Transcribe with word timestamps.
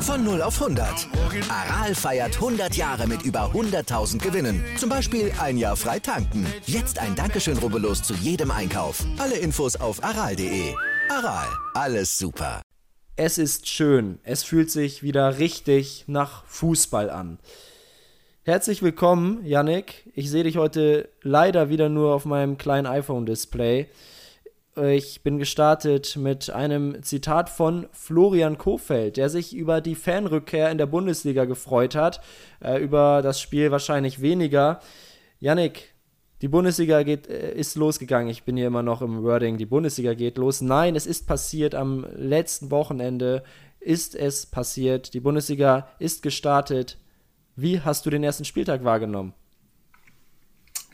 Von 0.00 0.24
0 0.24 0.40
auf 0.40 0.62
100. 0.62 1.08
Aral 1.50 1.94
feiert 1.94 2.36
100 2.36 2.74
Jahre 2.74 3.06
mit 3.06 3.22
über 3.22 3.50
100.000 3.52 4.18
Gewinnen. 4.18 4.64
Zum 4.78 4.88
Beispiel 4.88 5.30
ein 5.38 5.58
Jahr 5.58 5.76
frei 5.76 5.98
tanken. 5.98 6.46
Jetzt 6.64 6.98
ein 6.98 7.14
Dankeschön, 7.14 7.58
rubbellos 7.58 8.02
zu 8.02 8.14
jedem 8.14 8.50
Einkauf. 8.50 9.04
Alle 9.18 9.36
Infos 9.36 9.76
auf 9.76 10.02
aral.de. 10.02 10.74
Aral, 11.10 11.48
alles 11.74 12.16
super. 12.16 12.62
Es 13.16 13.36
ist 13.36 13.68
schön. 13.68 14.18
Es 14.22 14.42
fühlt 14.42 14.70
sich 14.70 15.02
wieder 15.02 15.38
richtig 15.38 16.04
nach 16.06 16.44
Fußball 16.46 17.10
an. 17.10 17.38
Herzlich 18.46 18.80
willkommen, 18.80 19.44
Yannick. 19.44 20.08
Ich 20.14 20.30
sehe 20.30 20.44
dich 20.44 20.56
heute 20.56 21.08
leider 21.20 21.68
wieder 21.68 21.88
nur 21.88 22.14
auf 22.14 22.26
meinem 22.26 22.58
kleinen 22.58 22.86
iPhone-Display. 22.86 23.88
Ich 24.76 25.22
bin 25.24 25.38
gestartet 25.38 26.14
mit 26.14 26.50
einem 26.50 27.02
Zitat 27.02 27.50
von 27.50 27.88
Florian 27.90 28.56
Kofeld, 28.56 29.16
der 29.16 29.30
sich 29.30 29.52
über 29.52 29.80
die 29.80 29.96
Fanrückkehr 29.96 30.70
in 30.70 30.78
der 30.78 30.86
Bundesliga 30.86 31.44
gefreut 31.44 31.96
hat. 31.96 32.20
Äh, 32.62 32.80
über 32.80 33.20
das 33.20 33.40
Spiel 33.40 33.72
wahrscheinlich 33.72 34.20
weniger. 34.20 34.78
Yannick, 35.40 35.94
die 36.40 36.46
Bundesliga 36.46 37.02
geht, 37.02 37.26
äh, 37.26 37.52
ist 37.52 37.74
losgegangen. 37.74 38.30
Ich 38.30 38.44
bin 38.44 38.56
hier 38.56 38.68
immer 38.68 38.84
noch 38.84 39.02
im 39.02 39.24
Wording. 39.24 39.58
Die 39.58 39.66
Bundesliga 39.66 40.14
geht 40.14 40.38
los. 40.38 40.60
Nein, 40.60 40.94
es 40.94 41.06
ist 41.06 41.26
passiert. 41.26 41.74
Am 41.74 42.06
letzten 42.14 42.70
Wochenende 42.70 43.42
ist 43.80 44.14
es 44.14 44.46
passiert. 44.46 45.14
Die 45.14 45.20
Bundesliga 45.20 45.88
ist 45.98 46.22
gestartet. 46.22 46.96
Wie 47.58 47.80
hast 47.80 48.04
du 48.04 48.10
den 48.10 48.22
ersten 48.22 48.44
Spieltag 48.44 48.84
wahrgenommen? 48.84 49.32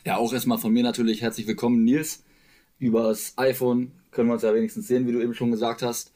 Ja, 0.05 0.15
auch 0.15 0.31
erstmal 0.31 0.57
von 0.57 0.71
mir 0.71 0.83
natürlich 0.83 1.21
herzlich 1.21 1.45
willkommen, 1.45 1.83
Nils 1.83 2.23
übers 2.79 3.33
iPhone 3.37 3.91
können 4.11 4.29
wir 4.29 4.33
uns 4.33 4.43
ja 4.43 4.53
wenigstens 4.53 4.87
sehen, 4.87 5.05
wie 5.05 5.11
du 5.11 5.21
eben 5.21 5.33
schon 5.33 5.51
gesagt 5.51 5.81
hast. 5.81 6.13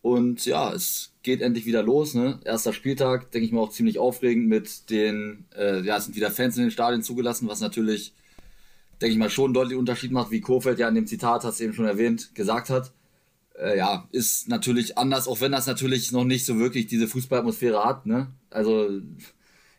Und 0.00 0.46
ja, 0.46 0.72
es 0.72 1.12
geht 1.22 1.40
endlich 1.40 1.66
wieder 1.66 1.82
los. 1.82 2.14
Ne? 2.14 2.40
Erster 2.44 2.72
Spieltag, 2.72 3.32
denke 3.32 3.46
ich 3.46 3.52
mal 3.52 3.60
auch 3.60 3.70
ziemlich 3.70 3.98
aufregend 3.98 4.48
mit 4.48 4.90
den, 4.90 5.46
äh, 5.56 5.80
ja, 5.82 5.96
es 5.96 6.04
sind 6.04 6.14
wieder 6.16 6.30
Fans 6.30 6.56
in 6.56 6.62
den 6.62 6.70
Stadien 6.70 7.02
zugelassen, 7.02 7.48
was 7.48 7.60
natürlich, 7.60 8.14
denke 9.00 9.12
ich 9.12 9.18
mal, 9.18 9.30
schon 9.30 9.46
einen 9.46 9.54
deutlichen 9.54 9.80
Unterschied 9.80 10.12
macht, 10.12 10.30
wie 10.30 10.40
Kofeld 10.40 10.78
ja 10.78 10.88
in 10.88 10.94
dem 10.94 11.06
Zitat, 11.06 11.42
hast 11.42 11.58
du 11.58 11.64
eben 11.64 11.74
schon 11.74 11.86
erwähnt, 11.86 12.34
gesagt 12.36 12.70
hat. 12.70 12.92
Äh, 13.58 13.78
ja, 13.78 14.08
ist 14.12 14.48
natürlich 14.48 14.96
anders, 14.96 15.26
auch 15.26 15.40
wenn 15.40 15.52
das 15.52 15.66
natürlich 15.66 16.12
noch 16.12 16.24
nicht 16.24 16.46
so 16.46 16.58
wirklich 16.58 16.86
diese 16.86 17.08
Fußballatmosphäre 17.08 17.84
hat. 17.84 18.06
Ne? 18.06 18.28
Also 18.50 19.00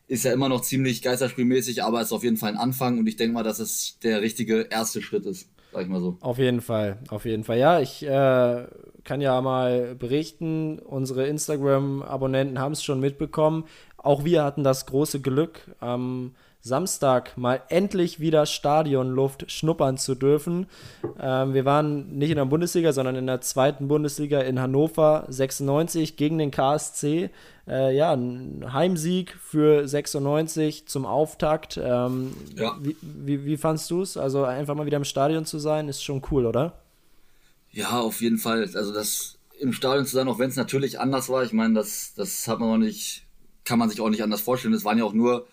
ist 0.09 0.25
ja 0.25 0.33
immer 0.33 0.49
noch 0.49 0.61
ziemlich 0.61 1.01
geisterspielmäßig, 1.01 1.83
aber 1.83 2.01
ist 2.01 2.11
auf 2.11 2.23
jeden 2.23 2.37
Fall 2.37 2.51
ein 2.51 2.57
Anfang 2.57 2.99
und 2.99 3.07
ich 3.07 3.15
denke 3.15 3.33
mal, 3.33 3.43
dass 3.43 3.59
es 3.59 3.97
der 4.03 4.21
richtige 4.21 4.67
erste 4.69 5.01
Schritt 5.01 5.25
ist 5.25 5.47
sag 5.71 5.83
ich 5.83 5.87
mal 5.87 6.01
so. 6.01 6.17
Auf 6.21 6.37
jeden 6.37 6.61
Fall, 6.61 6.97
auf 7.09 7.25
jeden 7.25 7.43
Fall. 7.43 7.57
Ja, 7.57 7.79
ich 7.79 8.03
äh, 8.03 8.65
kann 9.03 9.21
ja 9.21 9.39
mal 9.41 9.95
berichten, 9.95 10.79
unsere 10.79 11.27
Instagram-Abonnenten 11.27 12.59
haben 12.59 12.73
es 12.73 12.83
schon 12.83 12.99
mitbekommen. 12.99 13.65
Auch 13.97 14.23
wir 14.23 14.43
hatten 14.43 14.63
das 14.63 14.85
große 14.85 15.21
Glück, 15.21 15.59
am 15.79 16.35
Samstag 16.61 17.37
mal 17.37 17.61
endlich 17.69 18.19
wieder 18.19 18.45
Stadionluft 18.45 19.49
schnuppern 19.49 19.97
zu 19.97 20.13
dürfen. 20.13 20.67
Ähm, 21.19 21.53
wir 21.53 21.63
waren 21.63 22.17
nicht 22.17 22.31
in 22.31 22.35
der 22.35 22.45
Bundesliga, 22.45 22.91
sondern 22.91 23.15
in 23.15 23.27
der 23.27 23.39
zweiten 23.39 23.87
Bundesliga 23.87 24.41
in 24.41 24.59
Hannover 24.59 25.25
96 25.29 26.17
gegen 26.17 26.37
den 26.37 26.51
KSC. 26.51 27.29
Äh, 27.65 27.95
ja, 27.95 28.11
ein 28.11 28.73
Heimsieg 28.73 29.37
für 29.41 29.87
96 29.87 30.85
zum 30.87 31.05
Auftakt. 31.05 31.77
Ähm, 31.81 32.33
ja. 32.55 32.77
Wie, 32.81 32.97
wie, 33.01 33.45
wie 33.45 33.57
fandst 33.57 33.89
du 33.89 34.01
es? 34.01 34.17
Also 34.17 34.43
einfach 34.43 34.75
mal 34.75 34.85
wieder 34.85 34.97
im 34.97 35.05
Stadion 35.05 35.45
zu 35.45 35.59
sein, 35.59 35.87
ist 35.87 36.03
schon 36.03 36.21
cool, 36.29 36.45
oder? 36.45 36.73
Ja, 37.71 37.99
auf 38.01 38.21
jeden 38.21 38.37
Fall. 38.37 38.61
Also 38.61 38.93
das 38.93 39.37
im 39.59 39.71
Stadion 39.71 40.05
zu 40.05 40.15
sein, 40.15 40.27
auch 40.27 40.39
wenn 40.39 40.49
es 40.49 40.55
natürlich 40.57 40.99
anders 40.99 41.29
war. 41.29 41.43
Ich 41.43 41.53
meine, 41.53 41.75
das, 41.75 42.13
das 42.15 42.47
hat 42.49 42.59
man 42.59 42.69
auch 42.69 42.77
nicht, 42.77 43.23
kann 43.63 43.79
man 43.79 43.89
sich 43.89 44.01
auch 44.01 44.09
nicht 44.09 44.23
anders 44.23 44.41
vorstellen. 44.41 44.73
Es 44.73 44.83
waren 44.83 44.97
ja 44.97 45.05
auch 45.05 45.13
nur 45.13 45.47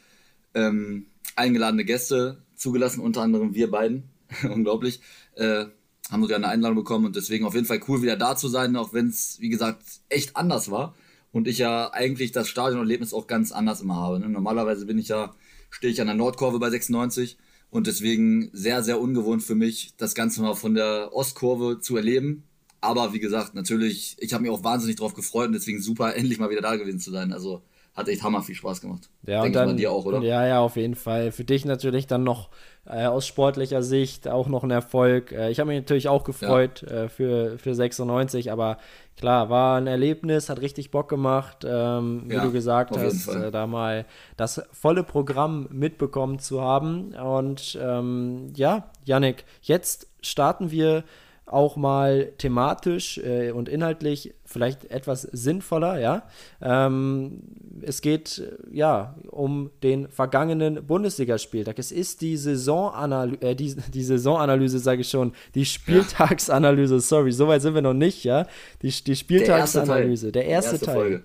ähm, 0.56 1.06
eingeladene 1.36 1.84
Gäste 1.84 2.42
zugelassen, 2.56 3.00
unter 3.00 3.22
anderem 3.22 3.54
wir 3.54 3.70
beiden. 3.70 4.04
Unglaublich. 4.42 5.00
Äh, 5.34 5.66
haben 6.10 6.22
sogar 6.22 6.36
eine 6.36 6.48
Einladung 6.48 6.76
bekommen 6.76 7.04
und 7.04 7.16
deswegen 7.16 7.44
auf 7.44 7.54
jeden 7.54 7.66
Fall 7.66 7.80
cool, 7.88 8.02
wieder 8.02 8.16
da 8.16 8.36
zu 8.36 8.48
sein, 8.48 8.76
auch 8.76 8.92
wenn 8.92 9.08
es, 9.08 9.40
wie 9.40 9.48
gesagt, 9.48 9.82
echt 10.08 10.36
anders 10.36 10.70
war. 10.70 10.94
Und 11.32 11.48
ich 11.48 11.58
ja 11.58 11.92
eigentlich 11.92 12.32
das 12.32 12.48
Stadionerlebnis 12.48 13.12
auch 13.12 13.26
ganz 13.26 13.52
anders 13.52 13.80
immer 13.82 13.96
habe. 13.96 14.20
Ne? 14.20 14.28
Normalerweise 14.28 14.86
bin 14.86 14.98
ich 14.98 15.08
ja, 15.08 15.34
stehe 15.68 15.92
ich 15.92 16.00
an 16.00 16.06
der 16.06 16.16
Nordkurve 16.16 16.58
bei 16.58 16.70
96 16.70 17.36
und 17.70 17.86
deswegen 17.86 18.50
sehr, 18.52 18.82
sehr 18.82 19.00
ungewohnt 19.00 19.42
für 19.42 19.56
mich, 19.56 19.94
das 19.96 20.14
Ganze 20.14 20.40
mal 20.40 20.54
von 20.54 20.74
der 20.74 21.10
Ostkurve 21.12 21.80
zu 21.80 21.96
erleben. 21.96 22.44
Aber 22.80 23.12
wie 23.12 23.18
gesagt, 23.18 23.54
natürlich, 23.54 24.16
ich 24.20 24.32
habe 24.32 24.42
mich 24.42 24.52
auch 24.52 24.64
wahnsinnig 24.64 24.96
drauf 24.96 25.14
gefreut 25.14 25.48
und 25.48 25.54
deswegen 25.54 25.82
super, 25.82 26.14
endlich 26.16 26.38
mal 26.38 26.50
wieder 26.50 26.62
da 26.62 26.76
gewesen 26.76 27.00
zu 27.00 27.10
sein. 27.10 27.32
Also 27.32 27.62
hat 27.96 28.08
echt 28.08 28.22
hammer 28.22 28.42
viel 28.42 28.54
Spaß 28.54 28.82
gemacht. 28.82 29.08
Ja, 29.26 29.42
Denk 29.42 29.46
und 29.46 29.52
dann, 29.54 29.76
dir 29.76 29.90
auch, 29.90 30.04
oder? 30.04 30.20
Ja, 30.20 30.46
ja, 30.46 30.60
auf 30.60 30.76
jeden 30.76 30.94
Fall. 30.94 31.32
Für 31.32 31.44
dich 31.44 31.64
natürlich 31.64 32.06
dann 32.06 32.24
noch 32.24 32.50
äh, 32.84 33.06
aus 33.06 33.26
sportlicher 33.26 33.82
Sicht 33.82 34.28
auch 34.28 34.48
noch 34.48 34.62
ein 34.64 34.70
Erfolg. 34.70 35.32
Äh, 35.32 35.50
ich 35.50 35.58
habe 35.58 35.68
mich 35.68 35.80
natürlich 35.80 36.08
auch 36.08 36.22
gefreut 36.22 36.84
ja. 36.86 37.04
äh, 37.04 37.08
für, 37.08 37.58
für 37.58 37.74
96, 37.74 38.52
aber 38.52 38.76
klar, 39.16 39.48
war 39.48 39.78
ein 39.78 39.86
Erlebnis, 39.86 40.50
hat 40.50 40.60
richtig 40.60 40.90
Bock 40.90 41.08
gemacht, 41.08 41.64
ähm, 41.66 42.24
wie 42.26 42.34
ja, 42.34 42.42
du 42.42 42.52
gesagt 42.52 42.96
hast, 42.98 43.28
äh, 43.28 43.50
da 43.50 43.66
mal 43.66 44.04
das 44.36 44.62
volle 44.72 45.02
Programm 45.02 45.66
mitbekommen 45.70 46.38
zu 46.38 46.60
haben. 46.60 47.14
Und 47.14 47.78
ähm, 47.80 48.52
ja, 48.54 48.90
Yannick, 49.04 49.46
jetzt 49.62 50.08
starten 50.20 50.70
wir 50.70 51.02
auch 51.46 51.76
mal 51.76 52.32
thematisch 52.38 53.18
äh, 53.18 53.52
und 53.52 53.68
inhaltlich 53.68 54.34
vielleicht 54.44 54.90
etwas 54.90 55.22
sinnvoller, 55.22 56.00
ja. 56.00 56.24
Ähm, 56.60 57.42
es 57.82 58.00
geht 58.00 58.38
äh, 58.38 58.76
ja 58.76 59.14
um 59.30 59.70
den 59.84 60.08
vergangenen 60.08 60.84
Bundesligaspieltag. 60.84 61.78
Es 61.78 61.92
ist 61.92 62.20
die 62.20 62.36
Saisonanalyse, 62.36 63.40
äh, 63.42 63.54
die, 63.54 63.76
die 63.94 64.02
Saisonanalyse, 64.02 64.80
sage 64.80 65.02
ich 65.02 65.08
schon, 65.08 65.32
die 65.54 65.64
Spieltagsanalyse, 65.64 66.98
sorry, 66.98 67.30
soweit 67.30 67.62
sind 67.62 67.74
wir 67.74 67.82
noch 67.82 67.94
nicht, 67.94 68.24
ja. 68.24 68.46
Die, 68.82 68.90
die 68.90 69.16
Spieltagsanalyse, 69.16 70.32
der 70.32 70.46
erste, 70.46 70.70
der 70.70 70.80
erste 70.80 70.86
Teil. 70.86 70.94
Folge. 70.94 71.24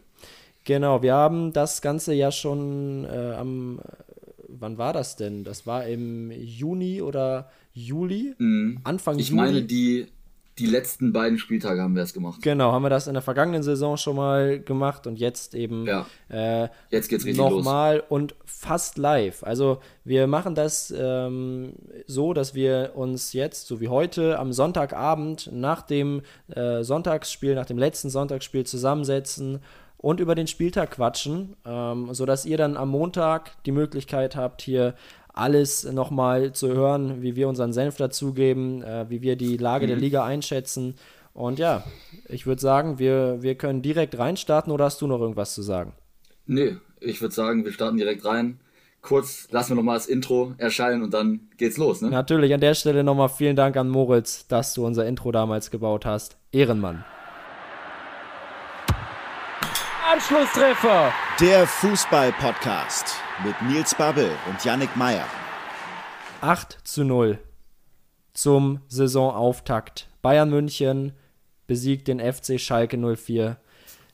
Genau, 0.64 1.02
wir 1.02 1.16
haben 1.16 1.52
das 1.54 1.82
Ganze 1.82 2.14
ja 2.14 2.32
schon 2.32 3.06
äh, 3.06 3.34
am, 3.34 3.82
wann 4.48 4.78
war 4.78 4.94
das 4.94 5.16
denn? 5.16 5.44
Das 5.44 5.66
war 5.66 5.88
im 5.88 6.30
Juni 6.32 7.02
oder 7.02 7.50
Juli, 7.74 8.36
mhm. 8.38 8.80
Anfang 8.84 9.18
ich 9.20 9.30
Juli. 9.30 9.42
Ich 9.42 9.46
meine, 9.46 9.64
die, 9.64 10.08
die 10.58 10.66
letzten 10.66 11.14
beiden 11.14 11.38
Spieltage 11.38 11.82
haben 11.82 11.96
wir 11.96 12.04
es 12.04 12.14
gemacht. 12.14 12.42
Genau, 12.42 12.72
haben 12.72 12.84
wir 12.84 12.90
das 12.90 13.08
in 13.08 13.14
der 13.14 13.22
vergangenen 13.22 13.64
Saison 13.64 13.98
schon 13.98 14.16
mal 14.16 14.60
gemacht 14.60 15.08
und 15.08 15.18
jetzt 15.18 15.56
eben 15.56 15.86
ja. 15.86 16.06
äh, 16.30 16.68
jetzt 16.90 17.08
geht's 17.08 17.26
richtig 17.26 17.38
nochmal 17.38 18.04
und 18.10 18.36
fast 18.46 18.98
live. 18.98 19.44
Also 19.44 19.80
wir 20.04 20.28
machen 20.28 20.54
das 20.54 20.94
ähm, 20.96 21.74
so, 22.06 22.34
dass 22.34 22.54
wir 22.54 22.92
uns 22.96 23.34
jetzt, 23.34 23.68
so 23.68 23.80
wie 23.80 23.88
heute, 23.88 24.38
am 24.38 24.52
Sonntagabend 24.52 25.50
nach 25.54 25.82
dem 25.82 26.22
äh, 26.50 26.84
Sonntagsspiel, 26.84 27.56
nach 27.56 27.66
dem 27.66 27.78
letzten 27.78 28.10
Sonntagsspiel 28.10 28.66
zusammensetzen 28.66 29.62
und 30.02 30.20
über 30.20 30.34
den 30.34 30.48
Spieltag 30.48 30.92
quatschen, 30.92 31.56
ähm, 31.64 32.14
sodass 32.14 32.46
ihr 32.46 32.58
dann 32.58 32.76
am 32.76 32.90
Montag 32.90 33.64
die 33.66 33.72
Möglichkeit 33.72 34.36
habt, 34.36 34.64
hier 34.64 34.96
alles 35.34 35.84
nochmal 35.92 36.54
zu 36.54 36.70
hören, 36.70 37.22
wie 37.22 37.36
wir 37.36 37.48
unseren 37.48 37.74
Senf 37.74 37.98
dazugeben, 37.98 38.84
äh, 38.84 39.10
wie 39.10 39.22
wir 39.22 39.36
die 39.36 39.58
Lage 39.58 39.86
mhm. 39.86 39.90
der 39.90 39.98
Liga 39.98 40.26
einschätzen. 40.26 40.96
Und 41.34 41.60
ja, 41.60 41.84
ich 42.28 42.46
würde 42.46 42.62
sagen, 42.62 43.00
wir, 43.00 43.42
wir 43.42 43.56
können 43.56 43.82
direkt 43.82 44.18
reinstarten 44.18 44.72
oder 44.72 44.86
hast 44.86 45.02
du 45.02 45.08
noch 45.08 45.20
irgendwas 45.20 45.54
zu 45.54 45.62
sagen? 45.62 45.94
Nee, 46.46 46.76
ich 47.00 47.22
würde 47.22 47.34
sagen, 47.34 47.64
wir 47.64 47.72
starten 47.72 47.98
direkt 47.98 48.26
rein. 48.26 48.60
Kurz 49.02 49.48
lassen 49.50 49.72
wir 49.72 49.76
nochmal 49.78 49.96
das 49.96 50.06
Intro 50.06 50.54
erscheinen 50.58 51.02
und 51.02 51.14
dann 51.14 51.50
geht's 51.58 51.78
los. 51.78 52.02
Ne? 52.02 52.10
Natürlich, 52.10 52.54
an 52.54 52.60
der 52.60 52.76
Stelle 52.76 53.04
nochmal 53.04 53.30
vielen 53.30 53.56
Dank 53.56 53.76
an 53.76 53.90
Moritz, 53.90 54.48
dass 54.48 54.74
du 54.74 54.86
unser 54.86 55.08
Intro 55.08 55.32
damals 55.32 55.72
gebaut 55.72 56.06
hast. 56.06 56.38
Ehrenmann. 56.52 57.04
Anschlusstreffer! 60.12 61.14
Der 61.40 61.66
Fußball-Podcast 61.66 63.16
mit 63.46 63.56
Nils 63.62 63.96
Babbel 63.96 64.30
und 64.50 64.66
Yannick 64.66 64.94
Meyer. 64.98 65.24
8 66.42 66.80
zu 66.84 67.06
0 67.06 67.40
zum 68.34 68.82
Saisonauftakt. 68.90 70.10
Bayern 70.22 70.50
München 70.50 71.14
besiegt 71.66 72.10
den 72.10 72.20
FC 72.20 72.60
Schalke 72.60 72.98
04. 72.98 73.56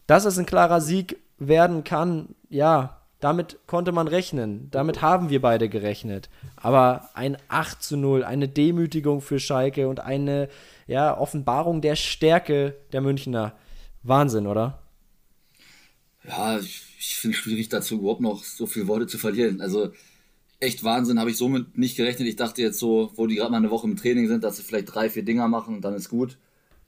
Dass 0.05 0.25
es 0.25 0.38
ein 0.38 0.45
klarer 0.45 0.81
Sieg 0.81 1.17
werden 1.39 1.83
kann, 1.83 2.35
ja, 2.47 3.01
damit 3.19 3.57
konnte 3.65 3.91
man 3.91 4.07
rechnen. 4.07 4.69
Damit 4.69 5.01
haben 5.01 5.31
wir 5.31 5.41
beide 5.41 5.67
gerechnet. 5.67 6.29
Aber 6.57 7.09
ein 7.15 7.38
8 7.47 7.81
zu 7.81 7.97
0, 7.97 8.23
eine 8.23 8.47
Demütigung 8.47 9.21
für 9.21 9.39
Schalke 9.39 9.88
und 9.88 9.99
eine 9.99 10.47
ja, 10.85 11.17
Offenbarung 11.17 11.81
der 11.81 11.95
Stärke 11.95 12.75
der 12.91 13.01
Münchner. 13.01 13.53
Wahnsinn, 14.03 14.45
oder? 14.45 14.77
Ja, 16.27 16.59
ich, 16.59 17.15
finde 17.15 17.38
es 17.38 17.41
schwierig 17.41 17.69
dazu 17.69 17.95
überhaupt 17.95 18.21
noch 18.21 18.44
so 18.44 18.68
viele 18.68 18.88
Worte 18.88 19.07
zu 19.07 19.18
verlieren. 19.18 19.62
Also 19.62 19.94
echt 20.59 20.83
Wahnsinn, 20.83 21.19
habe 21.19 21.31
ich 21.31 21.38
somit 21.38 21.77
nicht 21.77 21.95
gerechnet. 21.95 22.27
Ich 22.27 22.35
dachte 22.35 22.62
jetzt 22.62 22.79
so, 22.79 23.12
wo 23.15 23.27
die 23.27 23.35
gerade 23.35 23.51
mal 23.51 23.57
eine 23.57 23.71
Woche 23.71 23.88
im 23.88 23.95
Training 23.95 24.27
sind, 24.27 24.44
dass 24.44 24.57
sie 24.57 24.63
vielleicht 24.63 24.94
drei, 24.94 25.09
vier 25.09 25.24
Dinger 25.24 25.47
machen 25.47 25.75
und 25.75 25.81
dann 25.81 25.94
ist 25.94 26.09
gut. 26.09 26.38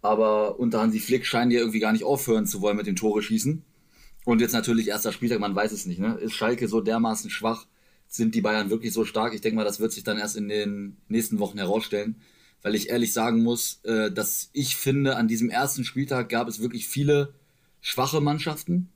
Aber 0.01 0.59
unter 0.59 0.81
Hansi 0.81 0.99
Flick 0.99 1.25
scheinen 1.25 1.49
die 1.49 1.57
irgendwie 1.57 1.79
gar 1.79 1.93
nicht 1.93 2.03
aufhören 2.03 2.45
zu 2.45 2.61
wollen 2.61 2.77
mit 2.77 2.87
dem 2.87 2.95
Tore 2.95 3.21
schießen. 3.21 3.63
Und 4.25 4.41
jetzt 4.41 4.53
natürlich 4.53 4.89
erster 4.89 5.13
Spieltag, 5.13 5.39
man 5.39 5.55
weiß 5.55 5.71
es 5.71 5.85
nicht. 5.85 5.99
Ne? 5.99 6.15
Ist 6.15 6.33
Schalke 6.33 6.67
so 6.67 6.81
dermaßen 6.81 7.29
schwach? 7.29 7.65
Sind 8.07 8.35
die 8.35 8.41
Bayern 8.41 8.69
wirklich 8.69 8.93
so 8.93 9.05
stark? 9.05 9.33
Ich 9.33 9.41
denke 9.41 9.57
mal, 9.57 9.63
das 9.63 9.79
wird 9.79 9.91
sich 9.91 10.03
dann 10.03 10.17
erst 10.17 10.35
in 10.35 10.49
den 10.49 10.97
nächsten 11.07 11.39
Wochen 11.39 11.57
herausstellen. 11.57 12.17
Weil 12.61 12.75
ich 12.75 12.89
ehrlich 12.89 13.13
sagen 13.13 13.41
muss, 13.41 13.79
äh, 13.83 14.11
dass 14.11 14.49
ich 14.51 14.75
finde, 14.75 15.15
an 15.15 15.27
diesem 15.27 15.49
ersten 15.49 15.85
Spieltag 15.85 16.27
gab 16.29 16.47
es 16.49 16.61
wirklich 16.61 16.87
viele 16.87 17.33
schwache 17.81 18.19
Mannschaften, 18.19 18.89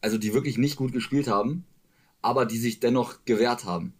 also 0.00 0.18
die 0.18 0.34
wirklich 0.34 0.58
nicht 0.58 0.76
gut 0.76 0.92
gespielt 0.92 1.28
haben, 1.28 1.64
aber 2.22 2.46
die 2.46 2.58
sich 2.58 2.80
dennoch 2.80 3.24
gewehrt 3.24 3.64
haben. 3.64 3.94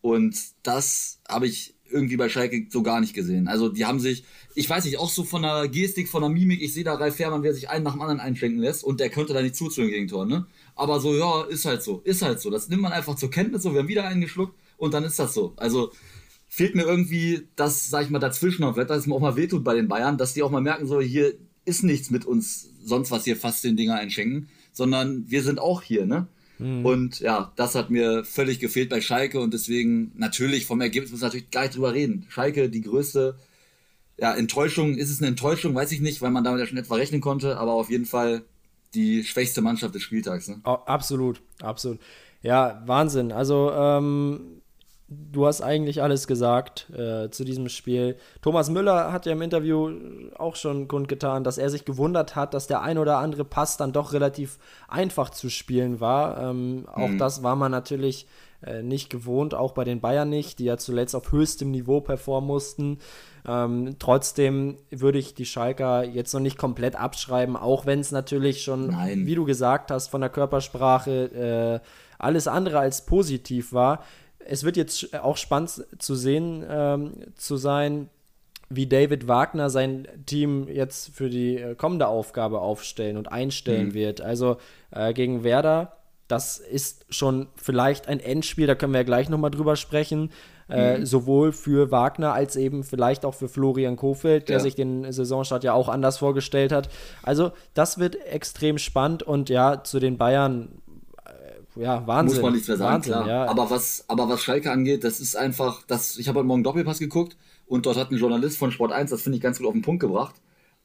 Und 0.00 0.36
das 0.62 1.20
habe 1.28 1.46
ich 1.46 1.74
irgendwie 1.90 2.16
bei 2.16 2.28
Schalke 2.28 2.66
so 2.70 2.82
gar 2.82 3.00
nicht 3.00 3.14
gesehen. 3.14 3.48
Also 3.48 3.68
die 3.68 3.84
haben 3.84 4.00
sich, 4.00 4.24
ich 4.54 4.68
weiß 4.68 4.84
nicht, 4.84 4.98
auch 4.98 5.10
so 5.10 5.24
von 5.24 5.42
der 5.42 5.68
Gestik, 5.68 6.08
von 6.08 6.22
der 6.22 6.30
Mimik, 6.30 6.62
ich 6.62 6.72
sehe 6.72 6.84
da 6.84 6.94
Ralf 6.94 7.16
Fährmann, 7.16 7.42
wer 7.42 7.52
sich 7.52 7.68
einen 7.68 7.84
nach 7.84 7.92
dem 7.92 8.00
anderen 8.00 8.20
einschenken 8.20 8.60
lässt 8.60 8.84
und 8.84 9.00
der 9.00 9.10
könnte 9.10 9.32
da 9.32 9.42
nicht 9.42 9.56
zu 9.56 9.68
den 9.68 9.88
Gegentoren, 9.88 10.28
ne? 10.28 10.46
Aber 10.76 11.00
so, 11.00 11.14
ja, 11.14 11.42
ist 11.42 11.64
halt 11.64 11.82
so, 11.82 12.00
ist 12.04 12.22
halt 12.22 12.40
so. 12.40 12.50
Das 12.50 12.68
nimmt 12.68 12.82
man 12.82 12.92
einfach 12.92 13.16
zur 13.16 13.30
Kenntnis, 13.30 13.62
so, 13.62 13.72
wir 13.72 13.80
haben 13.80 13.88
wieder 13.88 14.06
einen 14.06 14.20
geschluckt 14.20 14.58
und 14.76 14.94
dann 14.94 15.04
ist 15.04 15.18
das 15.18 15.34
so. 15.34 15.52
Also 15.56 15.92
fehlt 16.48 16.74
mir 16.74 16.84
irgendwie 16.84 17.48
das, 17.56 17.90
sag 17.90 18.04
ich 18.04 18.10
mal, 18.10 18.18
dazwischen 18.18 18.62
noch, 18.62 18.74
dass 18.76 18.98
es 18.98 19.06
mir 19.06 19.14
auch 19.14 19.20
mal 19.20 19.36
wehtut 19.36 19.64
bei 19.64 19.74
den 19.74 19.88
Bayern, 19.88 20.16
dass 20.16 20.34
die 20.34 20.42
auch 20.42 20.50
mal 20.50 20.62
merken, 20.62 20.86
so, 20.86 21.00
hier 21.00 21.34
ist 21.64 21.82
nichts 21.82 22.10
mit 22.10 22.24
uns, 22.24 22.70
sonst 22.84 23.10
was 23.10 23.24
hier 23.24 23.36
fast 23.36 23.62
den 23.64 23.76
Dinger 23.76 23.96
einschenken, 23.96 24.48
sondern 24.80 25.30
wir 25.30 25.42
sind 25.42 25.58
auch 25.58 25.82
hier, 25.82 26.06
ne? 26.06 26.26
Mhm. 26.58 26.86
Und 26.86 27.20
ja, 27.20 27.52
das 27.56 27.74
hat 27.74 27.90
mir 27.90 28.24
völlig 28.24 28.60
gefehlt 28.60 28.88
bei 28.88 29.02
Schalke 29.02 29.38
und 29.38 29.52
deswegen 29.52 30.12
natürlich 30.16 30.64
vom 30.64 30.80
Ergebnis 30.80 31.12
muss 31.12 31.20
natürlich 31.20 31.50
gar 31.50 31.62
nicht 31.62 31.76
drüber 31.76 31.92
reden. 31.92 32.24
Schalke, 32.30 32.70
die 32.70 32.80
größte 32.80 33.36
ja, 34.18 34.32
Enttäuschung, 34.32 34.96
ist 34.96 35.10
es 35.10 35.20
eine 35.20 35.28
Enttäuschung, 35.28 35.74
weiß 35.74 35.92
ich 35.92 36.00
nicht, 36.00 36.22
weil 36.22 36.30
man 36.30 36.44
damit 36.44 36.60
ja 36.60 36.66
schon 36.66 36.78
etwa 36.78 36.94
rechnen 36.94 37.20
konnte, 37.20 37.58
aber 37.58 37.72
auf 37.72 37.90
jeden 37.90 38.06
Fall 38.06 38.42
die 38.94 39.22
schwächste 39.22 39.60
Mannschaft 39.60 39.94
des 39.94 40.02
Spieltags. 40.02 40.48
Ne? 40.48 40.62
Oh, 40.64 40.78
absolut, 40.86 41.42
absolut. 41.60 41.98
Ja, 42.40 42.82
Wahnsinn. 42.86 43.32
Also 43.32 43.70
ähm, 43.72 44.62
du 45.10 45.46
hast 45.46 45.60
eigentlich 45.60 46.02
alles 46.02 46.28
gesagt 46.28 46.88
äh, 46.90 47.30
zu 47.30 47.44
diesem 47.44 47.68
Spiel. 47.68 48.16
Thomas 48.42 48.70
Müller 48.70 49.12
hat 49.12 49.26
ja 49.26 49.32
im 49.32 49.42
Interview 49.42 49.90
auch 50.38 50.54
schon 50.54 50.86
kundgetan, 50.86 51.42
dass 51.42 51.58
er 51.58 51.68
sich 51.68 51.84
gewundert 51.84 52.36
hat, 52.36 52.54
dass 52.54 52.68
der 52.68 52.82
ein 52.82 52.96
oder 52.96 53.18
andere 53.18 53.44
Pass 53.44 53.76
dann 53.76 53.92
doch 53.92 54.12
relativ 54.12 54.58
einfach 54.88 55.30
zu 55.30 55.50
spielen 55.50 55.98
war. 55.98 56.50
Ähm, 56.50 56.86
auch 56.92 57.08
mhm. 57.08 57.18
das 57.18 57.42
war 57.42 57.56
man 57.56 57.72
natürlich 57.72 58.28
äh, 58.64 58.82
nicht 58.82 59.10
gewohnt, 59.10 59.52
auch 59.52 59.72
bei 59.72 59.82
den 59.82 60.00
Bayern 60.00 60.30
nicht, 60.30 60.60
die 60.60 60.66
ja 60.66 60.76
zuletzt 60.76 61.16
auf 61.16 61.32
höchstem 61.32 61.72
Niveau 61.72 62.00
performen 62.00 62.46
mussten. 62.46 62.98
Ähm, 63.48 63.96
trotzdem 63.98 64.76
würde 64.90 65.18
ich 65.18 65.34
die 65.34 65.46
Schalker 65.46 66.04
jetzt 66.04 66.32
noch 66.34 66.40
nicht 66.40 66.58
komplett 66.58 66.94
abschreiben, 66.94 67.56
auch 67.56 67.84
wenn 67.84 67.98
es 67.98 68.12
natürlich 68.12 68.62
schon, 68.62 68.88
Nein. 68.88 69.26
wie 69.26 69.34
du 69.34 69.44
gesagt 69.44 69.90
hast, 69.90 70.08
von 70.08 70.20
der 70.20 70.30
Körpersprache 70.30 71.80
äh, 71.82 71.86
alles 72.18 72.46
andere 72.46 72.78
als 72.78 73.06
positiv 73.06 73.72
war 73.72 74.04
es 74.50 74.64
wird 74.64 74.76
jetzt 74.76 75.14
auch 75.14 75.36
spannend 75.36 75.86
zu 75.98 76.14
sehen 76.14 76.64
ähm, 76.68 77.12
zu 77.36 77.56
sein, 77.56 78.08
wie 78.68 78.86
David 78.86 79.28
Wagner 79.28 79.70
sein 79.70 80.08
Team 80.26 80.68
jetzt 80.68 81.14
für 81.14 81.30
die 81.30 81.56
äh, 81.56 81.74
kommende 81.74 82.08
Aufgabe 82.08 82.60
aufstellen 82.60 83.16
und 83.16 83.30
einstellen 83.30 83.88
mhm. 83.88 83.94
wird. 83.94 84.20
Also 84.20 84.56
äh, 84.90 85.12
gegen 85.12 85.44
Werder, 85.44 85.96
das 86.26 86.58
ist 86.58 87.06
schon 87.10 87.48
vielleicht 87.56 88.08
ein 88.08 88.20
Endspiel, 88.20 88.66
da 88.66 88.74
können 88.74 88.92
wir 88.92 89.00
ja 89.00 89.04
gleich 89.04 89.28
nochmal 89.28 89.50
drüber 89.50 89.76
sprechen. 89.76 90.30
Äh, 90.68 90.98
mhm. 90.98 91.06
sowohl 91.06 91.50
für 91.50 91.90
Wagner 91.90 92.32
als 92.32 92.54
eben 92.54 92.84
vielleicht 92.84 93.24
auch 93.24 93.34
für 93.34 93.48
Florian 93.48 93.96
Kofeld, 93.96 94.48
der 94.48 94.58
ja. 94.58 94.60
sich 94.60 94.76
den 94.76 95.10
Saisonstart 95.10 95.64
ja 95.64 95.72
auch 95.72 95.88
anders 95.88 96.18
vorgestellt 96.18 96.70
hat. 96.70 96.88
Also 97.24 97.50
das 97.74 97.98
wird 97.98 98.24
extrem 98.24 98.78
spannend 98.78 99.24
und 99.24 99.48
ja, 99.48 99.82
zu 99.82 99.98
den 99.98 100.16
Bayern 100.16 100.80
ja, 101.80 102.06
Wahnsinn. 102.06 102.36
Muss 102.36 102.42
man 102.42 102.52
nichts 102.52 102.68
mehr 102.68 102.76
sagen, 102.76 102.94
Wahnsinn, 102.94 103.12
klar. 103.12 103.28
Ja. 103.28 103.46
Aber, 103.46 103.70
was, 103.70 104.04
aber 104.08 104.28
was 104.28 104.42
Schalke 104.42 104.70
angeht, 104.70 105.02
das 105.04 105.20
ist 105.20 105.36
einfach, 105.36 105.82
das, 105.86 106.18
ich 106.18 106.28
habe 106.28 106.38
heute 106.38 106.46
Morgen 106.46 106.62
Doppelpass 106.62 106.98
geguckt 106.98 107.36
und 107.66 107.86
dort 107.86 107.96
hat 107.96 108.10
ein 108.10 108.18
Journalist 108.18 108.58
von 108.58 108.70
Sport 108.70 108.92
1, 108.92 109.10
das 109.10 109.22
finde 109.22 109.36
ich 109.36 109.42
ganz 109.42 109.58
gut 109.58 109.66
auf 109.66 109.72
den 109.72 109.82
Punkt 109.82 110.00
gebracht. 110.00 110.34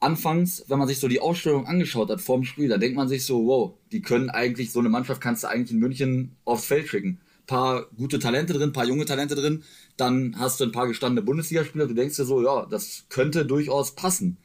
Anfangs, 0.00 0.64
wenn 0.68 0.78
man 0.78 0.88
sich 0.88 0.98
so 0.98 1.08
die 1.08 1.20
Ausstellung 1.20 1.66
angeschaut 1.66 2.10
hat 2.10 2.20
vor 2.20 2.36
dem 2.36 2.44
Spiel, 2.44 2.68
da 2.68 2.78
denkt 2.78 2.96
man 2.96 3.08
sich 3.08 3.24
so, 3.24 3.46
wow, 3.46 3.74
die 3.92 4.02
können 4.02 4.30
eigentlich, 4.30 4.72
so 4.72 4.80
eine 4.80 4.88
Mannschaft 4.88 5.20
kannst 5.20 5.44
du 5.44 5.48
eigentlich 5.48 5.72
in 5.72 5.78
München 5.78 6.36
aufs 6.44 6.66
Feld 6.66 6.88
schicken. 6.88 7.20
Paar 7.46 7.86
gute 7.96 8.18
Talente 8.18 8.52
drin, 8.52 8.72
paar 8.72 8.86
junge 8.86 9.04
Talente 9.04 9.34
drin, 9.34 9.62
dann 9.96 10.36
hast 10.38 10.60
du 10.60 10.64
ein 10.64 10.72
paar 10.72 10.88
gestandene 10.88 11.24
Bundesligaspieler, 11.24 11.86
du 11.86 11.94
denkst 11.94 12.16
dir 12.16 12.24
so, 12.24 12.42
ja, 12.42 12.66
das 12.66 13.04
könnte 13.08 13.46
durchaus 13.46 13.94
passen. 13.94 14.38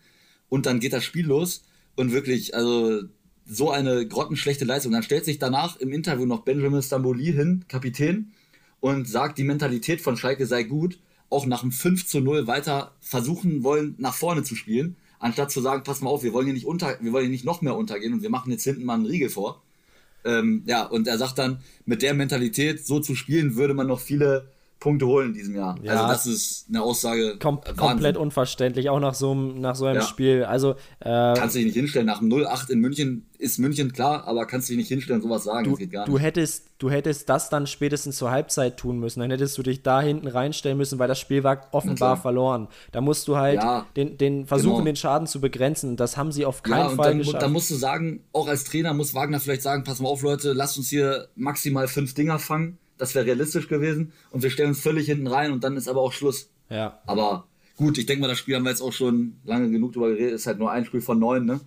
Und 0.49 0.65
dann 0.65 0.79
geht 0.79 0.93
das 0.93 1.03
Spiel 1.03 1.25
los 1.25 1.63
und 1.95 2.11
wirklich, 2.11 2.55
also 2.55 3.03
so 3.53 3.69
eine 3.69 4.07
grottenschlechte 4.07 4.63
Leistung. 4.63 4.93
Dann 4.93 5.03
stellt 5.03 5.25
sich 5.25 5.37
danach 5.37 5.75
im 5.77 5.91
Interview 5.91 6.25
noch 6.25 6.43
Benjamin 6.43 6.81
Stamboli 6.81 7.33
hin, 7.33 7.65
Kapitän, 7.67 8.31
und 8.79 9.09
sagt, 9.09 9.37
die 9.37 9.43
Mentalität 9.43 9.99
von 9.99 10.15
Schalke 10.15 10.45
sei 10.45 10.63
gut, 10.63 10.99
auch 11.29 11.45
nach 11.45 11.61
einem 11.61 11.73
5 11.73 12.07
zu 12.07 12.21
0 12.21 12.47
weiter 12.47 12.95
versuchen 13.01 13.63
wollen, 13.63 13.95
nach 13.97 14.13
vorne 14.13 14.43
zu 14.43 14.55
spielen, 14.55 14.95
anstatt 15.19 15.51
zu 15.51 15.59
sagen, 15.59 15.83
pass 15.83 15.99
mal 15.99 16.09
auf, 16.09 16.23
wir 16.23 16.31
wollen 16.31 16.45
hier 16.45 16.53
nicht 16.53 16.65
unter, 16.65 16.97
wir 17.01 17.11
wollen 17.11 17.25
hier 17.25 17.31
nicht 17.31 17.45
noch 17.45 17.61
mehr 17.61 17.75
untergehen 17.75 18.13
und 18.13 18.21
wir 18.21 18.29
machen 18.29 18.51
jetzt 18.51 18.63
hinten 18.63 18.85
mal 18.85 18.95
einen 18.95 19.05
Riegel 19.05 19.29
vor. 19.29 19.61
Ähm, 20.23 20.63
ja, 20.65 20.85
und 20.85 21.07
er 21.07 21.17
sagt 21.17 21.37
dann, 21.37 21.59
mit 21.85 22.01
der 22.01 22.13
Mentalität 22.13 22.85
so 22.85 23.01
zu 23.01 23.15
spielen, 23.15 23.55
würde 23.57 23.73
man 23.73 23.87
noch 23.87 23.99
viele 23.99 24.47
Punkte 24.81 25.05
holen 25.05 25.27
in 25.27 25.33
diesem 25.35 25.55
Jahr. 25.55 25.77
Ja, 25.83 25.91
also 25.91 26.07
das 26.07 26.25
ist 26.25 26.65
eine 26.67 26.81
Aussage. 26.81 27.37
Kom 27.39 27.61
komplett 27.77 28.17
unverständlich, 28.17 28.89
auch 28.89 28.99
nach 28.99 29.13
so, 29.13 29.35
nach 29.35 29.75
so 29.75 29.85
einem 29.85 30.01
ja. 30.01 30.05
Spiel. 30.05 30.43
Also 30.43 30.71
äh, 31.01 31.35
kannst 31.35 31.53
du 31.53 31.59
dich 31.59 31.67
nicht 31.67 31.75
hinstellen. 31.75 32.07
Nach 32.07 32.17
dem 32.17 32.29
0-8 32.29 32.71
in 32.71 32.79
München 32.79 33.27
ist 33.37 33.59
München 33.59 33.93
klar, 33.93 34.27
aber 34.27 34.47
kannst 34.47 34.67
du 34.67 34.71
dich 34.71 34.79
nicht 34.79 34.87
hinstellen, 34.87 35.21
sowas 35.21 35.43
sagen. 35.43 35.65
Du, 35.65 35.69
das 35.69 35.79
geht 35.79 35.91
gar 35.91 36.01
nicht. 36.01 36.11
Du 36.11 36.17
hättest, 36.17 36.65
du 36.79 36.89
hättest 36.89 37.29
das 37.29 37.49
dann 37.49 37.67
spätestens 37.67 38.17
zur 38.17 38.31
Halbzeit 38.31 38.77
tun 38.77 38.99
müssen. 38.99 39.19
Dann 39.19 39.29
hättest 39.29 39.55
du 39.55 39.61
dich 39.61 39.83
da 39.83 40.01
hinten 40.01 40.27
reinstellen 40.27 40.79
müssen, 40.79 40.97
weil 40.97 41.07
das 41.07 41.19
Spiel 41.19 41.43
war 41.43 41.67
offenbar 41.71 42.17
verloren. 42.17 42.67
Da 42.91 43.01
musst 43.01 43.27
du 43.27 43.37
halt 43.37 43.61
ja, 43.61 43.85
den, 43.95 44.17
den 44.17 44.47
versuchen, 44.47 44.77
genau. 44.77 44.85
den 44.85 44.95
Schaden 44.95 45.27
zu 45.27 45.39
begrenzen. 45.39 45.95
Das 45.95 46.17
haben 46.17 46.31
sie 46.31 46.43
auf 46.43 46.63
keinen 46.63 46.89
ja, 46.89 46.95
Fall 46.95 47.09
dann, 47.09 47.17
geschafft. 47.19 47.43
Da 47.43 47.49
musst 47.49 47.69
du 47.69 47.75
sagen, 47.75 48.23
auch 48.33 48.47
als 48.47 48.63
Trainer 48.63 48.95
muss 48.95 49.13
Wagner 49.13 49.39
vielleicht 49.39 49.61
sagen, 49.61 49.83
pass 49.83 49.99
mal 49.99 50.09
auf, 50.09 50.23
Leute, 50.23 50.53
lasst 50.53 50.79
uns 50.79 50.89
hier 50.89 51.27
maximal 51.35 51.87
fünf 51.87 52.15
Dinger 52.15 52.39
fangen 52.39 52.79
das 53.01 53.15
wäre 53.15 53.25
realistisch 53.25 53.67
gewesen. 53.67 54.13
Und 54.29 54.43
wir 54.43 54.51
stellen 54.51 54.69
uns 54.69 54.79
völlig 54.79 55.07
hinten 55.07 55.25
rein 55.25 55.51
und 55.51 55.63
dann 55.63 55.75
ist 55.75 55.87
aber 55.87 56.01
auch 56.01 56.13
Schluss. 56.13 56.51
Ja. 56.69 56.99
Aber 57.07 57.45
gut, 57.75 57.97
ich 57.97 58.05
denke 58.05 58.21
mal, 58.21 58.27
das 58.27 58.37
Spiel 58.37 58.55
haben 58.55 58.63
wir 58.63 58.69
jetzt 58.69 58.83
auch 58.83 58.93
schon 58.93 59.37
lange 59.43 59.71
genug 59.71 59.93
drüber 59.93 60.09
geredet. 60.09 60.33
Ist 60.33 60.45
halt 60.45 60.59
nur 60.59 60.71
ein 60.71 60.85
Spiel 60.85 61.01
von 61.01 61.17
neun, 61.17 61.45
ne? 61.45 61.59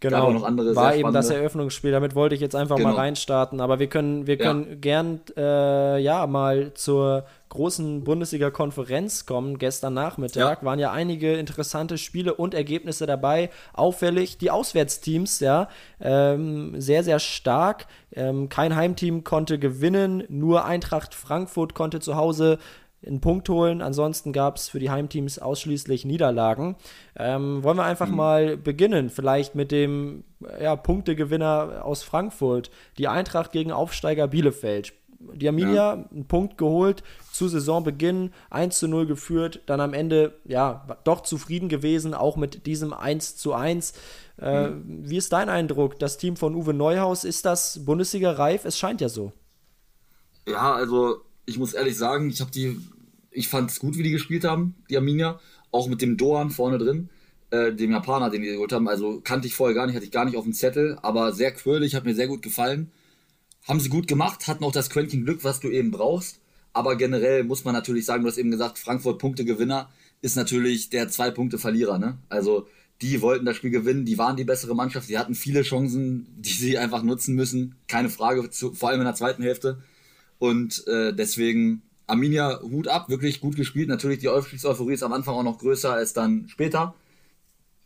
Genau, 0.00 0.30
noch 0.30 0.42
andere 0.42 0.76
war 0.76 0.94
eben 0.94 1.14
das 1.14 1.30
Eröffnungsspiel. 1.30 1.90
Damit 1.90 2.14
wollte 2.14 2.34
ich 2.34 2.42
jetzt 2.42 2.54
einfach 2.54 2.76
genau. 2.76 2.90
mal 2.90 2.96
reinstarten. 2.96 3.62
Aber 3.62 3.78
wir 3.78 3.86
können, 3.86 4.26
wir 4.26 4.36
können 4.36 4.66
ja. 4.68 4.74
gern 4.74 5.20
äh, 5.38 6.02
ja 6.02 6.26
mal 6.26 6.74
zur 6.74 7.24
großen 7.54 8.04
Bundesliga-Konferenz 8.04 9.24
kommen. 9.24 9.58
Gestern 9.58 9.94
Nachmittag 9.94 10.60
ja. 10.60 10.66
waren 10.66 10.78
ja 10.78 10.92
einige 10.92 11.34
interessante 11.34 11.96
Spiele 11.96 12.34
und 12.34 12.52
Ergebnisse 12.52 13.06
dabei. 13.06 13.48
Auffällig 13.72 14.36
die 14.36 14.50
Auswärtsteams, 14.50 15.40
ja, 15.40 15.68
ähm, 16.00 16.78
sehr, 16.80 17.02
sehr 17.02 17.18
stark. 17.18 17.86
Ähm, 18.12 18.48
kein 18.48 18.76
Heimteam 18.76 19.24
konnte 19.24 19.58
gewinnen, 19.58 20.24
nur 20.28 20.66
Eintracht 20.66 21.14
Frankfurt 21.14 21.74
konnte 21.74 22.00
zu 22.00 22.16
Hause 22.16 22.58
einen 23.06 23.20
Punkt 23.20 23.48
holen. 23.48 23.82
Ansonsten 23.82 24.32
gab 24.32 24.56
es 24.56 24.68
für 24.68 24.78
die 24.78 24.90
Heimteams 24.90 25.38
ausschließlich 25.38 26.04
Niederlagen. 26.04 26.76
Ähm, 27.16 27.62
wollen 27.62 27.76
wir 27.76 27.84
einfach 27.84 28.08
mhm. 28.08 28.16
mal 28.16 28.56
beginnen, 28.56 29.10
vielleicht 29.10 29.54
mit 29.54 29.70
dem 29.70 30.24
ja, 30.60 30.76
Punktegewinner 30.76 31.82
aus 31.84 32.02
Frankfurt, 32.02 32.70
die 32.98 33.08
Eintracht 33.08 33.52
gegen 33.52 33.72
Aufsteiger 33.72 34.28
Bielefeld. 34.28 34.92
Die 35.18 35.48
Arminia 35.48 35.74
ja. 35.74 35.92
einen 36.10 36.26
Punkt 36.26 36.58
geholt, 36.58 37.02
zu 37.32 37.48
Saisonbeginn 37.48 38.32
1 38.50 38.78
zu 38.78 38.88
0 38.88 39.06
geführt, 39.06 39.62
dann 39.66 39.80
am 39.80 39.94
Ende 39.94 40.34
ja 40.44 40.86
doch 41.04 41.22
zufrieden 41.22 41.68
gewesen, 41.68 42.14
auch 42.14 42.36
mit 42.36 42.66
diesem 42.66 42.92
1 42.92 43.36
zu 43.36 43.54
1. 43.54 43.94
Äh, 44.40 44.68
mhm. 44.68 45.08
Wie 45.08 45.16
ist 45.16 45.32
dein 45.32 45.48
Eindruck? 45.48 45.98
Das 45.98 46.18
Team 46.18 46.36
von 46.36 46.54
Uwe 46.54 46.74
Neuhaus, 46.74 47.24
ist 47.24 47.44
das 47.44 47.84
Bundesliga 47.84 48.32
reif? 48.32 48.64
Es 48.64 48.78
scheint 48.78 49.00
ja 49.00 49.08
so. 49.08 49.32
Ja, 50.46 50.74
also 50.74 51.22
ich 51.46 51.58
muss 51.58 51.72
ehrlich 51.74 51.96
sagen, 51.96 52.28
ich 52.28 52.40
habe 52.40 52.50
die 52.50 52.80
ich 53.34 53.48
fand 53.48 53.70
es 53.70 53.80
gut, 53.80 53.98
wie 53.98 54.02
die 54.02 54.10
gespielt 54.10 54.44
haben, 54.44 54.74
die 54.88 54.96
Arminia. 54.96 55.40
Auch 55.70 55.88
mit 55.88 56.00
dem 56.00 56.16
Doan 56.16 56.50
vorne 56.50 56.78
drin, 56.78 57.08
äh, 57.50 57.72
dem 57.72 57.90
Japaner, 57.90 58.30
den 58.30 58.42
die 58.42 58.48
geholt 58.48 58.72
haben. 58.72 58.88
Also 58.88 59.20
kannte 59.22 59.48
ich 59.48 59.54
vorher 59.54 59.74
gar 59.74 59.86
nicht, 59.86 59.96
hatte 59.96 60.04
ich 60.04 60.12
gar 60.12 60.24
nicht 60.24 60.36
auf 60.36 60.44
dem 60.44 60.52
Zettel, 60.52 60.98
aber 61.02 61.32
sehr 61.32 61.52
quirlig, 61.52 61.96
hat 61.96 62.04
mir 62.04 62.14
sehr 62.14 62.28
gut 62.28 62.42
gefallen. 62.42 62.92
Haben 63.64 63.80
sie 63.80 63.88
gut 63.88 64.06
gemacht, 64.06 64.46
hatten 64.46 64.64
auch 64.64 64.72
das 64.72 64.90
Quäntchen 64.90 65.24
Glück, 65.24 65.42
was 65.42 65.60
du 65.60 65.70
eben 65.70 65.90
brauchst. 65.90 66.40
Aber 66.74 66.96
generell 66.96 67.44
muss 67.44 67.64
man 67.64 67.72
natürlich 67.72 68.04
sagen, 68.04 68.22
du 68.22 68.28
hast 68.28 68.36
eben 68.36 68.50
gesagt, 68.50 68.78
Frankfurt 68.78 69.18
Punktegewinner 69.18 69.90
ist 70.20 70.36
natürlich 70.36 70.90
der 70.90 71.08
Zwei-Punkte-Verlierer. 71.08 71.98
Ne? 71.98 72.18
Also 72.28 72.66
die 73.00 73.22
wollten 73.22 73.46
das 73.46 73.56
Spiel 73.56 73.70
gewinnen, 73.70 74.04
die 74.04 74.18
waren 74.18 74.36
die 74.36 74.44
bessere 74.44 74.74
Mannschaft, 74.74 75.06
sie 75.06 75.18
hatten 75.18 75.34
viele 75.34 75.62
Chancen, 75.62 76.26
die 76.36 76.52
sie 76.52 76.78
einfach 76.78 77.02
nutzen 77.02 77.34
müssen. 77.34 77.76
Keine 77.88 78.10
Frage, 78.10 78.48
vor 78.52 78.88
allem 78.88 79.00
in 79.00 79.06
der 79.06 79.14
zweiten 79.14 79.42
Hälfte. 79.42 79.82
Und 80.38 80.86
äh, 80.86 81.14
deswegen 81.14 81.82
Arminia 82.06 82.60
Hut 82.60 82.88
ab, 82.88 83.08
wirklich 83.08 83.40
gut 83.40 83.56
gespielt. 83.56 83.88
Natürlich 83.88 84.18
die 84.18 84.28
Aufstiegseuphorie 84.28 84.94
ist 84.94 85.02
am 85.02 85.12
Anfang 85.12 85.34
auch 85.34 85.42
noch 85.42 85.58
größer 85.58 85.92
als 85.92 86.12
dann 86.12 86.48
später. 86.48 86.94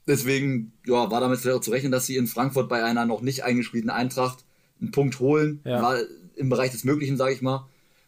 Deswegen 0.06 0.72
ja, 0.86 1.10
war 1.10 1.20
damit 1.20 1.40
zu 1.40 1.70
rechnen, 1.70 1.92
dass 1.92 2.06
sie 2.06 2.16
in 2.16 2.26
Frankfurt 2.26 2.68
bei 2.68 2.82
einer 2.82 3.04
noch 3.04 3.20
nicht 3.20 3.44
eingespielten 3.44 3.90
Eintracht 3.90 4.44
einen 4.80 4.90
Punkt 4.90 5.20
holen. 5.20 5.60
Ja. 5.64 5.82
War 5.82 5.96
im 6.36 6.48
Bereich 6.48 6.70
des 6.70 6.84
Möglichen, 6.84 7.16
sage 7.16 7.34
ich 7.34 7.42
mal. 7.42 7.66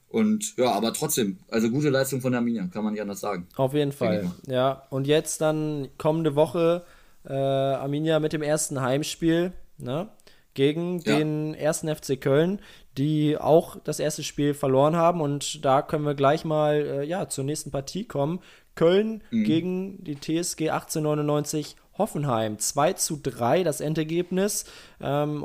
Und 0.09 0.57
ja, 0.57 0.73
aber 0.73 0.93
trotzdem, 0.93 1.39
also 1.49 1.71
gute 1.71 1.89
Leistung 1.89 2.21
von 2.21 2.33
der 2.33 2.41
Arminia, 2.41 2.67
kann 2.73 2.83
man 2.83 2.93
nicht 2.93 3.03
anders 3.03 3.21
sagen. 3.21 3.47
Auf 3.57 3.75
jeden 3.75 3.93
Fall. 3.93 4.31
Ja, 4.47 4.87
und 4.91 5.07
jetzt 5.07 5.41
dann 5.41 5.89
kommende 5.99 6.35
Woche 6.35 6.85
äh, 7.25 7.33
Arminia 7.33 8.19
mit 8.19 8.33
dem 8.33 8.43
ersten 8.43 8.81
Heimspiel 8.81 9.53
ne, 9.79 10.09
gegen 10.55 10.99
ja. 11.01 11.17
den 11.17 11.55
ersten 11.55 11.95
FC 11.95 12.21
Köln, 12.21 12.61
die 12.99 13.39
auch 13.39 13.77
das 13.85 14.01
erste 14.01 14.25
Spiel 14.25 14.53
verloren 14.53 14.97
haben. 14.97 15.21
Und 15.21 15.65
da 15.65 15.81
können 15.81 16.05
wir 16.05 16.15
gleich 16.15 16.45
mal 16.45 16.75
äh, 16.75 17.05
ja, 17.05 17.29
zur 17.29 17.45
nächsten 17.45 17.71
Partie 17.71 18.05
kommen. 18.05 18.41
Köln 18.75 19.23
mhm. 19.31 19.45
gegen 19.45 20.05
die 20.05 20.17
TSG 20.17 20.71
1899 20.71 21.77
Hoffenheim. 22.01 22.59
2 22.59 22.95
zu 22.95 23.21
3 23.23 23.63
das 23.63 23.81
Endergebnis. 23.81 24.65
Ähm, 25.01 25.45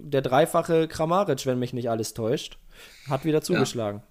der 0.00 0.22
dreifache 0.22 0.86
Kramaric, 0.86 1.44
wenn 1.44 1.58
mich 1.58 1.72
nicht 1.72 1.90
alles 1.90 2.14
täuscht, 2.14 2.56
hat 3.10 3.24
wieder 3.24 3.42
zugeschlagen. 3.42 3.98
Ja. 3.98 4.08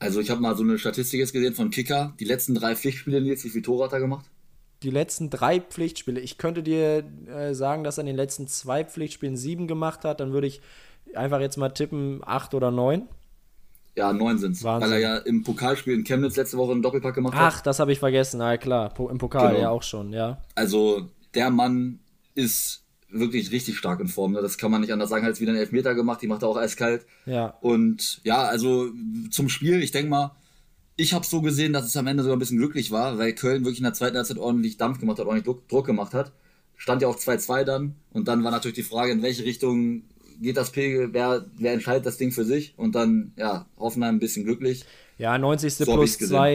Also 0.00 0.20
ich 0.20 0.30
habe 0.30 0.40
mal 0.40 0.56
so 0.56 0.64
eine 0.64 0.76
Statistik 0.78 1.20
jetzt 1.20 1.32
gesehen 1.32 1.54
von 1.54 1.70
Kicker. 1.70 2.14
Die 2.18 2.24
letzten 2.24 2.54
drei 2.54 2.74
Pflichtspiele, 2.74 3.20
Nils, 3.20 3.44
wie 3.44 3.50
viele 3.50 3.62
Tore 3.62 3.84
hat 3.84 3.92
er 3.92 4.00
gemacht? 4.00 4.26
Die 4.82 4.90
letzten 4.90 5.30
drei 5.30 5.60
Pflichtspiele. 5.60 6.20
Ich 6.20 6.36
könnte 6.36 6.62
dir 6.64 7.04
äh, 7.26 7.54
sagen, 7.54 7.84
dass 7.84 7.96
er 7.96 8.02
in 8.02 8.08
den 8.08 8.16
letzten 8.16 8.48
zwei 8.48 8.84
Pflichtspielen 8.84 9.36
sieben 9.36 9.68
gemacht 9.68 10.04
hat. 10.04 10.18
Dann 10.18 10.32
würde 10.32 10.48
ich 10.48 10.60
einfach 11.14 11.40
jetzt 11.40 11.56
mal 11.56 11.70
tippen, 11.70 12.20
acht 12.24 12.54
oder 12.54 12.70
neun. 12.70 13.08
Ja, 13.96 14.12
neun 14.12 14.38
sind 14.38 14.52
es. 14.52 14.64
Weil 14.64 14.92
er 14.92 14.98
ja 14.98 15.16
im 15.18 15.44
Pokalspiel 15.44 15.94
in 15.94 16.04
Chemnitz 16.04 16.36
letzte 16.36 16.56
Woche 16.56 16.72
einen 16.72 16.82
Doppelpack 16.82 17.14
gemacht 17.14 17.34
hat. 17.34 17.54
Ach, 17.54 17.60
das 17.60 17.78
habe 17.78 17.92
ich 17.92 18.00
vergessen. 18.00 18.38
Na 18.38 18.56
klar, 18.56 18.92
im 19.10 19.18
Pokal 19.18 19.50
genau. 19.50 19.60
ja 19.60 19.70
auch 19.70 19.82
schon, 19.82 20.12
ja. 20.12 20.42
Also 20.54 21.08
der 21.34 21.50
Mann 21.50 22.00
ist 22.34 22.82
wirklich 23.08 23.52
richtig 23.52 23.78
stark 23.78 24.00
in 24.00 24.08
Form. 24.08 24.32
Ne? 24.32 24.42
Das 24.42 24.58
kann 24.58 24.70
man 24.70 24.80
nicht 24.80 24.92
anders 24.92 25.10
sagen. 25.10 25.24
Hat 25.24 25.40
wieder 25.40 25.52
einen 25.52 25.60
Elfmeter 25.60 25.94
gemacht, 25.94 26.20
die 26.22 26.26
macht 26.26 26.42
er 26.42 26.48
auch 26.48 26.56
eiskalt. 26.56 27.06
Ja. 27.26 27.56
Und 27.60 28.20
ja, 28.24 28.42
also 28.42 28.90
zum 29.30 29.48
Spiel, 29.48 29.82
ich 29.82 29.92
denke 29.92 30.10
mal, 30.10 30.32
ich 30.96 31.12
habe 31.12 31.24
so 31.24 31.40
gesehen, 31.40 31.72
dass 31.72 31.86
es 31.86 31.96
am 31.96 32.06
Ende 32.06 32.22
sogar 32.22 32.36
ein 32.36 32.40
bisschen 32.40 32.58
glücklich 32.58 32.90
war, 32.90 33.18
weil 33.18 33.32
Köln 33.32 33.64
wirklich 33.64 33.78
in 33.78 33.84
der 33.84 33.94
zweiten 33.94 34.16
Halbzeit 34.16 34.38
ordentlich 34.38 34.76
Dampf 34.76 35.00
gemacht 35.00 35.18
hat, 35.18 35.26
ordentlich 35.26 35.44
Druck, 35.44 35.68
Druck 35.68 35.86
gemacht 35.86 36.14
hat. 36.14 36.32
Stand 36.76 37.02
ja 37.02 37.08
auch 37.08 37.16
2-2 37.16 37.64
dann. 37.64 37.94
Und 38.12 38.28
dann 38.28 38.42
war 38.42 38.50
natürlich 38.50 38.76
die 38.76 38.82
Frage, 38.82 39.12
in 39.12 39.22
welche 39.22 39.44
Richtung 39.44 40.02
geht 40.40 40.56
das 40.56 40.70
Pegel, 40.70 41.12
wer, 41.12 41.44
wer 41.58 41.72
entscheidet 41.72 42.06
das 42.06 42.16
Ding 42.16 42.32
für 42.32 42.44
sich 42.44 42.74
und 42.76 42.94
dann, 42.94 43.32
ja, 43.36 43.66
Hoffenheim 43.78 44.16
ein 44.16 44.20
bisschen 44.20 44.44
glücklich. 44.44 44.84
Ja, 45.16 45.38
90. 45.38 45.74
So 45.74 45.84
plus 45.84 46.18
2, 46.18 46.54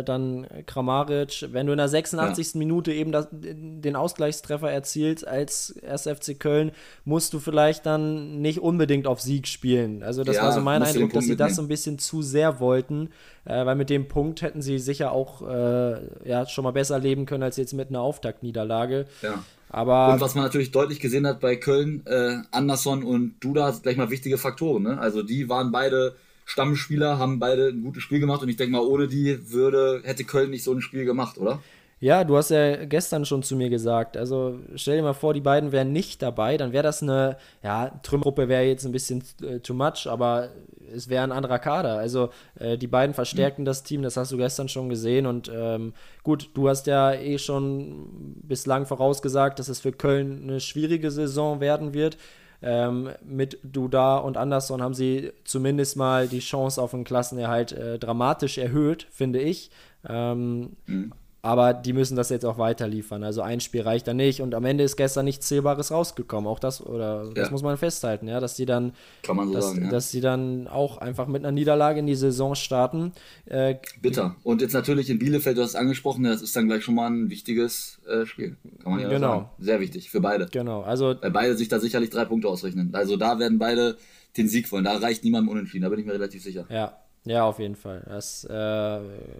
äh, 0.00 0.04
dann 0.04 0.46
Kramaric. 0.66 1.48
Wenn 1.52 1.66
du 1.66 1.72
in 1.72 1.78
der 1.78 1.88
86. 1.88 2.54
Ja. 2.54 2.58
Minute 2.58 2.92
eben 2.92 3.12
das, 3.12 3.28
den 3.30 3.94
Ausgleichstreffer 3.94 4.70
erzielst 4.70 5.26
als 5.28 5.74
1. 5.86 6.08
FC 6.08 6.38
Köln, 6.38 6.72
musst 7.04 7.34
du 7.34 7.40
vielleicht 7.40 7.84
dann 7.84 8.40
nicht 8.40 8.60
unbedingt 8.60 9.06
auf 9.06 9.20
Sieg 9.20 9.46
spielen. 9.46 10.02
Also 10.02 10.24
das 10.24 10.36
ja, 10.36 10.44
war 10.44 10.52
so 10.52 10.60
mein 10.60 10.82
Eindruck, 10.82 11.12
dass 11.12 11.26
sie 11.26 11.36
das 11.36 11.56
so 11.56 11.62
ein 11.62 11.68
bisschen 11.68 11.98
zu 11.98 12.22
sehr 12.22 12.58
wollten, 12.58 13.10
äh, 13.44 13.66
weil 13.66 13.76
mit 13.76 13.90
dem 13.90 14.08
Punkt 14.08 14.40
hätten 14.40 14.62
sie 14.62 14.78
sicher 14.78 15.12
auch 15.12 15.46
äh, 15.46 16.00
ja, 16.26 16.46
schon 16.46 16.64
mal 16.64 16.70
besser 16.70 16.98
leben 16.98 17.26
können 17.26 17.42
als 17.42 17.58
jetzt 17.58 17.74
mit 17.74 17.90
einer 17.90 18.00
Auftaktniederlage. 18.00 19.04
Ja. 19.20 19.44
Aber 19.70 20.12
und 20.12 20.20
was 20.20 20.34
man 20.34 20.44
natürlich 20.44 20.72
deutlich 20.72 21.00
gesehen 21.00 21.26
hat 21.26 21.40
bei 21.40 21.56
Köln, 21.56 22.02
äh, 22.06 22.38
Anderson 22.50 23.04
und 23.04 23.34
Duda, 23.40 23.70
gleich 23.82 23.96
mal 23.96 24.10
wichtige 24.10 24.36
Faktoren. 24.36 24.82
Ne? 24.82 24.98
Also 24.98 25.22
die 25.22 25.48
waren 25.48 25.70
beide 25.70 26.16
Stammspieler, 26.44 27.18
haben 27.18 27.38
beide 27.38 27.68
ein 27.68 27.82
gutes 27.82 28.02
Spiel 28.02 28.18
gemacht 28.18 28.42
und 28.42 28.48
ich 28.48 28.56
denke 28.56 28.72
mal, 28.72 28.82
ohne 28.82 29.06
die 29.06 29.52
würde, 29.52 30.00
hätte 30.04 30.24
Köln 30.24 30.50
nicht 30.50 30.64
so 30.64 30.72
ein 30.72 30.80
Spiel 30.80 31.04
gemacht, 31.04 31.38
oder? 31.38 31.60
Ja, 32.00 32.24
du 32.24 32.36
hast 32.36 32.50
ja 32.50 32.86
gestern 32.86 33.26
schon 33.26 33.42
zu 33.42 33.54
mir 33.56 33.68
gesagt, 33.68 34.16
also 34.16 34.58
stell 34.74 34.96
dir 34.96 35.02
mal 35.02 35.12
vor, 35.12 35.34
die 35.34 35.42
beiden 35.42 35.70
wären 35.70 35.92
nicht 35.92 36.22
dabei, 36.22 36.56
dann 36.56 36.72
wäre 36.72 36.82
das 36.82 37.02
eine, 37.02 37.36
ja, 37.62 37.90
Trümmergruppe 38.02 38.48
wäre 38.48 38.64
jetzt 38.64 38.86
ein 38.86 38.92
bisschen 38.92 39.22
äh, 39.42 39.60
too 39.60 39.74
much, 39.74 40.06
aber 40.06 40.48
es 40.94 41.08
wäre 41.08 41.24
ein 41.24 41.32
anderer 41.32 41.58
Kader. 41.58 41.98
Also 41.98 42.30
äh, 42.58 42.78
die 42.78 42.86
beiden 42.86 43.14
verstärken 43.14 43.62
mhm. 43.62 43.66
das 43.66 43.82
Team, 43.82 44.02
das 44.02 44.16
hast 44.16 44.32
du 44.32 44.36
gestern 44.36 44.68
schon 44.68 44.88
gesehen 44.88 45.26
und 45.26 45.50
ähm, 45.54 45.92
gut, 46.22 46.50
du 46.54 46.68
hast 46.68 46.86
ja 46.86 47.12
eh 47.12 47.38
schon 47.38 48.36
bislang 48.42 48.86
vorausgesagt, 48.86 49.58
dass 49.58 49.68
es 49.68 49.80
für 49.80 49.92
Köln 49.92 50.42
eine 50.44 50.60
schwierige 50.60 51.10
Saison 51.10 51.60
werden 51.60 51.94
wird. 51.94 52.16
Ähm, 52.62 53.10
mit 53.24 53.58
Duda 53.62 54.18
und 54.18 54.36
Anderson 54.36 54.82
haben 54.82 54.92
sie 54.92 55.32
zumindest 55.44 55.96
mal 55.96 56.28
die 56.28 56.40
Chance 56.40 56.82
auf 56.82 56.92
einen 56.92 57.04
Klassenerhalt 57.04 57.72
äh, 57.72 57.98
dramatisch 57.98 58.58
erhöht, 58.58 59.06
finde 59.10 59.40
ich. 59.40 59.70
Ähm, 60.06 60.76
mhm. 60.86 61.12
Aber 61.42 61.72
die 61.72 61.94
müssen 61.94 62.16
das 62.16 62.28
jetzt 62.28 62.44
auch 62.44 62.58
weiter 62.58 62.86
liefern. 62.86 63.24
Also 63.24 63.40
ein 63.40 63.60
Spiel 63.60 63.80
reicht 63.80 64.06
da 64.06 64.12
nicht. 64.12 64.42
Und 64.42 64.54
am 64.54 64.64
Ende 64.64 64.84
ist 64.84 64.96
gestern 64.96 65.24
nichts 65.24 65.48
Zählbares 65.48 65.90
rausgekommen. 65.90 66.46
Auch 66.46 66.58
das, 66.58 66.84
oder 66.84 67.24
ja. 67.24 67.32
das 67.32 67.50
muss 67.50 67.62
man 67.62 67.78
festhalten, 67.78 68.28
ja, 68.28 68.40
dass 68.40 68.56
die 68.56 68.66
dann, 68.66 68.92
so 69.26 69.34
dass, 69.52 69.70
sagen, 69.70 69.84
ja. 69.84 69.90
dass 69.90 70.10
die 70.10 70.20
dann 70.20 70.68
auch 70.68 70.98
einfach 70.98 71.26
mit 71.26 71.42
einer 71.42 71.52
Niederlage 71.52 72.00
in 72.00 72.06
die 72.06 72.14
Saison 72.14 72.54
starten. 72.54 73.12
Äh, 73.46 73.76
Bitter. 74.02 74.36
Und 74.42 74.60
jetzt 74.60 74.74
natürlich 74.74 75.08
in 75.08 75.18
Bielefeld, 75.18 75.56
du 75.56 75.62
hast 75.62 75.70
es 75.70 75.76
angesprochen, 75.76 76.24
das 76.24 76.42
ist 76.42 76.54
dann 76.54 76.68
gleich 76.68 76.84
schon 76.84 76.94
mal 76.94 77.10
ein 77.10 77.30
wichtiges 77.30 78.00
äh, 78.06 78.26
Spiel. 78.26 78.56
Kann 78.82 78.92
man 78.92 79.00
ja 79.00 79.08
genau. 79.08 79.28
sagen. 79.28 79.48
Sehr 79.60 79.80
wichtig 79.80 80.10
für 80.10 80.20
beide. 80.20 80.46
Genau. 80.50 80.82
Also, 80.82 81.14
Weil 81.20 81.30
beide 81.30 81.56
sich 81.56 81.68
da 81.68 81.80
sicherlich 81.80 82.10
drei 82.10 82.26
Punkte 82.26 82.48
ausrechnen. 82.48 82.90
Also 82.92 83.16
da 83.16 83.38
werden 83.38 83.58
beide 83.58 83.96
den 84.36 84.48
Sieg 84.48 84.70
wollen. 84.72 84.84
Da 84.84 84.96
reicht 84.98 85.24
niemandem 85.24 85.50
unentschieden, 85.50 85.82
da 85.84 85.88
bin 85.88 86.00
ich 86.00 86.06
mir 86.06 86.12
relativ 86.12 86.42
sicher. 86.42 86.66
Ja, 86.68 86.98
ja, 87.24 87.44
auf 87.44 87.58
jeden 87.58 87.76
Fall. 87.76 88.02
Das 88.08 88.44
äh, 88.44 88.48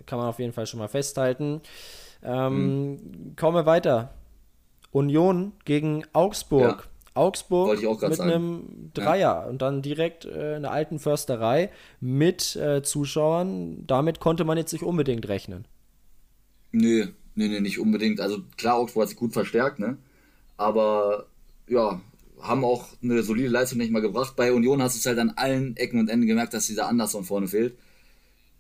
kann 0.07 0.19
man 0.19 0.29
auf 0.29 0.39
jeden 0.39 0.53
Fall 0.53 0.67
schon 0.67 0.79
mal 0.79 0.89
festhalten. 0.89 1.61
Ähm, 2.23 2.91
mhm. 2.91 3.37
Kommen 3.37 3.57
wir 3.57 3.67
weiter. 3.67 4.11
Union 4.93 5.53
gegen 5.65 6.05
Augsburg. 6.13 6.83
Ja. 6.83 6.91
Augsburg 7.15 7.83
mit 7.83 8.15
sagen. 8.15 8.31
einem 8.31 8.91
Dreier 8.95 9.43
ja. 9.43 9.45
und 9.45 9.63
dann 9.63 9.83
direkt 9.83 10.25
äh, 10.25 10.57
in 10.57 10.63
der 10.63 10.71
alten 10.71 10.99
Försterei 10.99 11.71
mit 12.01 12.55
äh, 12.57 12.83
Zuschauern. 12.83 13.85
Damit 13.87 14.21
konnte 14.21 14.45
man 14.45 14.57
jetzt 14.57 14.73
nicht 14.73 14.85
unbedingt 14.85 15.29
rechnen. 15.29 15.67
Nö, 16.73 17.09
nee, 17.35 17.49
nee, 17.49 17.61
nicht 17.61 17.81
unbedingt. 17.81 18.21
Also 18.21 18.39
klar, 18.57 18.77
Augsburg 18.77 19.03
hat 19.03 19.09
sich 19.09 19.19
gut 19.19 19.33
verstärkt, 19.33 19.81
ne? 19.81 19.97
Aber 20.57 21.27
ja, 21.67 22.01
haben 22.43 22.65
auch 22.65 22.89
eine 23.03 23.23
solide 23.23 23.49
Leistung 23.49 23.79
nicht 23.79 23.93
mal 23.93 24.01
gebracht. 24.01 24.35
Bei 24.37 24.53
Union 24.53 24.83
hast 24.83 24.97
du 24.97 24.99
es 24.99 25.07
halt 25.07 25.19
an 25.19 25.31
allen 25.31 25.77
Ecken 25.77 25.99
und 25.99 26.09
Enden 26.09 26.27
gemerkt, 26.27 26.55
dass 26.55 26.67
dieser 26.67 26.89
Anderson 26.89 27.25
vorne 27.25 27.49
fehlt 27.49 27.75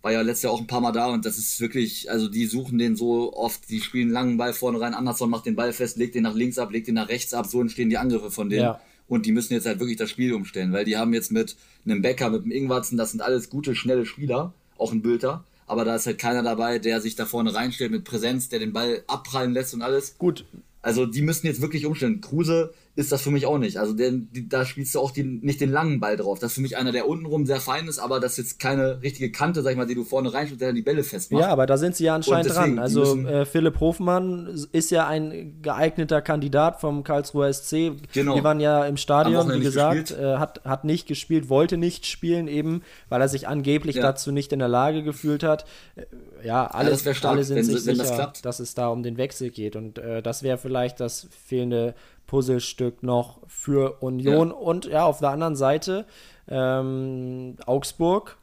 war 0.02 0.12
ja 0.12 0.22
letztes 0.22 0.44
Jahr 0.44 0.52
auch 0.52 0.60
ein 0.60 0.66
paar 0.66 0.80
Mal 0.80 0.92
da 0.92 1.06
und 1.06 1.26
das 1.26 1.38
ist 1.38 1.60
wirklich, 1.60 2.10
also 2.10 2.28
die 2.28 2.46
suchen 2.46 2.78
den 2.78 2.96
so 2.96 3.34
oft, 3.34 3.68
die 3.68 3.80
spielen 3.80 4.08
einen 4.08 4.12
langen 4.12 4.36
Ball 4.38 4.54
vorne 4.54 4.80
rein, 4.80 4.94
Anderson 4.94 5.30
macht 5.30 5.46
den 5.46 5.56
Ball 5.56 5.72
fest, 5.72 5.98
legt 5.98 6.14
den 6.14 6.22
nach 6.22 6.34
links 6.34 6.58
ab, 6.58 6.72
legt 6.72 6.88
den 6.88 6.94
nach 6.94 7.08
rechts 7.08 7.34
ab, 7.34 7.46
so 7.46 7.60
entstehen 7.60 7.90
die 7.90 7.98
Angriffe 7.98 8.30
von 8.30 8.48
denen. 8.48 8.62
Ja. 8.62 8.80
Und 9.08 9.26
die 9.26 9.32
müssen 9.32 9.52
jetzt 9.54 9.66
halt 9.66 9.80
wirklich 9.80 9.98
das 9.98 10.08
Spiel 10.08 10.32
umstellen, 10.32 10.72
weil 10.72 10.84
die 10.84 10.96
haben 10.96 11.12
jetzt 11.12 11.32
mit 11.32 11.56
einem 11.84 12.00
Becker, 12.00 12.30
mit 12.30 12.42
einem 12.42 12.52
Ingwarzen, 12.52 12.96
das 12.96 13.10
sind 13.10 13.20
alles 13.20 13.50
gute, 13.50 13.74
schnelle 13.74 14.06
Spieler, 14.06 14.54
auch 14.78 14.92
ein 14.92 15.02
Bülter, 15.02 15.44
aber 15.66 15.84
da 15.84 15.96
ist 15.96 16.06
halt 16.06 16.18
keiner 16.18 16.42
dabei, 16.42 16.78
der 16.78 17.00
sich 17.00 17.16
da 17.16 17.26
vorne 17.26 17.54
reinstellt 17.54 17.90
mit 17.90 18.04
Präsenz, 18.04 18.48
der 18.48 18.58
den 18.58 18.72
Ball 18.72 19.02
abprallen 19.06 19.52
lässt 19.52 19.74
und 19.74 19.82
alles. 19.82 20.16
Gut. 20.16 20.46
Also 20.82 21.04
die 21.04 21.22
müssen 21.22 21.46
jetzt 21.46 21.60
wirklich 21.60 21.84
umstellen. 21.84 22.22
Kruse 22.22 22.72
ist 23.00 23.10
das 23.10 23.22
für 23.22 23.30
mich 23.30 23.46
auch 23.46 23.58
nicht. 23.58 23.78
Also 23.78 23.94
der, 23.94 24.10
die, 24.12 24.48
da 24.48 24.64
spielst 24.64 24.94
du 24.94 25.00
auch 25.00 25.10
die, 25.10 25.22
nicht 25.22 25.60
den 25.60 25.72
langen 25.72 26.00
Ball 26.00 26.16
drauf. 26.16 26.38
Das 26.38 26.50
ist 26.50 26.54
für 26.56 26.60
mich 26.60 26.76
einer, 26.76 26.92
der 26.92 27.08
untenrum 27.08 27.46
sehr 27.46 27.60
fein 27.60 27.88
ist, 27.88 27.98
aber 27.98 28.20
das 28.20 28.32
ist 28.32 28.38
jetzt 28.38 28.58
keine 28.60 29.02
richtige 29.02 29.32
Kante, 29.32 29.62
sag 29.62 29.70
ich 29.70 29.76
mal, 29.76 29.86
die 29.86 29.94
du 29.94 30.04
vorne 30.04 30.32
reinspielst, 30.32 30.60
der 30.60 30.68
dann 30.68 30.76
die 30.76 30.82
Bälle 30.82 31.02
festmacht. 31.02 31.42
Ja, 31.42 31.48
aber 31.48 31.66
da 31.66 31.78
sind 31.78 31.96
sie 31.96 32.04
ja 32.04 32.14
anscheinend 32.14 32.50
deswegen, 32.50 32.76
dran. 32.76 32.78
Also 32.78 33.16
äh, 33.26 33.46
Philipp 33.46 33.80
Hofmann 33.80 34.54
ist 34.72 34.90
ja 34.90 35.06
ein 35.06 35.62
geeigneter 35.62 36.20
Kandidat 36.20 36.80
vom 36.80 37.02
Karlsruher 37.02 37.52
SC. 37.52 37.92
Genau. 38.12 38.36
Die 38.36 38.44
waren 38.44 38.60
ja 38.60 38.84
im 38.84 38.98
Stadion, 38.98 39.50
wie 39.52 39.60
gesagt, 39.60 40.10
äh, 40.10 40.36
hat, 40.36 40.60
hat 40.64 40.84
nicht 40.84 41.08
gespielt, 41.08 41.48
wollte 41.48 41.78
nicht 41.78 42.04
spielen 42.04 42.48
eben, 42.48 42.82
weil 43.08 43.22
er 43.22 43.28
sich 43.28 43.48
angeblich 43.48 43.96
ja. 43.96 44.02
dazu 44.02 44.30
nicht 44.30 44.52
in 44.52 44.58
der 44.58 44.68
Lage 44.68 45.02
gefühlt 45.02 45.42
hat. 45.42 45.64
Äh, 45.96 46.04
ja, 46.44 46.66
alle, 46.66 46.92
ja, 46.92 47.12
alle 47.22 47.44
sind 47.44 47.56
wenn, 47.56 47.64
sich 47.64 47.86
wenn 47.86 47.96
sicher, 47.96 48.32
das 48.32 48.42
dass 48.42 48.60
es 48.60 48.74
da 48.74 48.88
um 48.88 49.02
den 49.02 49.16
Wechsel 49.16 49.50
geht 49.50 49.76
und 49.76 49.98
äh, 49.98 50.22
das 50.22 50.42
wäre 50.42 50.58
vielleicht 50.58 51.00
das 51.00 51.28
fehlende 51.46 51.94
Puzzlestück 52.30 53.02
noch 53.02 53.40
für 53.48 54.00
Union. 54.00 54.50
Ja. 54.50 54.54
Und 54.54 54.84
ja, 54.86 55.04
auf 55.04 55.18
der 55.18 55.30
anderen 55.30 55.56
Seite 55.56 56.06
ähm, 56.46 57.56
Augsburg 57.66 58.38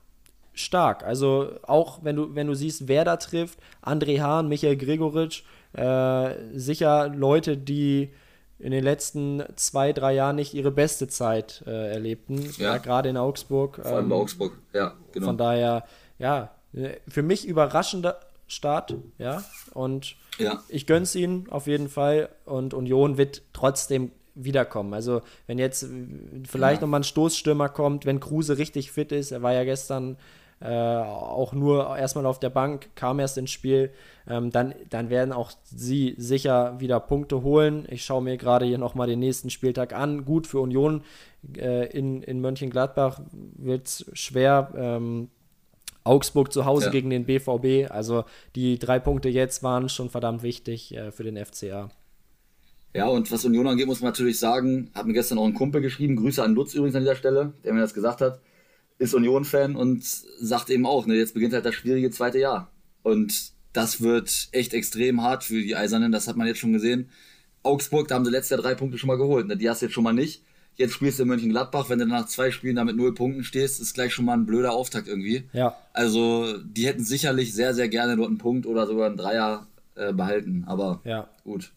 stark. 0.54 1.06
Also 1.06 1.52
auch 1.64 2.04
wenn 2.04 2.18
du, 2.18 2.36
wenn 2.36 2.48
du 2.48 2.54
siehst, 2.54 2.90
wer 2.90 3.06
da 3.06 3.16
trifft, 3.16 3.60
André 3.82 4.20
Hahn, 4.20 4.50
Michael 4.50 4.76
Gregoritsch, 4.76 5.44
äh, 5.72 6.34
sicher 6.54 7.08
Leute, 7.08 7.56
die 7.56 8.12
in 8.60 8.72
den 8.72 8.84
letzten 8.84 9.42
zwei, 9.56 9.94
drei 9.94 10.16
Jahren 10.16 10.36
nicht 10.36 10.54
ihre 10.54 10.72
beste 10.72 11.08
Zeit 11.08 11.64
äh, 11.66 11.94
erlebten. 11.94 12.44
Ja. 12.58 12.74
ja 12.74 12.78
gerade 12.80 13.08
in 13.08 13.16
Augsburg. 13.16 13.80
Vor 13.82 13.86
allem 13.86 14.06
ähm, 14.06 14.10
bei 14.10 14.16
Augsburg, 14.18 14.60
ja, 14.74 14.96
genau. 15.14 15.28
Von 15.28 15.38
daher, 15.38 15.86
ja, 16.20 16.52
für 17.08 17.22
mich 17.22 17.48
überraschender 17.48 18.20
Start, 18.48 18.96
ja. 19.18 19.44
Und 19.74 20.16
ja. 20.40 20.62
Ich 20.70 20.86
gönne 20.86 21.04
es 21.04 21.16
ihnen 21.16 21.50
auf 21.50 21.68
jeden 21.68 21.90
Fall 21.90 22.30
und 22.46 22.74
Union 22.74 23.18
wird 23.18 23.42
trotzdem 23.54 24.12
wiederkommen. 24.36 24.94
Also 24.94 25.22
wenn 25.48 25.58
jetzt 25.58 25.88
vielleicht 26.48 26.82
ja. 26.82 26.86
nochmal 26.86 27.02
ein 27.02 27.04
Stoßstürmer 27.04 27.70
kommt, 27.70 28.06
wenn 28.06 28.20
Kruse 28.20 28.58
richtig 28.58 28.92
fit 28.92 29.12
ist, 29.12 29.32
er 29.32 29.42
war 29.42 29.54
ja 29.54 29.64
gestern 29.64 30.18
äh, 30.60 30.68
auch 30.70 31.54
nur 31.54 31.98
erstmal 31.98 32.26
auf 32.26 32.40
der 32.40 32.50
Bank, 32.50 32.90
kam 32.96 33.20
erst 33.20 33.38
ins 33.38 33.52
Spiel, 33.52 33.92
ähm, 34.28 34.52
dann, 34.52 34.74
dann 34.90 35.10
werden 35.10 35.32
auch 35.32 35.52
sie 35.64 36.16
sicher 36.18 36.80
wieder 36.80 37.00
Punkte 37.00 37.44
holen. 37.44 37.86
Ich 37.90 38.04
schaue 38.04 38.24
mir 38.24 38.38
gerade 38.38 38.66
hier 38.66 38.80
nochmal 38.80 39.08
den 39.08 39.20
nächsten 39.20 39.50
Spieltag 39.50 39.94
an. 39.94 40.26
Gut 40.26 40.48
für 40.48 40.60
Union 40.60 41.04
äh, 41.56 41.88
in, 41.88 42.24
in 42.24 42.42
Mönchengladbach 42.42 43.22
wird 43.32 43.88
es 43.88 44.06
schwer. 44.14 44.72
Ähm, 44.76 45.30
Augsburg 46.08 46.52
zu 46.52 46.66
Hause 46.66 46.86
ja. 46.86 46.92
gegen 46.92 47.10
den 47.10 47.26
BVB. 47.26 47.92
Also 47.92 48.26
die 48.56 48.80
drei 48.80 49.00
Punkte 49.00 49.30
jetzt 49.30 49.64
waren 49.64 49.90
schon 49.90 50.10
verdammt 50.10 50.44
wichtig 50.44 50.96
äh, 50.96 51.12
für 51.12 51.24
den 51.24 51.44
FCA. 51.44 51.90
Ja, 52.94 53.08
und 53.08 53.32
was 53.32 53.46
Union 53.46 53.68
angeht, 53.68 53.86
muss 53.86 54.02
man 54.02 54.10
natürlich 54.10 54.40
sagen, 54.40 54.90
hat 54.96 55.06
mir 55.06 55.14
gestern 55.14 55.38
auch 55.38 55.46
ein 55.46 55.54
Kumpel 55.54 55.82
geschrieben, 55.82 56.16
Grüße 56.16 56.42
an 56.42 56.56
Lutz 56.56 56.74
übrigens 56.74 56.96
an 56.96 57.04
dieser 57.04 57.16
Stelle, 57.16 57.54
der 57.64 57.74
mir 57.74 57.82
das 57.82 57.94
gesagt 57.94 58.22
hat, 58.22 58.42
ist 58.98 59.14
Union-Fan 59.14 59.76
und 59.76 60.04
sagt 60.04 60.72
eben 60.72 60.88
auch, 60.88 61.06
ne, 61.06 61.16
jetzt 61.16 61.36
beginnt 61.36 61.54
halt 61.54 61.66
das 61.66 61.76
schwierige 61.76 62.10
zweite 62.10 62.40
Jahr. 62.40 62.72
Und 63.04 63.52
das 63.74 64.02
wird 64.02 64.50
echt 64.52 64.74
extrem 64.74 65.22
hart 65.22 65.44
für 65.44 65.62
die 65.62 65.76
Eisernen, 65.76 66.12
das 66.12 66.28
hat 66.28 66.38
man 66.38 66.48
jetzt 66.48 66.58
schon 66.60 66.74
gesehen. 66.74 67.12
Augsburg, 67.62 68.08
da 68.08 68.16
haben 68.16 68.26
sie 68.26 68.32
letztes 68.32 68.52
Jahr 68.52 68.62
drei 68.62 68.74
Punkte 68.74 68.98
schon 68.98 69.10
mal 69.10 69.18
geholt, 69.18 69.48
ne, 69.48 69.58
die 69.58 69.70
hast 69.70 69.82
du 69.82 69.86
jetzt 69.86 69.94
schon 69.94 70.04
mal 70.04 70.14
nicht. 70.14 70.44
Jetzt 70.78 70.94
spielst 70.94 71.18
du 71.18 71.24
in 71.24 71.30
Mönchengladbach, 71.30 71.90
wenn 71.90 72.00
du 72.00 72.06
nach 72.06 72.28
zwei 72.28 72.52
Spielen 72.52 72.76
da 72.76 72.84
mit 72.84 72.96
null 72.96 73.14
Punkten 73.14 73.44
stehst, 73.44 73.82
ist 73.82 73.96
gleich 73.96 74.14
schon 74.14 74.26
mal 74.26 74.34
ein 74.34 74.46
blöder 74.46 74.74
Auftakt 74.74 75.08
irgendwie. 75.08 75.50
Ja. 75.52 75.76
Also, 75.92 76.58
die 76.60 76.86
hätten 76.86 77.04
sicherlich 77.04 77.54
sehr, 77.54 77.74
sehr 77.74 77.90
gerne 77.90 78.16
dort 78.16 78.30
einen 78.30 78.38
Punkt 78.38 78.68
oder 78.68 78.86
sogar 78.86 79.08
einen 79.08 79.18
Dreier 79.18 79.66
äh, 79.96 80.14
behalten. 80.14 80.66
Aber 80.68 81.02
ja. 81.04 81.28
gut. 81.44 81.72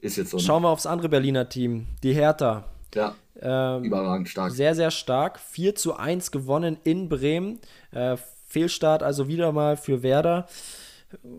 Ist 0.00 0.16
jetzt 0.16 0.30
so. 0.30 0.36
Ne? 0.36 0.42
Schauen 0.42 0.62
wir 0.62 0.68
aufs 0.68 0.86
andere 0.86 1.08
Berliner 1.08 1.48
Team, 1.48 1.86
die 2.02 2.12
Hertha. 2.12 2.64
Ja. 2.94 3.14
Ähm, 3.40 3.84
überragend 3.84 4.28
stark. 4.28 4.50
Sehr, 4.50 4.74
sehr 4.74 4.90
stark. 4.90 5.38
4 5.38 5.76
zu 5.76 5.96
1 5.96 6.32
gewonnen 6.32 6.76
in 6.82 7.08
Bremen. 7.08 7.60
Äh, 7.92 8.16
Fehlstart 8.48 9.02
also 9.02 9.28
wieder 9.28 9.52
mal 9.52 9.76
für 9.76 10.02
Werder. 10.02 10.48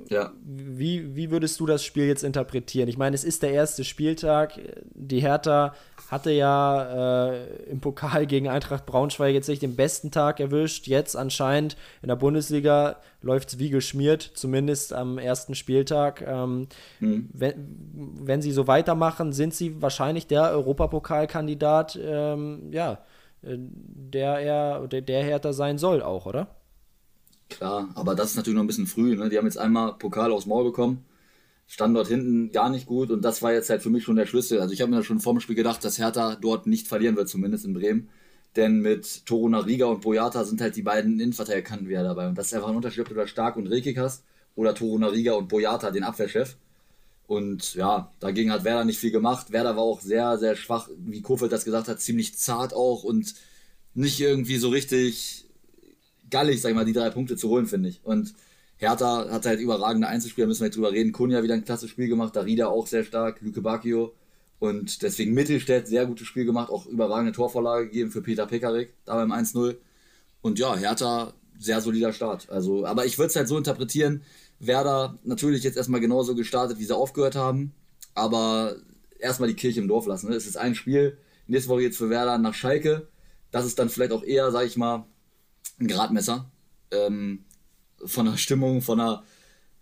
Ja. 0.07 0.33
Wie, 0.43 1.15
wie 1.15 1.29
würdest 1.29 1.59
du 1.59 1.65
das 1.67 1.83
Spiel 1.83 2.05
jetzt 2.05 2.23
interpretieren? 2.23 2.89
Ich 2.89 2.97
meine, 2.97 3.15
es 3.15 3.23
ist 3.23 3.43
der 3.43 3.51
erste 3.51 3.83
Spieltag. 3.83 4.59
Die 4.95 5.19
Hertha 5.19 5.73
hatte 6.09 6.31
ja 6.31 7.29
äh, 7.31 7.69
im 7.69 7.79
Pokal 7.79 8.25
gegen 8.25 8.49
Eintracht 8.49 8.87
Braunschweig 8.87 9.33
jetzt 9.33 9.47
nicht 9.47 9.61
den 9.61 9.75
besten 9.75 10.09
Tag 10.09 10.39
erwischt. 10.39 10.87
Jetzt 10.87 11.15
anscheinend 11.15 11.77
in 12.01 12.07
der 12.07 12.15
Bundesliga 12.15 12.97
läuft 13.21 13.49
es 13.49 13.59
wie 13.59 13.69
geschmiert, 13.69 14.23
zumindest 14.33 14.91
am 14.91 15.19
ersten 15.19 15.53
Spieltag. 15.53 16.23
Ähm, 16.25 16.67
mhm. 16.99 17.29
wenn, 17.33 18.17
wenn 18.21 18.41
sie 18.41 18.51
so 18.51 18.65
weitermachen, 18.65 19.33
sind 19.33 19.53
sie 19.53 19.81
wahrscheinlich 19.81 20.25
der 20.25 20.49
Europapokalkandidat, 20.49 21.99
ähm, 22.01 22.71
ja, 22.71 22.93
äh, 23.43 23.55
der 23.57 24.39
er, 24.39 24.87
der, 24.87 25.01
der 25.01 25.23
Hertha 25.23 25.53
sein 25.53 25.77
soll 25.77 26.01
auch, 26.01 26.25
oder? 26.25 26.47
Klar, 27.49 27.89
aber 27.95 28.15
das 28.15 28.31
ist 28.31 28.35
natürlich 28.35 28.55
noch 28.55 28.63
ein 28.63 28.67
bisschen 28.67 28.87
früh. 28.87 29.15
Ne? 29.15 29.29
Die 29.29 29.37
haben 29.37 29.45
jetzt 29.45 29.57
einmal 29.57 29.93
Pokal 29.97 30.31
aufs 30.31 30.45
Maul 30.45 30.65
bekommen, 30.65 31.03
stand 31.67 31.95
dort 31.95 32.07
hinten 32.07 32.51
gar 32.51 32.69
nicht 32.69 32.85
gut 32.85 33.11
und 33.11 33.23
das 33.23 33.41
war 33.41 33.53
jetzt 33.53 33.69
halt 33.69 33.81
für 33.81 33.89
mich 33.89 34.03
schon 34.03 34.15
der 34.15 34.27
Schlüssel. 34.27 34.59
Also 34.59 34.73
ich 34.73 34.81
habe 34.81 34.91
mir 34.91 35.03
schon 35.03 35.19
vor 35.19 35.33
dem 35.33 35.39
Spiel 35.39 35.55
gedacht, 35.55 35.83
dass 35.83 35.97
Hertha 35.97 36.35
dort 36.35 36.67
nicht 36.67 36.87
verlieren 36.87 37.15
wird, 37.15 37.29
zumindest 37.29 37.65
in 37.65 37.73
Bremen. 37.73 38.09
Denn 38.55 38.79
mit 38.79 39.25
Toruna 39.25 39.59
Riga 39.59 39.85
und 39.85 40.01
Boyata 40.01 40.43
sind 40.43 40.61
halt 40.61 40.75
die 40.75 40.81
beiden 40.81 41.19
Innenverteidigerkanten 41.19 41.87
wieder 41.87 42.03
dabei. 42.03 42.27
Und 42.27 42.37
das 42.37 42.47
ist 42.47 42.53
einfach 42.53 42.69
ein 42.69 42.75
Unterschied, 42.75 43.01
ob 43.01 43.09
du 43.09 43.15
da 43.15 43.27
Stark 43.27 43.57
und 43.57 43.67
Rekik 43.67 43.97
hast 43.97 44.23
oder 44.55 44.73
Toruna 44.73 45.07
Riga 45.07 45.33
und 45.33 45.47
Boyata, 45.49 45.91
den 45.91 46.03
Abwehrchef. 46.03 46.57
Und 47.27 47.75
ja, 47.75 48.11
dagegen 48.19 48.51
hat 48.51 48.63
Werder 48.63 48.85
nicht 48.85 48.99
viel 48.99 49.11
gemacht. 49.11 49.51
Werder 49.51 49.75
war 49.75 49.83
auch 49.83 50.01
sehr, 50.01 50.37
sehr 50.39 50.55
schwach, 50.55 50.89
wie 50.97 51.21
Kofeld 51.21 51.51
das 51.51 51.65
gesagt 51.65 51.87
hat, 51.87 52.01
ziemlich 52.01 52.35
zart 52.37 52.73
auch 52.73 53.03
und 53.03 53.35
nicht 53.93 54.19
irgendwie 54.19 54.57
so 54.57 54.69
richtig 54.69 55.48
gallig, 56.29 56.61
sag 56.61 56.69
ich 56.69 56.75
mal, 56.75 56.85
die 56.85 56.93
drei 56.93 57.09
Punkte 57.09 57.35
zu 57.35 57.49
holen, 57.49 57.65
finde 57.65 57.89
ich. 57.89 58.01
Und 58.03 58.33
Hertha 58.77 59.29
hat 59.29 59.45
halt 59.45 59.59
überragende 59.59 60.07
Einzelspieler, 60.07 60.47
müssen 60.47 60.61
wir 60.61 60.67
jetzt 60.67 60.77
drüber 60.77 60.91
reden. 60.91 61.11
Kunja 61.11 61.43
wieder 61.43 61.53
ein 61.53 61.65
klasse 61.65 61.87
Spiel 61.87 62.07
gemacht, 62.07 62.35
Darida 62.35 62.67
auch 62.67 62.87
sehr 62.87 63.03
stark, 63.03 63.41
Lüke 63.41 63.61
Bacchio. 63.61 64.13
Und 64.59 65.01
deswegen 65.03 65.33
Mittelstädt 65.33 65.87
sehr 65.87 66.05
gutes 66.05 66.27
Spiel 66.27 66.45
gemacht, 66.45 66.69
auch 66.69 66.85
überragende 66.85 67.31
Torvorlage 67.31 67.85
gegeben 67.85 68.11
für 68.11 68.21
Peter 68.21 68.45
Pekarik, 68.45 68.93
da 69.05 69.15
beim 69.15 69.31
1-0. 69.31 69.77
Und 70.41 70.59
ja, 70.59 70.75
Hertha, 70.75 71.33
sehr 71.57 71.81
solider 71.81 72.13
Start. 72.13 72.49
Also, 72.49 72.85
aber 72.85 73.05
ich 73.05 73.17
würde 73.17 73.27
es 73.27 73.35
halt 73.35 73.47
so 73.47 73.57
interpretieren, 73.57 74.23
Werder 74.59 75.17
natürlich 75.23 75.63
jetzt 75.63 75.77
erstmal 75.77 76.01
genauso 76.01 76.35
gestartet, 76.35 76.79
wie 76.79 76.85
sie 76.85 76.95
aufgehört 76.95 77.35
haben, 77.35 77.73
aber 78.15 78.75
erstmal 79.19 79.49
die 79.49 79.55
Kirche 79.55 79.79
im 79.79 79.87
Dorf 79.87 80.05
lassen. 80.05 80.29
Ne? 80.29 80.35
Es 80.35 80.47
ist 80.47 80.57
ein 80.57 80.75
Spiel, 80.75 81.17
nächste 81.47 81.69
Woche 81.69 81.81
jetzt 81.81 81.97
für 81.97 82.09
Werder 82.09 82.37
nach 82.37 82.53
Schalke. 82.53 83.07
Das 83.51 83.65
ist 83.65 83.79
dann 83.79 83.89
vielleicht 83.89 84.11
auch 84.11 84.23
eher, 84.23 84.51
sag 84.51 84.65
ich 84.65 84.77
mal, 84.77 85.05
ein 85.79 85.87
Gradmesser. 85.87 86.45
Ähm, 86.91 87.45
von 88.05 88.25
der 88.25 88.37
Stimmung, 88.37 88.81
von 88.81 88.97
der 88.97 89.23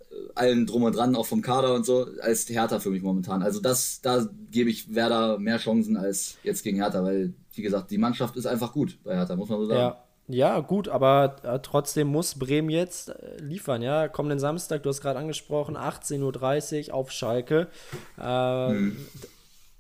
äh, 0.10 0.16
allen 0.36 0.66
drum 0.66 0.84
und 0.84 0.96
dran, 0.96 1.16
auch 1.16 1.26
vom 1.26 1.42
Kader 1.42 1.74
und 1.74 1.86
so, 1.86 2.08
als 2.22 2.50
Hertha 2.50 2.80
für 2.80 2.90
mich 2.90 3.02
momentan. 3.02 3.42
Also 3.44 3.62
das, 3.62 4.02
da 4.02 4.28
gebe 4.52 4.70
ich 4.70 4.94
Werder 4.94 5.38
mehr 5.38 5.58
Chancen 5.58 5.98
als 5.98 6.38
jetzt 6.44 6.64
gegen 6.64 6.78
Hertha, 6.78 7.04
weil, 7.04 7.34
wie 7.54 7.62
gesagt, 7.62 7.92
die 7.92 7.98
Mannschaft 7.98 8.36
ist 8.36 8.46
einfach 8.46 8.74
gut 8.74 8.98
bei 9.04 9.16
Hertha, 9.16 9.36
muss 9.36 9.50
man 9.50 9.60
so 9.60 9.66
sagen. 9.66 9.80
Ja. 9.80 10.04
Ja, 10.30 10.60
gut, 10.60 10.90
aber 10.90 11.38
äh, 11.44 11.60
trotzdem 11.64 12.10
muss 12.10 12.38
Bremen 12.38 12.70
jetzt 12.70 13.12
äh, 13.12 13.38
liefern, 13.38 13.82
ja. 13.82 14.10
Kommenden 14.10 14.40
Samstag, 14.40 14.84
du 14.84 14.90
hast 14.90 15.00
gerade 15.00 15.18
angesprochen, 15.18 15.78
18.30 15.78 16.90
Uhr 16.90 16.96
auf 16.96 17.12
Schalke. 17.14 17.70
Äh, 18.18 18.68
hm 18.68 18.98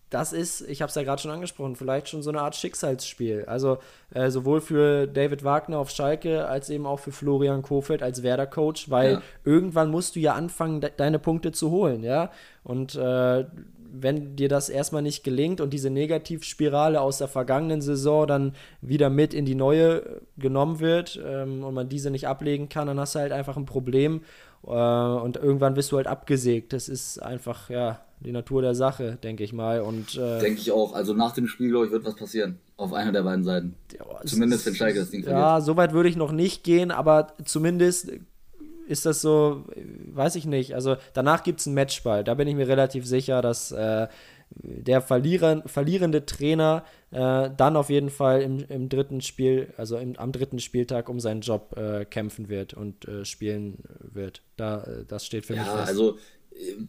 das 0.09 0.31
ist, 0.31 0.61
ich 0.61 0.81
habe 0.81 0.89
es 0.89 0.95
ja 0.95 1.03
gerade 1.03 1.21
schon 1.21 1.31
angesprochen, 1.31 1.75
vielleicht 1.75 2.07
schon 2.07 2.21
so 2.21 2.29
eine 2.29 2.41
Art 2.41 2.55
Schicksalsspiel. 2.55 3.45
Also 3.45 3.79
äh, 4.13 4.29
sowohl 4.29 4.61
für 4.61 5.05
David 5.05 5.43
Wagner 5.43 5.79
auf 5.79 5.89
Schalke 5.89 6.47
als 6.47 6.69
eben 6.69 6.85
auch 6.85 6.99
für 6.99 7.11
Florian 7.11 7.61
Kofeld 7.61 8.01
als 8.01 8.23
Werder-Coach, 8.23 8.89
weil 8.89 9.13
ja. 9.13 9.21
irgendwann 9.43 9.91
musst 9.91 10.15
du 10.15 10.19
ja 10.19 10.33
anfangen, 10.33 10.79
de 10.79 10.91
deine 10.95 11.19
Punkte 11.19 11.51
zu 11.51 11.71
holen, 11.71 12.03
ja. 12.03 12.31
Und 12.63 12.95
äh, 12.95 13.45
wenn 13.91 14.35
dir 14.35 14.49
das 14.49 14.69
erstmal 14.69 15.01
nicht 15.01 15.23
gelingt 15.23 15.61
und 15.61 15.71
diese 15.71 15.89
Negativspirale 15.89 17.01
aus 17.01 17.17
der 17.17 17.27
vergangenen 17.27 17.81
Saison 17.81 18.27
dann 18.27 18.53
wieder 18.81 19.09
mit 19.09 19.33
in 19.33 19.45
die 19.45 19.55
neue 19.55 20.21
genommen 20.37 20.79
wird 20.79 21.19
ähm, 21.25 21.63
und 21.63 21.73
man 21.73 21.89
diese 21.89 22.11
nicht 22.11 22.27
ablegen 22.27 22.69
kann, 22.69 22.87
dann 22.87 22.99
hast 22.99 23.15
du 23.15 23.19
halt 23.19 23.31
einfach 23.31 23.57
ein 23.57 23.65
Problem 23.65 24.21
äh, 24.65 24.69
und 24.69 25.37
irgendwann 25.37 25.75
wirst 25.75 25.91
du 25.91 25.97
halt 25.97 26.07
abgesägt. 26.07 26.73
Das 26.73 26.89
ist 26.89 27.19
einfach, 27.19 27.69
ja, 27.69 27.99
die 28.19 28.31
Natur 28.31 28.61
der 28.61 28.75
Sache, 28.75 29.17
denke 29.21 29.43
ich 29.43 29.53
mal. 29.53 29.81
Und, 29.81 30.15
äh, 30.15 30.39
denke 30.39 30.59
ich 30.59 30.71
auch. 30.71 30.93
Also 30.93 31.13
nach 31.13 31.33
dem 31.33 31.47
Spiel, 31.47 31.69
glaube 31.69 31.85
ich, 31.85 31.91
wird 31.91 32.05
was 32.05 32.15
passieren. 32.15 32.59
Auf 32.75 32.93
einer 32.93 33.11
der 33.11 33.23
beiden 33.23 33.43
Seiten. 33.43 33.75
Ja, 33.97 34.05
zumindest 34.25 34.65
wenn 34.65 34.75
Schalke 34.75 34.99
das 34.99 35.11
Ding 35.11 35.23
verliert. 35.23 35.41
Ja, 35.41 35.61
so 35.61 35.75
weit 35.77 35.93
würde 35.93 36.09
ich 36.09 36.15
noch 36.15 36.31
nicht 36.31 36.63
gehen, 36.63 36.91
aber 36.91 37.33
zumindest 37.45 38.11
ist 38.87 39.05
das 39.05 39.21
so, 39.21 39.65
weiß 40.13 40.35
ich 40.35 40.45
nicht. 40.45 40.73
Also 40.73 40.97
danach 41.13 41.43
gibt 41.43 41.59
es 41.59 41.67
einen 41.67 41.75
Matchball. 41.75 42.23
Da 42.23 42.33
bin 42.33 42.47
ich 42.47 42.55
mir 42.55 42.67
relativ 42.67 43.05
sicher, 43.05 43.41
dass 43.41 43.71
äh, 43.71 44.07
der 44.49 45.01
Verlierer, 45.01 45.63
verlierende 45.65 46.25
Trainer 46.25 46.83
äh, 47.11 47.49
dann 47.55 47.75
auf 47.75 47.89
jeden 47.89 48.09
Fall 48.09 48.41
im, 48.41 48.63
im 48.69 48.89
dritten 48.89 49.21
Spiel, 49.21 49.73
also 49.77 49.97
im, 49.97 50.15
am 50.17 50.31
dritten 50.31 50.59
Spieltag 50.59 51.09
um 51.09 51.19
seinen 51.19 51.41
Job 51.41 51.75
äh, 51.77 52.05
kämpfen 52.05 52.47
wird 52.47 52.73
und 52.73 53.07
äh, 53.07 53.25
spielen 53.25 53.83
wird. 53.99 54.41
Da, 54.55 54.83
äh, 54.83 55.05
das 55.05 55.25
steht 55.25 55.45
für 55.45 55.55
ja, 55.55 55.63
mich 55.63 55.71
fest. 55.71 55.89
Also 55.89 56.17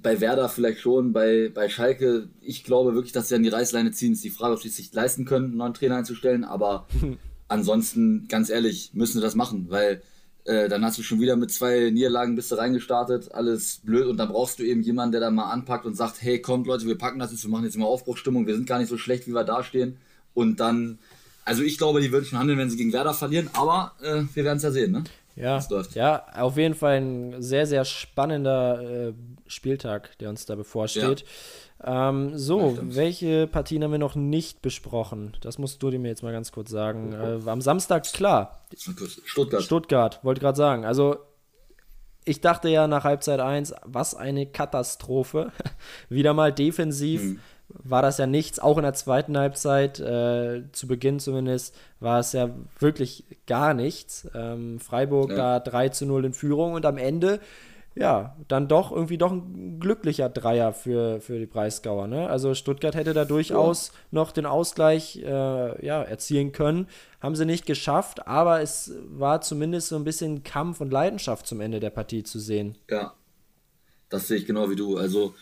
bei 0.02 0.20
Werder 0.20 0.48
vielleicht 0.48 0.81
schon, 0.81 1.12
bei, 1.12 1.50
bei 1.52 1.68
Schalke, 1.68 2.28
ich 2.40 2.64
glaube 2.64 2.94
wirklich, 2.94 3.12
dass 3.12 3.28
sie 3.28 3.35
an 3.35 3.42
die 3.42 3.48
Reißleine 3.48 3.90
ziehen. 3.92 4.12
Es 4.12 4.18
ist 4.18 4.24
die 4.24 4.31
Frage, 4.31 4.54
ob 4.54 4.62
sie 4.62 4.68
es 4.68 4.76
sich 4.76 4.92
leisten 4.92 5.24
können, 5.24 5.46
einen 5.46 5.57
neuen 5.57 5.74
Trainer 5.74 5.96
einzustellen, 5.96 6.44
aber 6.44 6.87
ansonsten, 7.48 8.26
ganz 8.28 8.50
ehrlich, 8.50 8.90
müssen 8.94 9.14
sie 9.18 9.22
das 9.22 9.35
machen, 9.35 9.66
weil 9.68 10.02
äh, 10.48 10.68
dann 10.68 10.85
hast 10.85 10.96
du 10.96 11.02
schon 11.02 11.20
wieder 11.20 11.37
mit 11.37 11.50
zwei 11.50 11.90
Niederlagen 11.90 12.35
bist 12.35 12.50
du 12.50 12.54
reingestartet, 12.54 13.33
alles 13.33 13.81
blöd. 13.85 14.07
Und 14.07 14.16
dann 14.16 14.28
brauchst 14.28 14.59
du 14.59 14.62
eben 14.62 14.83
jemanden, 14.83 15.12
der 15.12 15.20
da 15.20 15.31
mal 15.31 15.50
anpackt 15.50 15.85
und 15.85 15.94
sagt, 15.94 16.22
hey, 16.22 16.40
kommt 16.40 16.66
Leute, 16.66 16.87
wir 16.87 16.96
packen 16.96 17.18
das 17.18 17.33
jetzt, 17.33 17.44
wir 17.44 17.50
machen 17.50 17.64
jetzt 17.64 17.76
mal 17.76 17.85
Aufbruchstimmung, 17.85 18.46
wir 18.46 18.54
sind 18.54 18.66
gar 18.66 18.78
nicht 18.78 18.88
so 18.88 18.96
schlecht, 18.96 19.26
wie 19.26 19.35
wir 19.35 19.44
dastehen. 19.44 19.98
Und 20.33 20.59
dann, 20.61 20.98
also 21.44 21.62
ich 21.62 21.76
glaube, 21.76 22.00
die 22.00 22.12
würden 22.12 22.24
schon 22.24 22.38
handeln, 22.38 22.59
wenn 22.59 22.70
sie 22.70 22.78
gegen 22.78 22.94
Werder 22.94 23.12
verlieren, 23.12 23.50
aber 23.52 23.92
äh, 24.00 24.22
wir 24.33 24.44
werden 24.44 24.57
es 24.57 24.62
ja 24.62 24.70
sehen, 24.70 24.92
ne? 24.92 25.04
Ja, 25.38 25.64
ja, 25.94 26.27
auf 26.35 26.57
jeden 26.57 26.74
Fall 26.74 26.96
ein 26.96 27.42
sehr, 27.42 27.66
sehr 27.66 27.85
spannender 27.85 29.09
äh, 29.09 29.12
Spieltag, 29.46 30.18
der 30.18 30.31
uns 30.31 30.46
da 30.46 30.57
bevorsteht. 30.57 31.24
Ja. 31.81 32.11
Ähm, 32.11 32.37
so, 32.37 32.77
ja, 32.77 32.96
welche 32.96 33.46
Partien 33.46 33.85
haben 33.85 33.92
wir 33.92 33.98
noch 33.98 34.16
nicht 34.16 34.62
besprochen? 34.62 35.37
Das 35.40 35.59
musst 35.59 35.81
du 35.83 35.90
dir 35.90 36.01
mir 36.01 36.09
jetzt 36.09 36.24
mal 36.24 36.33
ganz 36.33 36.51
kurz 36.51 36.70
sagen. 36.70 37.12
Äh, 37.12 37.48
am 37.48 37.61
Samstag, 37.61 38.05
klar. 38.12 38.64
Stuttgart. 38.77 39.62
Stuttgart, 39.62 40.24
wollte 40.24 40.40
gerade 40.40 40.57
sagen. 40.57 40.85
Also, 40.85 41.18
ich 42.24 42.40
dachte 42.40 42.68
ja 42.68 42.88
nach 42.88 43.05
Halbzeit 43.05 43.38
1, 43.38 43.74
was 43.85 44.16
eine 44.16 44.46
Katastrophe. 44.46 45.53
Wieder 46.09 46.35
mal 46.35 46.53
defensiv. 46.53 47.22
Hm 47.22 47.40
war 47.68 48.02
das 48.02 48.18
ja 48.18 48.26
nichts. 48.26 48.59
Auch 48.59 48.78
in 48.78 48.83
der 48.83 48.94
zweiten 48.94 49.37
Halbzeit, 49.37 50.00
äh, 50.00 50.62
zu 50.72 50.87
Beginn 50.87 51.20
zumindest, 51.20 51.76
war 52.00 52.20
es 52.20 52.33
ja 52.33 52.50
wirklich 52.78 53.24
gar 53.46 53.74
nichts. 53.74 54.28
Ähm, 54.35 54.81
Freiburg 54.81 55.31
ja. 55.31 55.37
da 55.37 55.61
3 55.61 55.90
zu 55.90 56.07
0 56.07 56.26
in 56.26 56.33
Führung 56.33 56.74
und 56.74 56.87
am 56.87 56.96
Ende 56.96 57.40
ja, 57.98 58.37
dann 58.46 58.68
doch 58.68 58.92
irgendwie 58.92 59.18
doch 59.18 59.33
ein 59.33 59.81
glücklicher 59.81 60.28
Dreier 60.28 60.72
für, 60.72 61.20
für 61.20 61.38
die 61.38 61.46
Breisgauer. 61.46 62.07
Ne? 62.07 62.28
Also 62.28 62.54
Stuttgart 62.54 62.94
hätte 62.94 63.12
da 63.12 63.24
durchaus 63.24 63.88
ja. 63.88 63.94
noch 64.12 64.31
den 64.31 64.46
Ausgleich 64.46 65.16
äh, 65.16 65.85
ja, 65.85 66.02
erzielen 66.02 66.52
können. 66.52 66.87
Haben 67.20 67.35
sie 67.35 67.44
nicht 67.44 67.66
geschafft, 67.66 68.26
aber 68.28 68.61
es 68.61 68.92
war 69.09 69.40
zumindest 69.40 69.88
so 69.88 69.96
ein 69.96 70.04
bisschen 70.04 70.44
Kampf 70.44 70.81
und 70.81 70.92
Leidenschaft 70.92 71.46
zum 71.46 71.61
Ende 71.61 71.81
der 71.81 71.90
Partie 71.90 72.22
zu 72.22 72.38
sehen. 72.38 72.78
Ja, 72.88 73.14
das 74.11 74.28
sehe 74.28 74.37
ich 74.37 74.46
genau 74.46 74.70
wie 74.70 74.76
du. 74.76 74.96
Also 74.96 75.35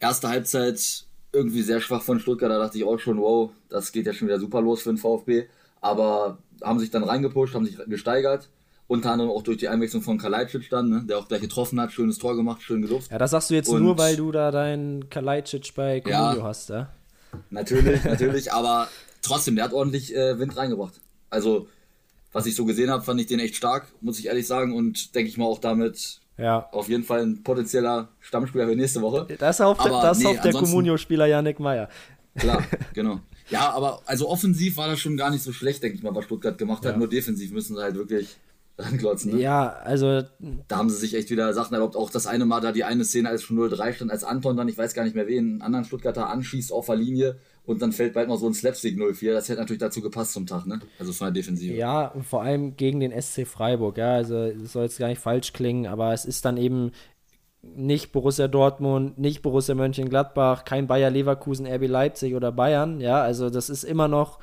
erste 0.00 0.28
Halbzeit 0.28 1.05
irgendwie 1.36 1.62
sehr 1.62 1.80
schwach 1.80 2.02
von 2.02 2.18
Stuttgart, 2.18 2.50
da 2.50 2.58
dachte 2.58 2.78
ich 2.78 2.84
auch 2.84 2.98
schon, 2.98 3.18
wow, 3.18 3.50
das 3.68 3.92
geht 3.92 4.06
ja 4.06 4.12
schon 4.12 4.28
wieder 4.28 4.40
super 4.40 4.60
los 4.60 4.82
für 4.82 4.90
den 4.90 4.98
VfB. 4.98 5.46
Aber 5.80 6.38
haben 6.62 6.78
sich 6.78 6.90
dann 6.90 7.04
reingepusht, 7.04 7.54
haben 7.54 7.66
sich 7.66 7.76
gesteigert 7.86 8.48
unter 8.88 9.10
anderem 9.10 9.30
auch 9.30 9.42
durch 9.42 9.58
die 9.58 9.68
Einwechslung 9.68 10.02
von 10.02 10.18
Kalajdzic 10.18 10.70
dann, 10.70 10.88
ne, 10.88 11.04
der 11.08 11.18
auch 11.18 11.28
gleich 11.28 11.40
getroffen 11.40 11.80
hat, 11.80 11.92
schönes 11.92 12.18
Tor 12.18 12.36
gemacht, 12.36 12.62
schön 12.62 12.82
geluft. 12.82 13.10
Ja, 13.10 13.18
das 13.18 13.32
sagst 13.32 13.50
du 13.50 13.54
jetzt 13.54 13.68
und 13.68 13.82
nur, 13.82 13.98
weil 13.98 14.16
du 14.16 14.30
da 14.30 14.50
deinen 14.50 15.10
Kalajdzic 15.10 15.74
bei 15.74 16.00
Comunio 16.00 16.38
ja, 16.38 16.42
hast, 16.42 16.68
ja? 16.68 16.92
Natürlich, 17.50 18.04
natürlich, 18.04 18.52
aber 18.52 18.88
trotzdem, 19.22 19.56
der 19.56 19.64
hat 19.64 19.72
ordentlich 19.72 20.14
äh, 20.14 20.38
Wind 20.38 20.56
reingebracht. 20.56 21.00
Also, 21.30 21.68
was 22.32 22.46
ich 22.46 22.54
so 22.54 22.64
gesehen 22.64 22.90
habe, 22.90 23.02
fand 23.02 23.20
ich 23.20 23.26
den 23.26 23.40
echt 23.40 23.56
stark, 23.56 23.86
muss 24.00 24.18
ich 24.18 24.26
ehrlich 24.26 24.46
sagen, 24.46 24.72
und 24.72 25.14
denke 25.14 25.28
ich 25.28 25.36
mal 25.36 25.46
auch 25.46 25.58
damit 25.58 26.20
ja. 26.38 26.68
auf 26.72 26.88
jeden 26.88 27.04
Fall 27.04 27.22
ein 27.22 27.42
potenzieller 27.42 28.08
Stammspieler 28.20 28.66
für 28.66 28.76
nächste 28.76 29.02
Woche. 29.02 29.26
Das 29.38 29.60
hofft, 29.60 29.80
aber, 29.80 30.02
das 30.02 30.18
nee, 30.18 30.38
der 30.42 30.52
Comunio-Spieler 30.52 31.26
Janik 31.26 31.60
Meyer. 31.60 31.88
Klar, 32.36 32.62
genau. 32.94 33.20
Ja, 33.48 33.70
aber 33.70 34.00
also 34.06 34.28
offensiv 34.28 34.76
war 34.76 34.88
das 34.88 34.98
schon 35.00 35.16
gar 35.16 35.30
nicht 35.30 35.42
so 35.42 35.52
schlecht, 35.52 35.82
denke 35.82 35.96
ich 35.96 36.02
mal, 36.02 36.14
was 36.14 36.24
Stuttgart 36.24 36.58
gemacht 36.58 36.84
hat. 36.84 36.92
Ja. 36.92 36.98
Nur 36.98 37.08
defensiv 37.08 37.52
müssen 37.52 37.76
sie 37.76 37.82
halt 37.82 37.94
wirklich 37.94 38.36
anglotzen. 38.76 39.34
Ne? 39.34 39.40
Ja, 39.40 39.68
also. 39.68 40.22
Da 40.68 40.76
haben 40.76 40.90
sie 40.90 40.96
sich 40.96 41.14
echt 41.14 41.30
wieder 41.30 41.52
Sachen 41.54 41.74
erlaubt. 41.74 41.96
Auch 41.96 42.10
das 42.10 42.26
eine 42.26 42.44
Mal 42.44 42.60
da 42.60 42.72
die 42.72 42.84
eine 42.84 43.04
Szene, 43.04 43.28
als 43.28 43.42
schon 43.42 43.58
0-3 43.58 43.94
stand, 43.94 44.10
als 44.10 44.24
Anton 44.24 44.56
dann, 44.56 44.68
ich 44.68 44.76
weiß 44.76 44.94
gar 44.94 45.04
nicht 45.04 45.14
mehr 45.14 45.26
wen, 45.26 45.44
einen 45.44 45.62
anderen 45.62 45.84
Stuttgarter 45.84 46.28
anschießt 46.28 46.72
auf 46.72 46.86
der 46.86 46.96
Linie 46.96 47.38
und 47.66 47.82
dann 47.82 47.92
fällt 47.92 48.14
bald 48.14 48.28
noch 48.28 48.38
so 48.38 48.46
ein 48.46 48.54
Slapstick 48.54 48.96
0-4. 48.96 49.32
Das 49.32 49.48
hätte 49.48 49.60
natürlich 49.60 49.80
dazu 49.80 50.00
gepasst 50.00 50.32
zum 50.32 50.46
Tag, 50.46 50.66
ne? 50.66 50.80
Also 50.98 51.12
von 51.12 51.26
der 51.26 51.32
Defensive. 51.32 51.74
Ja, 51.74 52.06
und 52.06 52.24
vor 52.24 52.42
allem 52.42 52.76
gegen 52.76 53.00
den 53.00 53.12
SC 53.20 53.46
Freiburg, 53.46 53.98
ja. 53.98 54.14
Also, 54.14 54.52
das 54.52 54.72
soll 54.72 54.84
jetzt 54.84 54.98
gar 54.98 55.08
nicht 55.08 55.20
falsch 55.20 55.52
klingen, 55.52 55.86
aber 55.86 56.12
es 56.12 56.24
ist 56.24 56.44
dann 56.44 56.56
eben 56.56 56.92
nicht 57.62 58.12
Borussia 58.12 58.46
Dortmund, 58.46 59.18
nicht 59.18 59.42
Borussia 59.42 59.74
Mönchengladbach, 59.74 60.64
kein 60.64 60.86
Bayer 60.86 61.10
Leverkusen, 61.10 61.66
RB 61.66 61.88
Leipzig 61.88 62.34
oder 62.34 62.52
Bayern, 62.52 63.00
ja. 63.00 63.20
Also, 63.20 63.50
das 63.50 63.68
ist 63.68 63.82
immer 63.82 64.06
noch 64.08 64.38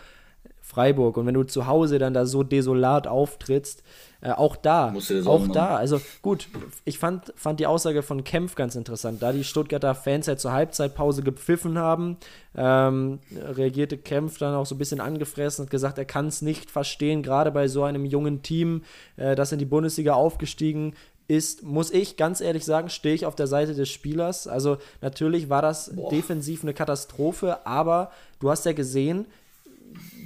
Freiburg. 0.74 1.18
Und 1.18 1.26
wenn 1.26 1.34
du 1.34 1.44
zu 1.44 1.68
Hause 1.68 2.00
dann 2.00 2.14
da 2.14 2.26
so 2.26 2.44
desolat 2.44 3.08
auftrittst, 3.08 3.84
äh, 4.22 4.32
auch 4.32 4.56
da, 4.56 4.94
auch 5.26 5.48
da, 5.50 5.76
also 5.76 6.00
gut, 6.22 6.48
ich 6.86 6.98
fand, 6.98 7.34
fand 7.36 7.60
die 7.60 7.68
Aussage 7.68 8.02
von 8.04 8.24
Kempf 8.24 8.56
ganz 8.56 8.76
interessant. 8.76 9.22
Da 9.22 9.34
die 9.34 9.44
Stuttgarter 9.44 9.96
Fans 9.96 10.28
ja 10.28 10.38
zur 10.38 10.54
Halbzeitpause 10.54 11.24
gepfiffen 11.24 11.78
haben, 11.78 12.18
ähm, 12.56 13.20
reagierte 13.36 13.98
Kempf 13.98 14.38
dann 14.38 14.56
auch 14.56 14.66
so 14.66 14.76
ein 14.76 14.78
bisschen 14.78 15.02
angefressen 15.02 15.66
und 15.66 15.70
gesagt, 15.70 15.98
er 15.98 16.06
kann 16.06 16.28
es 16.28 16.42
nicht 16.42 16.72
verstehen, 16.72 17.22
gerade 17.22 17.52
bei 17.52 17.68
so 17.68 17.84
einem 17.84 18.06
jungen 18.06 18.42
Team, 18.42 18.84
äh, 19.18 19.36
das 19.36 19.52
in 19.52 19.60
die 19.60 19.66
Bundesliga 19.66 20.14
aufgestiegen 20.14 20.94
ist, 21.28 21.64
muss 21.64 21.92
ich 21.92 22.18
ganz 22.18 22.42
ehrlich 22.42 22.66
sagen, 22.66 22.90
stehe 22.90 23.16
ich 23.16 23.26
auf 23.26 23.36
der 23.36 23.48
Seite 23.48 23.74
des 23.74 23.90
Spielers. 23.90 24.48
Also 24.48 24.78
natürlich 25.02 25.50
war 25.50 25.62
das 25.62 25.94
Boah. 25.96 26.10
defensiv 26.10 26.64
eine 26.64 26.74
Katastrophe, 26.74 27.66
aber 27.66 28.12
du 28.40 28.50
hast 28.50 28.66
ja 28.66 28.74
gesehen, 28.74 29.26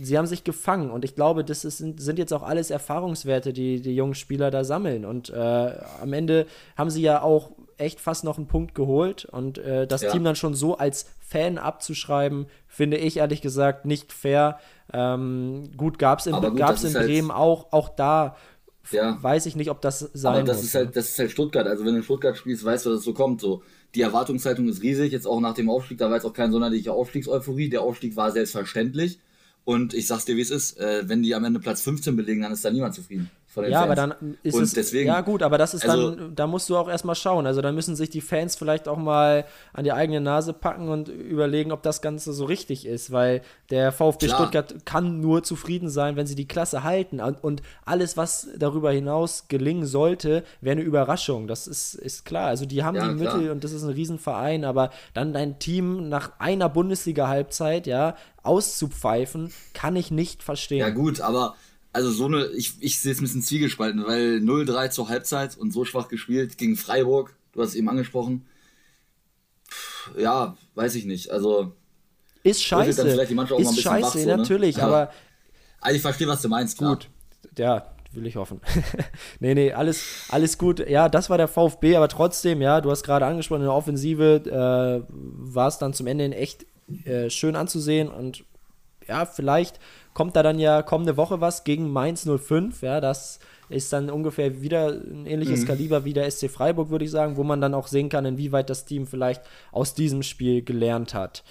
sie 0.02 0.18
haben 0.18 0.28
sich 0.28 0.44
gefangen 0.44 0.92
und 0.92 1.06
ich 1.06 1.16
glaube, 1.16 1.44
das 1.44 1.66
ist, 1.66 1.78
sind 1.78 2.20
jetzt 2.20 2.34
auch 2.34 2.44
alles 2.44 2.72
Erfahrungswerte, 2.72 3.54
die 3.54 3.82
die 3.82 3.96
jungen 3.96 4.16
Spieler 4.16 4.52
da 4.52 4.64
sammeln. 4.64 5.06
Und 5.06 5.30
äh, 5.30 5.74
am 6.02 6.14
Ende 6.14 6.46
haben 6.76 6.90
sie 6.90 7.02
ja 7.02 7.22
auch 7.22 7.52
echt 7.78 8.00
fast 8.00 8.24
noch 8.24 8.38
einen 8.38 8.48
Punkt 8.48 8.76
geholt 8.76 9.26
und 9.26 9.58
äh, 9.60 9.88
das 9.88 10.02
ja. 10.02 10.12
Team 10.12 10.24
dann 10.24 10.36
schon 10.36 10.54
so 10.54 10.78
als 10.78 11.08
Fan 11.20 11.58
abzuschreiben, 11.58 12.48
finde 12.68 12.98
ich 12.98 13.18
ehrlich 13.18 13.42
gesagt 13.42 13.86
nicht 13.86 14.14
fair. 14.14 14.60
Ähm, 14.94 15.72
gut, 15.76 16.00
gab 16.00 16.20
es 16.20 16.28
in, 16.28 16.34
gut, 16.34 16.56
gab's 16.56 16.84
in 16.84 16.96
halt 16.96 17.06
Bremen 17.06 17.32
halt 17.32 17.40
auch, 17.40 17.74
auch 17.74 17.90
da. 17.90 18.36
Ja. 18.92 19.22
Weiß 19.22 19.46
ich 19.46 19.58
nicht, 19.58 19.70
ob 19.70 19.82
das 19.82 20.00
sein 20.00 20.36
Aber 20.36 20.44
das 20.44 20.58
muss. 20.58 20.66
Ist 20.68 20.76
halt, 20.76 20.96
das 20.96 21.10
ist 21.10 21.20
halt 21.20 21.32
Stuttgart. 21.32 21.68
Also, 21.68 21.84
wenn 21.84 21.92
du 21.92 21.98
in 21.98 22.04
Stuttgart 22.04 22.38
spielst, 22.38 22.64
weißt 22.64 22.86
du, 22.86 22.92
dass 22.92 23.00
es 23.00 23.06
so 23.06 23.14
kommt. 23.14 23.42
So. 23.42 23.62
Die 23.96 24.02
Erwartungshaltung 24.02 24.70
ist 24.70 24.82
riesig. 24.82 25.12
Jetzt 25.12 25.28
auch 25.28 25.42
nach 25.42 25.54
dem 25.54 25.70
Aufstieg, 25.70 25.98
da 25.98 26.08
war 26.08 26.16
jetzt 26.16 26.26
auch 26.26 26.32
keine 26.32 26.54
sonderliche 26.54 26.94
Aufstiegseuphorie. 26.94 27.70
Der 27.70 27.82
Aufstieg 27.82 28.16
war 28.16 28.32
selbstverständlich. 28.32 29.20
Und 29.68 29.94
ich 29.94 30.08
sag's 30.08 30.24
dir, 30.24 30.38
wie 30.38 30.42
es 30.42 30.50
ist, 30.50 30.78
äh, 30.80 31.10
wenn 31.10 31.24
die 31.24 31.36
am 31.36 31.44
Ende 31.44 31.60
Platz 31.60 31.82
15 31.82 32.16
belegen, 32.16 32.42
dann 32.42 32.54
ist 32.54 32.64
da 32.64 32.72
niemand 32.72 32.96
zufrieden 32.96 33.30
von 33.48 33.64
den 33.64 33.72
ja, 33.72 33.80
Fans. 33.80 33.92
aber 33.92 33.96
dann 33.96 34.38
ist 34.44 34.56
und 34.56 34.64
es. 34.64 34.74
Deswegen, 34.74 35.08
ja, 35.08 35.22
gut, 35.22 35.42
aber 35.42 35.58
das 35.58 35.74
ist 35.74 35.88
also, 35.88 36.12
dann, 36.12 36.36
da 36.36 36.48
musst 36.48 36.70
du 36.70 36.76
auch 36.76 36.90
erstmal 36.90 37.16
schauen. 37.16 37.48
Also 37.48 37.62
da 37.62 37.72
müssen 37.72 37.96
sich 37.96 38.10
die 38.10 38.20
Fans 38.20 38.58
vielleicht 38.58 38.90
auch 38.90 38.98
mal 38.98 39.46
an 39.72 39.86
die 39.86 39.94
eigene 39.94 40.20
Nase 40.20 40.52
packen 40.52 40.90
und 40.90 41.08
überlegen, 41.08 41.72
ob 41.72 41.82
das 41.82 42.02
Ganze 42.02 42.34
so 42.34 42.44
richtig 42.46 42.86
ist, 42.86 43.12
weil 43.12 43.42
der 43.70 43.94
VfB 43.94 44.28
klar. 44.28 44.40
Stuttgart 44.40 44.86
kann 44.86 45.22
nur 45.22 45.44
zufrieden 45.44 45.90
sein, 45.90 46.18
wenn 46.18 46.28
sie 46.28 46.36
die 46.36 46.48
Klasse 46.48 46.84
halten. 46.84 47.22
Und 47.22 47.62
alles, 47.86 48.18
was 48.18 48.50
darüber 48.58 48.92
hinaus 48.92 49.46
gelingen 49.48 49.86
sollte, 49.86 50.44
wäre 50.60 50.74
eine 50.74 50.82
Überraschung. 50.82 51.48
Das 51.48 51.68
ist, 51.68 51.96
ist 51.96 52.26
klar. 52.26 52.48
Also 52.48 52.66
die 52.66 52.84
haben 52.84 52.96
ja, 52.96 53.08
die 53.08 53.18
klar. 53.18 53.38
Mittel 53.38 53.52
und 53.52 53.64
das 53.64 53.72
ist 53.72 53.84
ein 53.84 53.92
Riesenverein, 53.92 54.66
aber 54.66 54.92
dann 55.14 55.32
dein 55.32 55.58
Team 55.58 56.10
nach 56.10 56.32
einer 56.40 56.68
Bundesliga-Halbzeit, 56.68 57.88
ja, 57.88 58.16
auszupfeifen, 58.44 59.52
kann 59.74 59.96
ich 59.96 60.12
nicht 60.12 60.44
verstehen. 60.44 60.80
Ja, 60.80 60.90
gut, 60.90 61.22
aber 61.22 61.56
also 61.98 62.12
so 62.12 62.26
eine, 62.26 62.46
ich, 62.50 62.76
ich 62.80 63.00
sehe 63.00 63.12
es 63.12 63.18
ein 63.18 63.24
bisschen 63.24 63.42
zwiegespalten, 63.42 64.06
weil 64.06 64.38
0-3 64.38 64.92
zur 64.92 65.10
Halbzeit 65.10 65.58
und 65.58 65.72
so 65.72 65.84
schwach 65.84 66.10
gespielt 66.10 66.60
gegen 66.60 66.76
Freiburg, 66.76 67.36
du 67.54 67.62
hast 67.62 67.70
es 67.70 67.76
eben 67.76 67.90
angesprochen. 67.90 68.46
Ja, 70.16 70.56
weiß 70.76 70.94
ich 70.94 71.06
nicht. 71.06 71.32
Also. 71.32 71.74
Ist 72.44 72.64
scheiße. 72.64 73.02
ist 73.02 73.82
scheiße, 73.82 74.20
so, 74.20 74.26
ne? 74.26 74.38
natürlich, 74.38 74.80
aber. 74.80 75.12
Also 75.82 75.96
ich 75.96 76.02
verstehe, 76.04 76.28
was 76.28 76.44
du 76.44 76.50
meinst, 76.50 76.78
klar. 76.78 76.94
Gut, 76.94 77.10
ja, 77.58 77.88
will 78.12 78.28
ich 78.28 78.36
hoffen. 78.36 78.62
nee, 79.40 79.56
nee, 79.56 79.74
alles, 79.74 80.28
alles 80.30 80.60
gut. 80.60 80.88
Ja, 80.88 81.10
das 81.10 81.32
war 81.32 81.40
der 81.40 81.48
VfB, 81.48 81.96
aber 81.96 82.10
trotzdem, 82.10 82.62
ja, 82.62 82.80
du 82.80 82.92
hast 82.92 83.02
gerade 83.02 83.26
angesprochen, 83.26 83.62
in 83.62 83.68
der 83.68 83.74
Offensive 83.74 84.44
äh, 84.46 85.04
war 85.10 85.68
es 85.68 85.80
dann 85.80 85.94
zum 85.94 86.06
Ende 86.06 86.36
echt 86.36 86.68
äh, 87.06 87.32
schön 87.32 87.56
anzusehen 87.56 88.08
und 88.08 88.46
ja, 89.08 89.26
vielleicht 89.26 89.80
kommt 90.14 90.36
da 90.36 90.44
dann 90.44 90.60
ja 90.60 90.82
kommende 90.82 91.18
Woche 91.18 91.42
was 91.42 91.64
gegen 91.64 91.92
Mainz 91.92 92.28
05. 92.28 92.82
Ja, 92.82 93.02
das 93.02 93.40
ist 93.70 93.92
dann 93.94 94.10
ungefähr 94.10 94.62
wieder 94.62 94.90
ein 94.90 95.26
ähnliches 95.26 95.62
mhm. 95.62 95.68
Kaliber 95.68 96.06
wie 96.06 96.14
der 96.14 96.30
SC 96.30 96.50
Freiburg, 96.50 96.90
würde 96.90 97.06
ich 97.06 97.12
sagen, 97.12 97.38
wo 97.38 97.44
man 97.44 97.62
dann 97.62 97.74
auch 97.74 97.88
sehen 97.88 98.10
kann, 98.10 98.26
inwieweit 98.26 98.70
das 98.70 98.86
Team 98.86 99.08
vielleicht 99.08 99.42
aus 99.72 99.94
diesem 99.94 100.24
Spiel 100.24 100.64
gelernt 100.64 101.14
hat. 101.14 101.44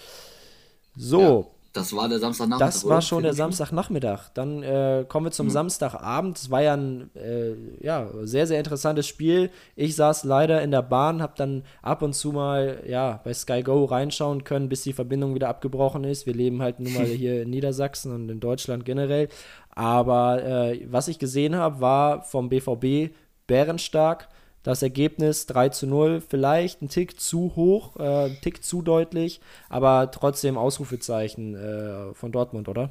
So. 0.96 1.50
Das 1.76 1.94
war 1.94 2.08
der 2.08 2.18
Samstagnachmittag. 2.18 2.66
Das 2.66 2.88
war 2.88 3.02
schon 3.02 3.22
der 3.22 3.34
Samstagnachmittag. 3.34 4.30
Dann 4.34 4.62
äh, 4.62 5.04
kommen 5.06 5.26
wir 5.26 5.30
zum 5.30 5.46
mhm. 5.46 5.50
Samstagabend. 5.50 6.38
Es 6.38 6.50
war 6.50 6.62
ja 6.62 6.74
ein 6.74 7.10
äh, 7.14 7.54
ja, 7.84 8.08
sehr, 8.22 8.46
sehr 8.46 8.58
interessantes 8.58 9.06
Spiel. 9.06 9.50
Ich 9.74 9.94
saß 9.94 10.24
leider 10.24 10.62
in 10.62 10.70
der 10.70 10.82
Bahn, 10.82 11.20
habe 11.20 11.34
dann 11.36 11.64
ab 11.82 12.02
und 12.02 12.14
zu 12.14 12.32
mal 12.32 12.82
ja, 12.86 13.20
bei 13.22 13.34
Sky 13.34 13.62
Go 13.62 13.84
reinschauen 13.84 14.44
können, 14.44 14.68
bis 14.68 14.82
die 14.82 14.94
Verbindung 14.94 15.34
wieder 15.34 15.48
abgebrochen 15.48 16.04
ist. 16.04 16.26
Wir 16.26 16.34
leben 16.34 16.62
halt 16.62 16.80
nun 16.80 16.94
mal 16.94 17.04
hier 17.04 17.42
in 17.42 17.50
Niedersachsen 17.50 18.14
und 18.14 18.28
in 18.30 18.40
Deutschland 18.40 18.84
generell. 18.84 19.28
Aber 19.74 20.42
äh, 20.42 20.86
was 20.90 21.08
ich 21.08 21.18
gesehen 21.18 21.56
habe, 21.56 21.80
war 21.80 22.22
vom 22.22 22.48
BVB 22.48 23.14
bärenstark. 23.46 24.28
Das 24.66 24.82
Ergebnis 24.82 25.46
3 25.46 25.68
zu 25.68 25.86
0, 25.86 26.20
vielleicht 26.20 26.82
ein 26.82 26.88
Tick 26.88 27.20
zu 27.20 27.52
hoch, 27.54 27.94
äh, 28.00 28.24
ein 28.24 28.38
Tick 28.42 28.64
zu 28.64 28.82
deutlich, 28.82 29.40
aber 29.68 30.10
trotzdem 30.10 30.58
Ausrufezeichen 30.58 31.54
äh, 31.54 32.12
von 32.14 32.32
Dortmund, 32.32 32.68
oder? 32.68 32.90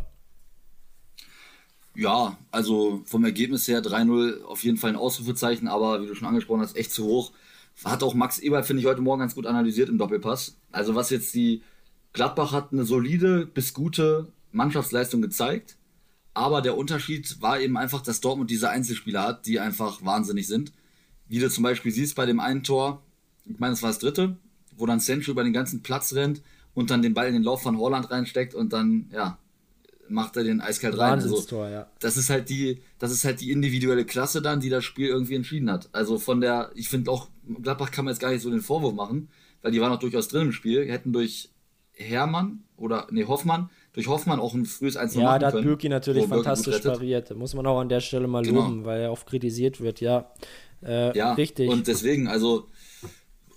Ja, 1.94 2.38
also 2.50 3.02
vom 3.04 3.26
Ergebnis 3.26 3.68
her 3.68 3.84
3-0 3.84 4.44
auf 4.44 4.64
jeden 4.64 4.78
Fall 4.78 4.92
ein 4.92 4.96
Ausrufezeichen, 4.96 5.68
aber 5.68 6.02
wie 6.02 6.08
du 6.08 6.16
schon 6.16 6.30
angesprochen 6.30 6.62
hast, 6.62 6.78
echt 6.78 6.94
zu 6.94 7.04
hoch. 7.04 7.34
Hat 7.84 8.04
auch 8.04 8.14
Max 8.14 8.40
Eber, 8.40 8.64
finde 8.64 8.80
ich, 8.80 8.88
heute 8.88 9.02
Morgen 9.02 9.20
ganz 9.20 9.36
gut 9.36 9.46
analysiert 9.46 9.90
im 9.90 9.98
Doppelpass. 9.98 10.56
Also 10.72 10.96
was 10.96 11.10
jetzt 11.10 11.34
die 11.34 11.62
Gladbach 12.14 12.54
hat 12.54 12.72
eine 12.72 12.86
solide 12.86 13.46
bis 13.48 13.74
gute 13.74 14.32
Mannschaftsleistung 14.54 15.22
gezeigt, 15.22 15.76
aber 16.34 16.62
der 16.62 16.78
Unterschied 16.78 17.42
war 17.42 17.60
eben 17.60 17.76
einfach, 17.76 18.00
dass 18.00 18.22
Dortmund 18.22 18.50
diese 18.50 18.70
Einzelspieler 18.70 19.24
hat, 19.24 19.46
die 19.46 19.60
einfach 19.60 20.06
wahnsinnig 20.06 20.48
sind 20.48 20.72
wie 21.28 21.40
du 21.40 21.50
zum 21.50 21.64
Beispiel 21.64 21.92
siehst 21.92 22.16
bei 22.16 22.26
dem 22.26 22.40
einen 22.40 22.64
Tor, 22.64 23.02
ich 23.46 23.60
meine, 23.60 23.74
es 23.74 23.82
war 23.82 23.90
das 23.90 24.00
dritte, 24.00 24.38
wo 24.76 24.86
dann 24.86 25.00
Sancho 25.00 25.32
über 25.32 25.44
den 25.44 25.54
ganzen 25.54 25.82
Platz 25.82 26.14
rennt 26.14 26.42
und 26.74 26.90
dann 26.90 27.02
den 27.02 27.14
Ball 27.14 27.28
in 27.28 27.34
den 27.34 27.44
Lauf 27.44 27.62
von 27.62 27.78
Holland 27.78 28.12
reinsteckt 28.12 28.54
und 28.54 28.74
dann, 28.74 29.10
ja, 29.14 29.38
macht 30.08 30.38
er 30.38 30.44
den 30.44 30.62
eiskalt 30.62 30.98
rein. 30.98 31.14
Also, 31.14 31.64
ja. 31.64 31.88
Das 32.00 32.18
ist 32.18 32.30
halt 32.30 32.50
die, 32.50 32.82
das 33.00 33.12
ist 33.12 33.26
halt 33.26 33.42
die 33.42 33.52
individuelle 33.52 34.06
Klasse 34.06 34.42
dann, 34.42 34.60
die 34.60 34.70
das 34.70 34.84
Spiel 34.84 35.08
irgendwie 35.08 35.36
entschieden 35.36 35.72
hat. 35.72 35.90
Also 35.94 36.20
von 36.20 36.42
der, 36.42 36.72
ich 36.76 36.90
finde 36.90 37.12
auch, 37.12 37.30
Gladbach 37.62 37.92
kann 37.92 38.06
man 38.06 38.14
jetzt 38.14 38.20
gar 38.20 38.32
nicht 38.32 38.42
so 38.42 38.50
den 38.50 38.62
Vorwurf 38.62 38.94
machen, 38.94 39.30
weil 39.62 39.72
die 39.72 39.82
waren 39.82 39.92
auch 39.92 40.00
durchaus 40.00 40.28
drin 40.28 40.44
im 40.44 40.52
Spiel, 40.52 40.86
hätten 40.88 41.14
durch 41.14 41.50
Hermann 41.94 42.64
oder, 42.78 43.08
nee, 43.10 43.26
Hoffmann, 43.26 43.70
durch 43.94 44.08
Hoffmann 44.08 44.40
auch 44.40 44.54
ein 44.54 44.66
frühes 44.66 44.98
1 44.98 45.16
Ja, 45.16 45.40
da 45.40 45.48
hat 45.48 45.62
Bürki 45.62 45.88
natürlich 45.88 46.28
fantastisch 46.28 46.80
pariert. 46.82 47.36
Muss 47.36 47.54
man 47.54 47.66
auch 47.66 47.80
an 47.80 47.90
der 47.90 48.02
Stelle 48.02 48.28
mal 48.28 48.44
genau. 48.44 48.62
loben, 48.62 48.86
weil 48.86 49.02
er 49.02 49.12
oft 49.12 49.26
kritisiert 49.26 49.80
wird, 49.80 50.02
ja. 50.02 50.32
Äh, 50.86 51.18
ja, 51.18 51.34
richtig. 51.34 51.70
Und 51.70 51.88
deswegen, 51.88 52.28
also, 52.28 52.68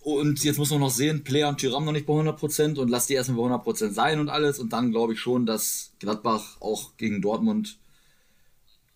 und 0.03 0.43
jetzt 0.43 0.59
muss 0.59 0.71
man 0.71 0.81
noch 0.81 0.91
sehen, 0.91 1.25
Player 1.25 1.49
und 1.49 1.59
Tyram 1.59 1.85
noch 1.85 1.93
nicht 1.93 2.07
bei 2.07 2.15
100% 2.15 2.79
und 2.79 2.89
lass 2.89 3.07
die 3.07 3.15
erstmal 3.15 3.49
bei 3.49 3.55
100% 3.55 3.91
sein 3.91 4.21
und 4.21 4.29
alles. 4.29 4.59
Und 4.59 4.73
dann 4.73 4.91
glaube 4.91 5.13
ich 5.13 5.21
schon, 5.21 5.45
dass 5.45 5.93
Gladbach 5.99 6.57
auch 6.61 6.97
gegen 6.97 7.21
Dortmund, 7.21 7.79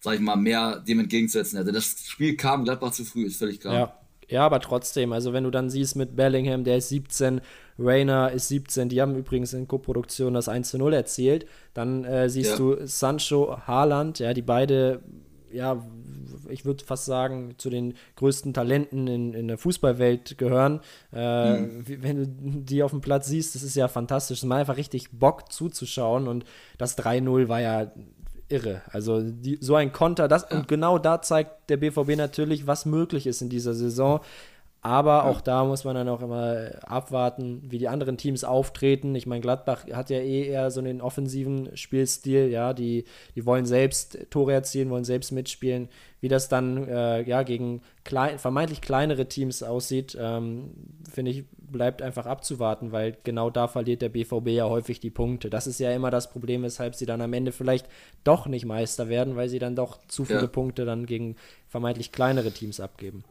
sag 0.00 0.14
ich 0.14 0.20
mal, 0.20 0.36
mehr 0.36 0.80
dem 0.80 1.00
entgegenzusetzen 1.00 1.58
hätte. 1.58 1.72
Das 1.72 2.04
Spiel 2.06 2.36
kam 2.36 2.64
Gladbach 2.64 2.92
zu 2.92 3.04
früh, 3.04 3.26
ist 3.26 3.36
völlig 3.36 3.60
klar. 3.60 3.74
Ja. 3.74 3.98
Ja, 4.28 4.46
aber 4.46 4.60
trotzdem, 4.60 5.12
also 5.12 5.34
wenn 5.34 5.44
du 5.44 5.50
dann 5.50 5.68
siehst 5.68 5.94
mit 5.94 6.16
Bellingham, 6.16 6.64
der 6.64 6.78
ist 6.78 6.88
17, 6.88 7.42
Rainer 7.78 8.32
ist 8.32 8.48
17, 8.48 8.88
die 8.88 9.02
haben 9.02 9.14
übrigens 9.14 9.52
in 9.52 9.68
Co-Produktion 9.68 10.32
das 10.32 10.48
1 10.48 10.70
zu 10.70 10.78
0 10.78 10.94
erzielt, 10.94 11.44
dann 11.74 12.04
äh, 12.04 12.30
siehst 12.30 12.52
ja. 12.52 12.56
du 12.56 12.86
Sancho, 12.86 13.58
Haaland, 13.66 14.20
ja, 14.20 14.32
die 14.32 14.40
beide 14.40 15.02
ja, 15.52 15.84
ich 16.48 16.64
würde 16.64 16.84
fast 16.84 17.04
sagen, 17.04 17.54
zu 17.58 17.70
den 17.70 17.94
größten 18.16 18.54
Talenten 18.54 19.06
in, 19.06 19.34
in 19.34 19.48
der 19.48 19.58
Fußballwelt 19.58 20.38
gehören. 20.38 20.80
Äh, 21.12 21.60
mhm. 21.60 21.84
Wenn 21.86 22.16
du 22.16 22.26
die 22.62 22.82
auf 22.82 22.90
dem 22.90 23.00
Platz 23.00 23.26
siehst, 23.26 23.54
das 23.54 23.62
ist 23.62 23.76
ja 23.76 23.88
fantastisch. 23.88 24.38
Es 24.38 24.44
macht 24.44 24.60
einfach 24.60 24.76
richtig 24.76 25.10
Bock 25.10 25.52
zuzuschauen 25.52 26.28
und 26.28 26.44
das 26.78 26.98
3-0 26.98 27.48
war 27.48 27.60
ja 27.60 27.92
irre. 28.48 28.82
Also 28.90 29.20
die, 29.22 29.58
so 29.60 29.74
ein 29.74 29.92
Konter, 29.92 30.28
das 30.28 30.46
ja. 30.50 30.58
und 30.58 30.68
genau 30.68 30.98
da 30.98 31.22
zeigt 31.22 31.70
der 31.70 31.78
BVB 31.78 32.16
natürlich, 32.16 32.66
was 32.66 32.86
möglich 32.86 33.26
ist 33.26 33.42
in 33.42 33.48
dieser 33.48 33.74
Saison. 33.74 34.20
Aber 34.84 35.26
auch 35.26 35.40
da 35.40 35.64
muss 35.64 35.84
man 35.84 35.94
dann 35.94 36.08
auch 36.08 36.22
immer 36.22 36.72
abwarten, 36.82 37.62
wie 37.70 37.78
die 37.78 37.86
anderen 37.86 38.16
Teams 38.16 38.42
auftreten. 38.42 39.14
Ich 39.14 39.26
meine, 39.26 39.40
Gladbach 39.40 39.86
hat 39.92 40.10
ja 40.10 40.18
eh 40.18 40.48
eher 40.48 40.72
so 40.72 40.80
einen 40.80 41.00
offensiven 41.00 41.76
Spielstil, 41.76 42.48
ja, 42.48 42.74
die, 42.74 43.04
die 43.36 43.46
wollen 43.46 43.64
selbst 43.64 44.18
Tore 44.30 44.54
erzielen, 44.54 44.90
wollen 44.90 45.04
selbst 45.04 45.30
mitspielen. 45.30 45.88
Wie 46.20 46.26
das 46.26 46.48
dann 46.48 46.88
äh, 46.88 47.22
ja, 47.22 47.44
gegen 47.44 47.82
klein, 48.02 48.40
vermeintlich 48.40 48.80
kleinere 48.80 49.28
Teams 49.28 49.62
aussieht, 49.62 50.18
ähm, 50.20 50.72
finde 51.08 51.30
ich, 51.30 51.44
bleibt 51.56 52.02
einfach 52.02 52.26
abzuwarten, 52.26 52.90
weil 52.90 53.16
genau 53.22 53.50
da 53.50 53.68
verliert 53.68 54.02
der 54.02 54.08
BVB 54.08 54.48
ja 54.48 54.68
häufig 54.68 54.98
die 54.98 55.10
Punkte. 55.10 55.48
Das 55.48 55.68
ist 55.68 55.78
ja 55.78 55.92
immer 55.92 56.10
das 56.10 56.28
Problem, 56.28 56.64
weshalb 56.64 56.96
sie 56.96 57.06
dann 57.06 57.20
am 57.20 57.32
Ende 57.32 57.52
vielleicht 57.52 57.86
doch 58.24 58.48
nicht 58.48 58.64
Meister 58.64 59.08
werden, 59.08 59.36
weil 59.36 59.48
sie 59.48 59.60
dann 59.60 59.76
doch 59.76 60.04
zu 60.08 60.24
viele 60.24 60.40
ja. 60.40 60.46
Punkte 60.48 60.84
dann 60.84 61.06
gegen 61.06 61.36
vermeintlich 61.68 62.10
kleinere 62.10 62.50
Teams 62.50 62.80
abgeben. 62.80 63.22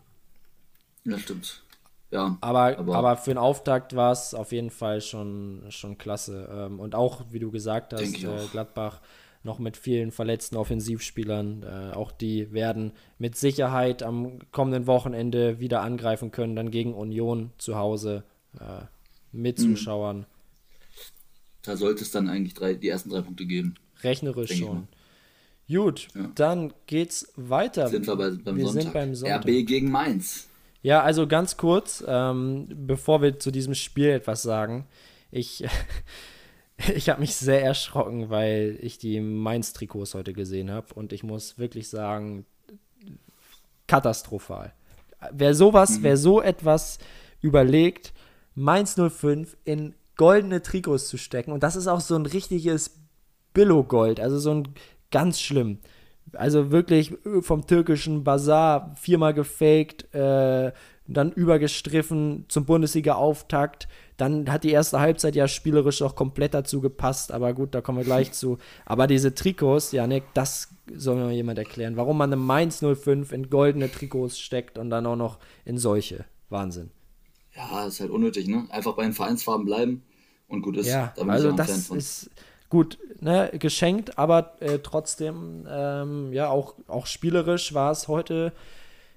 Ja, 1.06 1.18
stimmt. 1.18 1.64
Ja, 2.12 2.38
aber, 2.42 2.78
aber, 2.78 2.96
aber 2.96 3.18
für 3.18 3.32
den 3.32 3.38
Auftakt 3.38 3.96
war 3.96 4.12
es 4.12 4.34
auf 4.34 4.52
jeden 4.52 4.70
Fall 4.70 5.00
schon, 5.00 5.64
schon 5.70 5.98
klasse. 5.98 6.50
Ähm, 6.52 6.80
und 6.80 6.94
auch, 6.94 7.24
wie 7.32 7.40
du 7.40 7.52
gesagt 7.52 7.94
hast, 7.94 8.24
äh, 8.24 8.48
Gladbach 8.52 9.00
noch 9.44 9.60
mit 9.60 9.78
vielen 9.78 10.12
verletzten 10.12 10.58
Offensivspielern. 10.58 11.64
Äh, 11.64 11.96
auch 11.96 12.12
die 12.12 12.52
werden 12.52 12.92
mit 13.18 13.38
Sicherheit 13.38 14.04
am 14.04 14.40
kommenden 14.52 14.88
Wochenende 14.88 15.60
wieder 15.60 15.82
angreifen 15.82 16.32
können, 16.32 16.56
dann 16.56 16.70
gegen 16.70 16.94
Union 16.94 17.52
zu 17.58 17.76
Hause 17.76 18.24
äh, 18.60 18.84
mit 19.32 19.60
mhm. 19.60 19.76
Zuschauern. 19.76 20.26
Da 21.64 21.78
sollte 21.78 22.04
es 22.04 22.12
dann 22.12 22.28
eigentlich 22.28 22.54
drei, 22.54 22.74
die 22.74 22.90
ersten 22.90 23.10
drei 23.10 23.22
Punkte 23.22 23.46
geben. 23.46 23.76
Rechnerisch 24.04 24.58
schon. 24.58 24.88
Gut, 25.68 26.10
ja. 26.14 26.30
dann 26.36 26.74
geht's 26.88 27.32
weiter. 27.38 27.88
Sind 27.88 28.06
wir, 28.06 28.16
bei, 28.16 28.32
beim 28.32 28.58
wir 28.58 28.66
Sonntag. 28.66 28.84
sind 28.84 28.94
beim 28.94 29.16
Sonntag. 29.16 29.42
RB 29.44 29.66
gegen 29.66 29.90
Mainz. 29.90 30.48
Ja, 30.82 31.04
also 31.04 31.28
ganz 31.28 31.58
kurz, 31.58 32.04
ähm, 32.08 32.68
bevor 32.70 33.22
wir 33.22 33.38
zu 33.40 33.52
diesem 33.52 33.76
Spiel 33.76 34.10
etwas 34.10 34.42
sagen. 34.42 34.88
Ich, 35.30 35.64
ich 36.96 37.10
habe 37.10 37.22
mich 37.22 37.36
sehr 37.36 37.64
erschrocken, 37.64 38.30
weil 38.30 38.78
ich 38.82 38.98
die 38.98 39.20
Mainz-Trikots 39.20 40.16
heute 40.16 40.34
gesehen 40.34 40.72
habe. 40.72 40.94
Und 40.96 41.14
ich 41.14 41.24
muss 41.24 41.60
wirklich 41.60 41.90
sagen, 41.90 42.46
katastrophal. 43.88 44.74
Wer 45.32 45.54
sowas, 45.54 46.00
mhm. 46.00 46.04
wer 46.04 46.18
so 46.18 46.42
etwas 46.42 46.98
überlegt, 47.42 48.14
Mainz 48.56 48.96
05 48.96 49.58
in 49.64 49.94
goldene 50.16 50.62
Trikots 50.62 51.08
zu 51.08 51.18
stecken, 51.18 51.52
und 51.52 51.64
das 51.64 51.76
ist 51.76 51.88
auch 51.88 52.02
so 52.02 52.16
ein 52.16 52.26
richtiges 52.26 53.02
Billo-Gold, 53.54 54.20
also 54.20 54.40
so 54.40 54.54
ein 54.54 54.68
ganz 55.12 55.40
schlimm. 55.40 55.80
Also 56.34 56.72
wirklich 56.72 57.12
äh, 57.26 57.42
vom 57.42 57.68
türkischen 57.68 58.24
Bazar 58.24 58.96
viermal 59.00 59.34
gefaked, 59.34 60.14
äh, 60.14 60.72
dann 61.08 61.32
übergestriffen 61.32 62.46
zum 62.48 62.66
Bundesliga-Auftakt. 62.66 63.88
Dann 64.18 64.52
hat 64.52 64.64
die 64.64 64.72
erste 64.72 65.00
Halbzeit 65.00 65.36
ja 65.36 65.48
spielerisch 65.48 66.02
auch 66.02 66.16
komplett 66.16 66.54
dazu 66.54 66.80
gepasst, 66.80 67.32
aber 67.32 67.54
gut, 67.54 67.74
da 67.74 67.82
kommen 67.82 67.98
wir 67.98 68.06
gleich 68.06 68.32
zu. 68.34 68.58
Aber 68.86 69.08
diese 69.08 69.34
Trikots, 69.34 69.92
Janik, 69.92 70.24
das 70.34 70.70
soll 70.94 71.16
mir 71.16 71.32
jemand 71.32 71.60
erklären, 71.60 71.98
warum 71.98 72.18
man 72.18 72.30
eine 72.30 72.42
Mainz 72.42 72.84
05 72.84 73.32
in 73.32 73.50
goldene 73.50 73.92
Trikots 73.92 74.40
steckt 74.40 74.78
und 74.78 74.90
dann 74.90 75.06
auch 75.06 75.16
noch 75.16 75.40
in 75.66 75.78
solche. 75.78 76.26
Wahnsinn. 76.50 76.92
Ja, 77.56 77.86
ist 77.86 78.00
halt 78.00 78.12
unnötig, 78.12 78.48
ne? 78.48 78.66
Einfach 78.70 78.94
bei 78.94 79.04
den 79.04 79.14
Vereinsfarben 79.14 79.66
bleiben 79.66 80.04
und 80.48 80.62
gut 80.62 80.78
ist. 80.78 80.88
Ja, 80.88 81.14
also 81.28 81.52
das 81.52 81.90
ist 81.90 82.30
gut, 82.72 82.98
ne, 83.20 83.52
geschenkt, 83.60 84.18
aber 84.18 84.56
äh, 84.62 84.80
trotzdem, 84.80 85.68
ähm, 85.70 86.34
ja, 86.34 86.50
auch, 86.50 86.74
auch 86.88 87.06
spielerisch 87.06 87.76
war 87.76 87.92
es 87.92 88.08
heute 88.08 88.54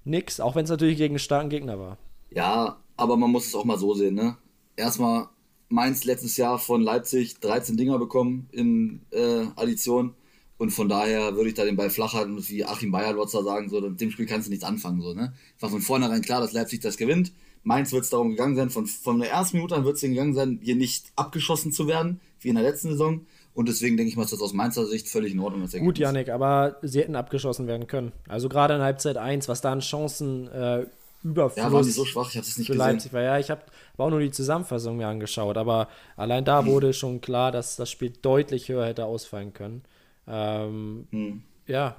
nix, 0.05 0.41
auch 0.41 0.55
wenn 0.55 0.65
es 0.65 0.71
natürlich 0.71 0.99
gegen 0.99 1.15
einen 1.15 1.19
starken 1.21 1.49
Gegner 1.49 1.79
war. 1.79 1.97
Ja, 2.31 2.77
aber 2.97 3.17
man 3.17 3.31
muss 3.31 3.47
es 3.47 3.55
auch 3.55 3.65
mal 3.65 3.79
so 3.79 3.95
sehen, 3.95 4.15
ne? 4.15 4.37
Erstmal 4.77 5.29
Mainz 5.69 6.05
letztes 6.05 6.37
Jahr 6.37 6.59
von 6.59 6.83
Leipzig 6.83 7.41
13 7.41 7.77
Dinger 7.77 7.99
bekommen 7.99 8.49
in 8.53 9.03
äh, 9.13 9.47
Addition. 9.57 10.15
Und 10.57 10.71
von 10.71 10.89
daher 10.89 11.35
würde 11.35 11.49
ich 11.49 11.55
da 11.55 11.65
den 11.65 11.77
Ball 11.77 11.91
flach 11.91 12.13
halten, 12.13 12.37
wie 12.49 12.65
Achim 12.65 12.91
Bayerlotzer 12.91 13.43
sagen, 13.43 13.69
so, 13.69 13.81
mit 13.81 14.01
dem 14.01 14.11
Spiel 14.11 14.27
kannst 14.27 14.47
du 14.47 14.51
nichts 14.51 14.65
anfangen. 14.65 15.01
So, 15.01 15.15
ne? 15.15 15.33
War 15.61 15.71
von 15.71 15.81
vornherein 15.81 16.23
klar, 16.23 16.41
dass 16.41 16.53
Leipzig 16.53 16.81
das 16.81 16.97
gewinnt. 16.97 17.33
Mainz 17.63 17.93
wird 17.93 18.05
es 18.05 18.11
darum 18.11 18.31
gegangen 18.31 18.57
sein, 18.57 18.71
von, 18.71 18.87
von 18.87 19.21
der 19.21 19.31
ersten 19.31 19.57
Minute 19.57 19.75
an 19.75 19.85
wird 19.85 19.97
es 19.97 20.03
gegangen 20.03 20.35
sein, 20.35 20.61
hier 20.63 20.77
nicht 20.77 21.13
abgeschossen 21.17 21.73
zu 21.73 21.87
werden, 21.87 22.21
wie 22.41 22.51
in 22.51 22.57
der 22.57 22.65
letzten 22.65 22.91
Saison. 22.91 23.27
Und 23.55 23.69
deswegen 23.69 23.97
denke 23.97 24.11
ich 24.11 24.17
mal, 24.17 24.25
ist 24.25 24.33
das 24.33 24.41
aus 24.41 24.53
Mainzer 24.53 24.85
Sicht 24.87 25.09
völlig 25.09 25.33
in 25.33 25.41
Ordnung. 25.41 25.63
Das 25.63 25.73
Gut, 25.73 25.99
Janik, 25.99 26.29
aber 26.29 26.77
sie 26.83 27.01
hätten 27.01 27.15
abgeschossen 27.15 27.69
werden 27.69 27.87
können. 27.87 28.13
Also 28.29 28.49
gerade 28.49 28.75
in 28.75 28.81
Halbzeit 28.81 29.17
1, 29.17 29.49
was 29.49 29.61
da 29.61 29.73
an 29.73 29.81
Chancen 29.81 30.49
äh, 30.49 30.87
Überfluss 31.23 31.57
ja, 31.57 31.73
waren 31.73 31.85
die 31.85 31.91
so 31.91 32.05
schwach, 32.05 32.29
ich 32.31 32.37
habe 32.37 32.47
es 32.47 32.59
nicht 32.59 32.67
gesehen. 32.67 32.79
Leipzig 32.79 33.13
war. 33.13 33.23
Ja, 33.23 33.39
ich 33.39 33.51
habe 33.51 33.63
auch 33.97 34.11
nur 34.11 34.21
die 34.21 34.31
Zusammenfassung 34.31 34.99
mir 34.99 35.07
angeschaut, 35.07 35.57
aber 35.57 35.89
allein 36.17 36.45
da 36.45 36.61
hm. 36.61 36.67
wurde 36.67 36.93
schon 36.93 37.21
klar, 37.21 37.51
dass 37.51 37.77
das 37.77 37.91
Spiel 37.91 38.11
deutlich 38.11 38.69
höher 38.69 38.87
hätte 38.87 39.07
ausfallen 39.07 39.55
können. 39.55 39.83
Ähm, 40.27 41.07
hm. 41.11 41.43
Ja, 41.67 41.97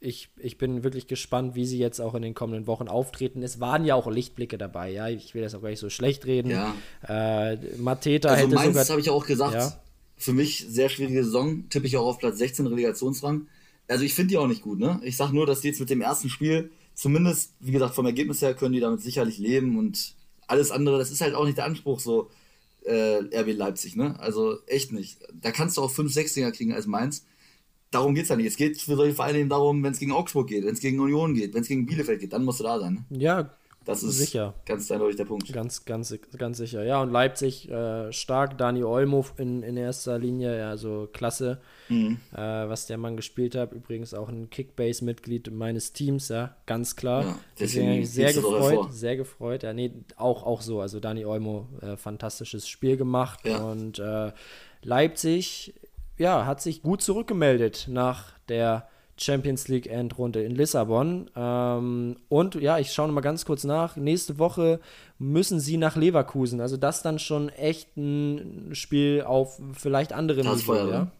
ich, 0.00 0.30
ich 0.36 0.58
bin 0.58 0.82
wirklich 0.82 1.06
gespannt, 1.06 1.54
wie 1.54 1.66
sie 1.66 1.78
jetzt 1.78 2.00
auch 2.00 2.14
in 2.14 2.22
den 2.22 2.34
kommenden 2.34 2.66
Wochen 2.66 2.88
auftreten. 2.88 3.42
Es 3.42 3.60
waren 3.60 3.84
ja 3.84 3.94
auch 3.94 4.10
Lichtblicke 4.10 4.58
dabei, 4.58 4.90
ja. 4.90 5.08
Ich 5.08 5.34
will 5.34 5.42
das 5.42 5.54
auch 5.54 5.62
gar 5.62 5.68
nicht 5.68 5.78
so 5.78 5.90
schlecht 5.90 6.26
reden. 6.26 6.50
Ja. 6.50 6.74
Äh, 7.06 7.56
Mateta 7.76 8.30
also 8.30 8.44
hätte 8.44 8.54
Mainz, 8.54 8.90
habe 8.90 9.00
ich 9.00 9.10
auch 9.10 9.26
gesagt, 9.26 9.54
ja? 9.54 9.72
Für 10.22 10.32
mich 10.32 10.64
sehr 10.68 10.88
schwierige 10.88 11.24
Saison, 11.24 11.68
tippe 11.68 11.86
ich 11.88 11.96
auch 11.96 12.06
auf 12.06 12.18
Platz 12.18 12.38
16 12.38 12.68
Relegationsrang. 12.68 13.48
Also 13.88 14.04
ich 14.04 14.14
finde 14.14 14.30
die 14.30 14.38
auch 14.38 14.46
nicht 14.46 14.62
gut, 14.62 14.78
ne? 14.78 15.00
Ich 15.02 15.16
sag 15.16 15.32
nur, 15.32 15.46
dass 15.46 15.62
die 15.62 15.68
jetzt 15.68 15.80
mit 15.80 15.90
dem 15.90 16.00
ersten 16.00 16.28
Spiel, 16.28 16.70
zumindest, 16.94 17.54
wie 17.58 17.72
gesagt, 17.72 17.96
vom 17.96 18.06
Ergebnis 18.06 18.40
her 18.40 18.54
können 18.54 18.72
die 18.72 18.80
damit 18.80 19.00
sicherlich 19.00 19.38
leben 19.38 19.76
und 19.76 20.14
alles 20.46 20.70
andere, 20.70 20.98
das 20.98 21.10
ist 21.10 21.22
halt 21.22 21.34
auch 21.34 21.44
nicht 21.44 21.58
der 21.58 21.64
Anspruch 21.64 21.98
so 21.98 22.30
äh, 22.84 23.16
RB 23.36 23.52
Leipzig, 23.56 23.96
ne? 23.96 24.18
Also 24.20 24.58
echt 24.66 24.92
nicht. 24.92 25.18
Da 25.40 25.50
kannst 25.50 25.76
du 25.76 25.82
auch 25.82 25.90
5, 25.90 26.12
6 26.12 26.34
Dinger 26.34 26.52
kriegen 26.52 26.72
als 26.72 26.86
Mainz. 26.86 27.26
Darum 27.90 28.14
geht 28.14 28.24
es 28.24 28.28
ja 28.28 28.36
nicht. 28.36 28.46
Es 28.46 28.56
geht 28.56 28.80
für 28.80 28.94
solche 28.94 29.16
Vereine 29.16 29.40
eben 29.40 29.48
darum, 29.48 29.82
wenn 29.82 29.92
es 29.92 29.98
gegen 29.98 30.12
Augsburg 30.12 30.48
geht, 30.48 30.64
wenn 30.64 30.74
es 30.74 30.80
gegen 30.80 31.00
Union 31.00 31.34
geht, 31.34 31.52
wenn 31.52 31.62
es 31.62 31.68
gegen 31.68 31.84
Bielefeld 31.84 32.20
geht, 32.20 32.32
dann 32.32 32.44
musst 32.44 32.60
du 32.60 32.64
da 32.64 32.78
sein. 32.78 33.04
Ne? 33.10 33.18
Ja, 33.18 33.54
das 33.84 34.02
ist 34.02 34.18
sicher. 34.18 34.54
ganz 34.66 34.90
eindeutig 34.90 35.16
der 35.16 35.24
Punkt. 35.24 35.52
Ganz, 35.52 35.84
ganz, 35.84 36.16
ganz 36.36 36.58
sicher. 36.58 36.84
Ja, 36.84 37.02
und 37.02 37.10
Leipzig 37.10 37.70
äh, 37.70 38.12
stark. 38.12 38.58
Dani 38.58 38.84
Olmo 38.84 39.24
in, 39.36 39.62
in 39.62 39.76
erster 39.76 40.18
Linie, 40.18 40.66
also 40.66 41.08
klasse, 41.12 41.60
mhm. 41.88 42.18
äh, 42.32 42.38
was 42.38 42.86
der 42.86 42.98
Mann 42.98 43.16
gespielt 43.16 43.54
hat. 43.54 43.72
Übrigens 43.72 44.14
auch 44.14 44.28
ein 44.28 44.50
Kickbase-Mitglied 44.50 45.50
meines 45.50 45.92
Teams, 45.92 46.28
ja, 46.28 46.56
ganz 46.66 46.96
klar. 46.96 47.24
Ja, 47.24 47.38
deswegen 47.58 48.04
sehr 48.04 48.32
gefreut, 48.32 48.92
sehr 48.92 49.16
gefreut. 49.16 49.62
Ja, 49.62 49.72
nee, 49.72 49.92
auch, 50.16 50.44
auch 50.44 50.60
so. 50.60 50.80
Also 50.80 51.00
Dani 51.00 51.24
Olmo, 51.24 51.68
äh, 51.80 51.96
fantastisches 51.96 52.68
Spiel 52.68 52.96
gemacht. 52.96 53.40
Ja. 53.44 53.62
Und 53.62 53.98
äh, 53.98 54.32
Leipzig, 54.82 55.74
ja, 56.18 56.46
hat 56.46 56.60
sich 56.60 56.82
gut 56.82 57.02
zurückgemeldet 57.02 57.86
nach 57.88 58.38
der 58.48 58.88
Champions 59.22 59.68
League 59.68 59.86
Endrunde 59.86 60.42
in 60.42 60.54
Lissabon. 60.54 61.30
Ähm, 61.36 62.16
und 62.28 62.54
ja, 62.56 62.78
ich 62.78 62.92
schaue 62.92 63.08
noch 63.08 63.14
mal 63.14 63.20
ganz 63.20 63.44
kurz 63.44 63.64
nach. 63.64 63.96
Nächste 63.96 64.38
Woche 64.38 64.80
müssen 65.18 65.60
sie 65.60 65.76
nach 65.76 65.96
Leverkusen. 65.96 66.60
Also 66.60 66.76
das 66.76 67.02
dann 67.02 67.18
schon 67.18 67.48
echt 67.50 67.96
ein 67.96 68.70
Spiel 68.72 69.22
auf 69.26 69.60
vielleicht 69.72 70.12
andere 70.12 70.42
Niveau, 70.42 70.74
ja? 70.74 70.88
ja. 70.88 71.12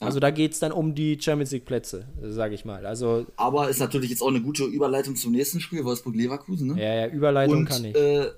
Also 0.00 0.20
da 0.20 0.30
geht 0.30 0.52
es 0.52 0.58
dann 0.58 0.72
um 0.72 0.94
die 0.94 1.18
Champions 1.18 1.52
League 1.52 1.64
Plätze, 1.64 2.06
sage 2.22 2.54
ich 2.54 2.66
mal. 2.66 2.84
Also, 2.84 3.26
Aber 3.36 3.70
ist 3.70 3.80
natürlich 3.80 4.10
jetzt 4.10 4.20
auch 4.20 4.28
eine 4.28 4.42
gute 4.42 4.64
Überleitung 4.64 5.16
zum 5.16 5.32
nächsten 5.32 5.60
Spiel, 5.60 5.84
Wolfsburg-Leverkusen, 5.84 6.74
ne? 6.74 6.82
Ja, 6.82 6.94
ja, 6.94 7.06
Überleitung 7.08 7.58
Und, 7.58 7.64
kann 7.64 7.84
ich. 7.84 7.96
Äh, 7.96 8.30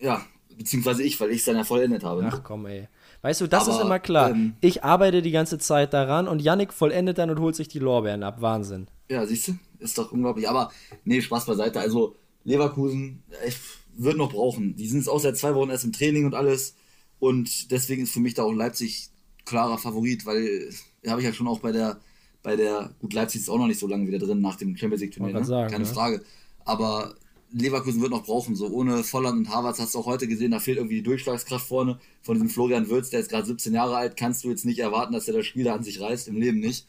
ja, 0.00 0.26
beziehungsweise 0.56 1.04
ich, 1.04 1.20
weil 1.20 1.30
ich 1.30 1.38
es 1.38 1.44
dann 1.44 1.56
ja 1.56 1.64
vollendet 1.64 2.02
habe. 2.02 2.22
Ne? 2.22 2.30
Ach 2.32 2.42
komm, 2.42 2.66
ey. 2.66 2.88
Weißt 3.24 3.40
du, 3.40 3.46
das 3.46 3.68
Aber, 3.68 3.78
ist 3.78 3.82
immer 3.82 3.98
klar. 3.98 4.32
Ähm, 4.32 4.52
ich 4.60 4.84
arbeite 4.84 5.22
die 5.22 5.30
ganze 5.30 5.58
Zeit 5.58 5.94
daran 5.94 6.28
und 6.28 6.42
Yannick 6.42 6.74
vollendet 6.74 7.16
dann 7.16 7.30
und 7.30 7.40
holt 7.40 7.56
sich 7.56 7.68
die 7.68 7.78
Lorbeeren 7.78 8.22
ab. 8.22 8.42
Wahnsinn. 8.42 8.86
Ja, 9.08 9.26
siehst 9.26 9.48
du? 9.48 9.52
ist 9.78 9.96
doch 9.96 10.12
unglaublich. 10.12 10.46
Aber 10.46 10.70
nee, 11.04 11.22
Spaß 11.22 11.46
beiseite. 11.46 11.80
Also 11.80 12.16
Leverkusen 12.44 13.22
ich, 13.46 13.56
wird 13.96 14.18
noch 14.18 14.30
brauchen. 14.30 14.76
Die 14.76 14.86
sind 14.86 14.98
jetzt 14.98 15.08
auch 15.08 15.20
seit 15.20 15.38
zwei 15.38 15.54
Wochen 15.54 15.70
erst 15.70 15.84
im 15.84 15.92
Training 15.92 16.26
und 16.26 16.34
alles. 16.34 16.74
Und 17.18 17.70
deswegen 17.70 18.02
ist 18.02 18.12
für 18.12 18.20
mich 18.20 18.34
da 18.34 18.42
auch 18.42 18.52
Leipzig 18.52 19.08
klarer 19.46 19.78
Favorit, 19.78 20.26
weil 20.26 20.68
habe 21.06 21.22
ich 21.22 21.26
ja 21.26 21.32
schon 21.32 21.48
auch 21.48 21.60
bei 21.60 21.72
der, 21.72 21.98
bei 22.42 22.56
der, 22.56 22.90
gut, 23.00 23.14
Leipzig 23.14 23.40
ist 23.40 23.48
auch 23.48 23.58
noch 23.58 23.68
nicht 23.68 23.80
so 23.80 23.86
lange 23.86 24.06
wieder 24.06 24.18
drin 24.18 24.42
nach 24.42 24.56
dem 24.56 24.76
Champions 24.76 25.00
League 25.00 25.12
Turnier, 25.12 25.32
ne? 25.32 25.44
sagen, 25.46 25.70
keine 25.70 25.84
ja. 25.84 25.90
Frage. 25.90 26.22
Aber 26.66 27.14
Leverkusen 27.54 28.02
wird 28.02 28.10
noch 28.10 28.24
brauchen. 28.24 28.56
So 28.56 28.68
ohne 28.68 29.04
Volland 29.04 29.38
und 29.38 29.48
Havertz 29.48 29.78
hast 29.78 29.94
du 29.94 30.00
auch 30.00 30.06
heute 30.06 30.26
gesehen, 30.26 30.50
da 30.50 30.58
fehlt 30.58 30.78
irgendwie 30.78 30.96
die 30.96 31.02
Durchschlagskraft 31.02 31.66
vorne. 31.66 31.98
Von 32.22 32.34
diesem 32.34 32.50
Florian 32.50 32.88
Würz, 32.88 33.10
der 33.10 33.20
ist 33.20 33.30
gerade 33.30 33.46
17 33.46 33.72
Jahre 33.72 33.96
alt, 33.96 34.16
kannst 34.16 34.44
du 34.44 34.50
jetzt 34.50 34.64
nicht 34.64 34.80
erwarten, 34.80 35.12
dass 35.12 35.28
er 35.28 35.34
das 35.34 35.46
Spiel 35.46 35.68
an 35.68 35.82
sich 35.82 36.00
reißt, 36.00 36.28
im 36.28 36.36
Leben 36.36 36.58
nicht. 36.58 36.86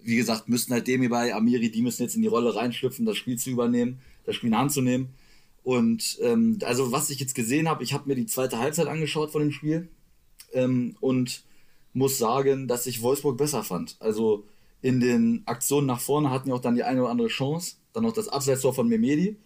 Wie 0.00 0.16
gesagt, 0.16 0.48
müssten 0.48 0.72
halt 0.72 0.86
Demi 0.86 1.08
bei 1.08 1.34
Amiri, 1.34 1.70
die 1.70 1.82
müssen 1.82 2.02
jetzt 2.02 2.14
in 2.14 2.22
die 2.22 2.28
Rolle 2.28 2.54
reinschlüpfen, 2.54 3.06
das 3.06 3.16
Spiel 3.16 3.38
zu 3.38 3.50
übernehmen, 3.50 4.00
das 4.24 4.36
Spiel 4.36 4.50
in 4.50 4.58
Hand 4.58 4.72
zu 4.72 4.82
nehmen. 4.82 5.08
Und 5.64 6.18
ähm, 6.20 6.58
also 6.62 6.92
was 6.92 7.10
ich 7.10 7.18
jetzt 7.18 7.34
gesehen 7.34 7.68
habe, 7.68 7.82
ich 7.82 7.94
habe 7.94 8.08
mir 8.08 8.14
die 8.14 8.26
zweite 8.26 8.58
Halbzeit 8.58 8.86
angeschaut 8.86 9.32
von 9.32 9.40
dem 9.42 9.50
Spiel 9.50 9.88
ähm, 10.52 10.96
und 11.00 11.42
muss 11.94 12.18
sagen, 12.18 12.68
dass 12.68 12.86
ich 12.86 13.02
Wolfsburg 13.02 13.38
besser 13.38 13.64
fand. 13.64 13.96
Also 13.98 14.44
in 14.82 15.00
den 15.00 15.42
Aktionen 15.46 15.86
nach 15.86 16.00
vorne 16.00 16.30
hatten 16.30 16.50
ja 16.50 16.54
auch 16.54 16.60
dann 16.60 16.74
die 16.74 16.82
eine 16.82 17.00
oder 17.00 17.10
andere 17.10 17.28
Chance. 17.28 17.76
Dann 17.94 18.02
noch 18.02 18.12
das 18.12 18.28
Abseitstor 18.28 18.74
von 18.74 18.88
Memedi. 18.88 19.36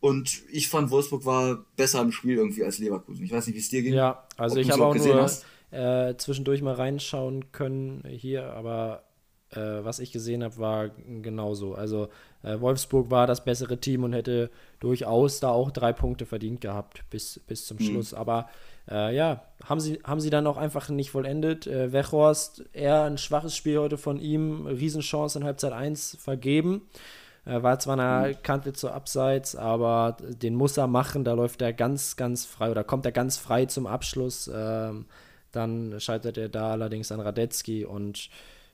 Und 0.00 0.42
ich 0.50 0.68
fand, 0.68 0.90
Wolfsburg 0.90 1.24
war 1.24 1.64
besser 1.76 2.02
im 2.02 2.12
Spiel 2.12 2.36
irgendwie 2.36 2.64
als 2.64 2.78
Leverkusen. 2.78 3.24
Ich 3.24 3.32
weiß 3.32 3.46
nicht, 3.46 3.56
wie 3.56 3.60
es 3.60 3.68
dir 3.68 3.82
ging. 3.82 3.94
Ja, 3.94 4.24
also 4.36 4.56
ich 4.56 4.70
habe 4.70 4.84
auch 4.84 4.94
nur 4.94 5.30
äh, 5.70 6.16
zwischendurch 6.16 6.62
mal 6.62 6.74
reinschauen 6.74 7.50
können 7.52 8.04
hier, 8.06 8.52
aber 8.52 9.04
äh, 9.50 9.58
was 9.58 9.98
ich 9.98 10.12
gesehen 10.12 10.44
habe, 10.44 10.58
war 10.58 10.88
genauso. 11.22 11.74
Also 11.74 12.08
äh, 12.42 12.60
Wolfsburg 12.60 13.10
war 13.10 13.26
das 13.26 13.44
bessere 13.44 13.78
Team 13.78 14.04
und 14.04 14.12
hätte 14.12 14.50
durchaus 14.80 15.40
da 15.40 15.50
auch 15.50 15.70
drei 15.70 15.92
Punkte 15.92 16.26
verdient 16.26 16.60
gehabt 16.60 17.04
bis, 17.10 17.40
bis 17.46 17.66
zum 17.66 17.78
mhm. 17.78 17.82
Schluss. 17.82 18.14
Aber 18.14 18.48
äh, 18.90 19.14
ja, 19.14 19.42
haben 19.64 19.80
sie, 19.80 20.00
haben 20.04 20.20
sie 20.20 20.30
dann 20.30 20.46
auch 20.46 20.56
einfach 20.56 20.88
nicht 20.88 21.10
vollendet. 21.10 21.66
Äh, 21.66 21.92
Wechhorst, 21.92 22.64
eher 22.72 23.04
ein 23.04 23.18
schwaches 23.18 23.56
Spiel 23.56 23.78
heute 23.78 23.98
von 23.98 24.20
ihm, 24.20 24.66
Riesenchance 24.66 25.38
in 25.38 25.44
Halbzeit 25.44 25.72
1 25.72 26.18
vergeben. 26.20 26.82
Er 27.46 27.62
war 27.62 27.78
zwar 27.78 27.98
eine 27.98 28.30
mhm. 28.30 28.42
Kante 28.42 28.72
zur 28.72 28.92
Abseits, 28.92 29.54
aber 29.54 30.16
den 30.20 30.54
muss 30.56 30.76
er 30.76 30.88
machen. 30.88 31.24
Da 31.24 31.32
läuft 31.32 31.62
er 31.62 31.72
ganz, 31.72 32.16
ganz 32.16 32.44
frei 32.44 32.70
oder 32.70 32.84
kommt 32.84 33.06
er 33.06 33.12
ganz 33.12 33.38
frei 33.38 33.66
zum 33.66 33.86
Abschluss. 33.86 34.50
Ähm, 34.52 35.06
dann 35.52 35.94
scheitert 35.98 36.36
er 36.36 36.48
da 36.48 36.72
allerdings 36.72 37.12
an 37.12 37.20
Radetzky 37.20 37.84
und 37.84 38.28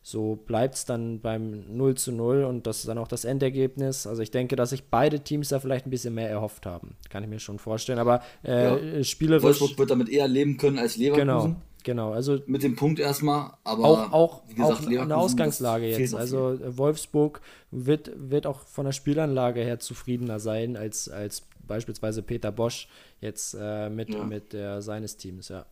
so 0.04 0.34
bleibt 0.34 0.74
es 0.74 0.84
dann 0.84 1.20
beim 1.20 1.76
0 1.76 1.94
zu 1.94 2.10
0 2.10 2.44
und 2.44 2.66
das 2.66 2.78
ist 2.78 2.88
dann 2.88 2.98
auch 2.98 3.06
das 3.06 3.24
Endergebnis. 3.24 4.06
Also 4.06 4.22
ich 4.22 4.32
denke, 4.32 4.56
dass 4.56 4.70
sich 4.70 4.84
beide 4.84 5.20
Teams 5.20 5.50
da 5.50 5.60
vielleicht 5.60 5.86
ein 5.86 5.90
bisschen 5.90 6.14
mehr 6.14 6.28
erhofft 6.28 6.66
haben. 6.66 6.96
Kann 7.08 7.22
ich 7.22 7.28
mir 7.28 7.38
schon 7.38 7.60
vorstellen. 7.60 8.00
Aber 8.00 8.20
äh, 8.42 8.96
ja. 8.96 9.04
spielerisch. 9.04 9.44
Wolfsburg 9.44 9.78
wird 9.78 9.90
damit 9.90 10.08
eher 10.08 10.26
leben 10.26 10.56
können 10.56 10.78
als 10.78 10.96
Leverkusen. 10.96 11.26
Genau. 11.26 11.56
Genau, 11.84 12.12
also 12.12 12.38
mit 12.46 12.62
dem 12.62 12.76
Punkt 12.76 13.00
erstmal, 13.00 13.52
aber 13.64 13.84
auch, 13.84 14.12
auch, 14.12 14.46
gesagt, 14.46 14.86
auch 14.86 15.00
eine 15.02 15.16
Ausgangslage 15.16 15.86
jetzt. 15.86 16.14
Also 16.14 16.58
Wolfsburg 16.76 17.40
wird, 17.70 18.12
wird 18.16 18.46
auch 18.46 18.60
von 18.60 18.84
der 18.84 18.92
Spielanlage 18.92 19.60
her 19.60 19.78
zufriedener 19.80 20.38
sein 20.38 20.76
als, 20.76 21.08
als 21.08 21.42
beispielsweise 21.66 22.22
Peter 22.22 22.52
Bosch 22.52 22.88
jetzt 23.20 23.56
äh, 23.58 23.88
mit, 23.88 24.10
ja. 24.10 24.24
mit 24.24 24.52
der, 24.52 24.82
seines 24.82 25.16
Teams, 25.16 25.48
ja. 25.48 25.66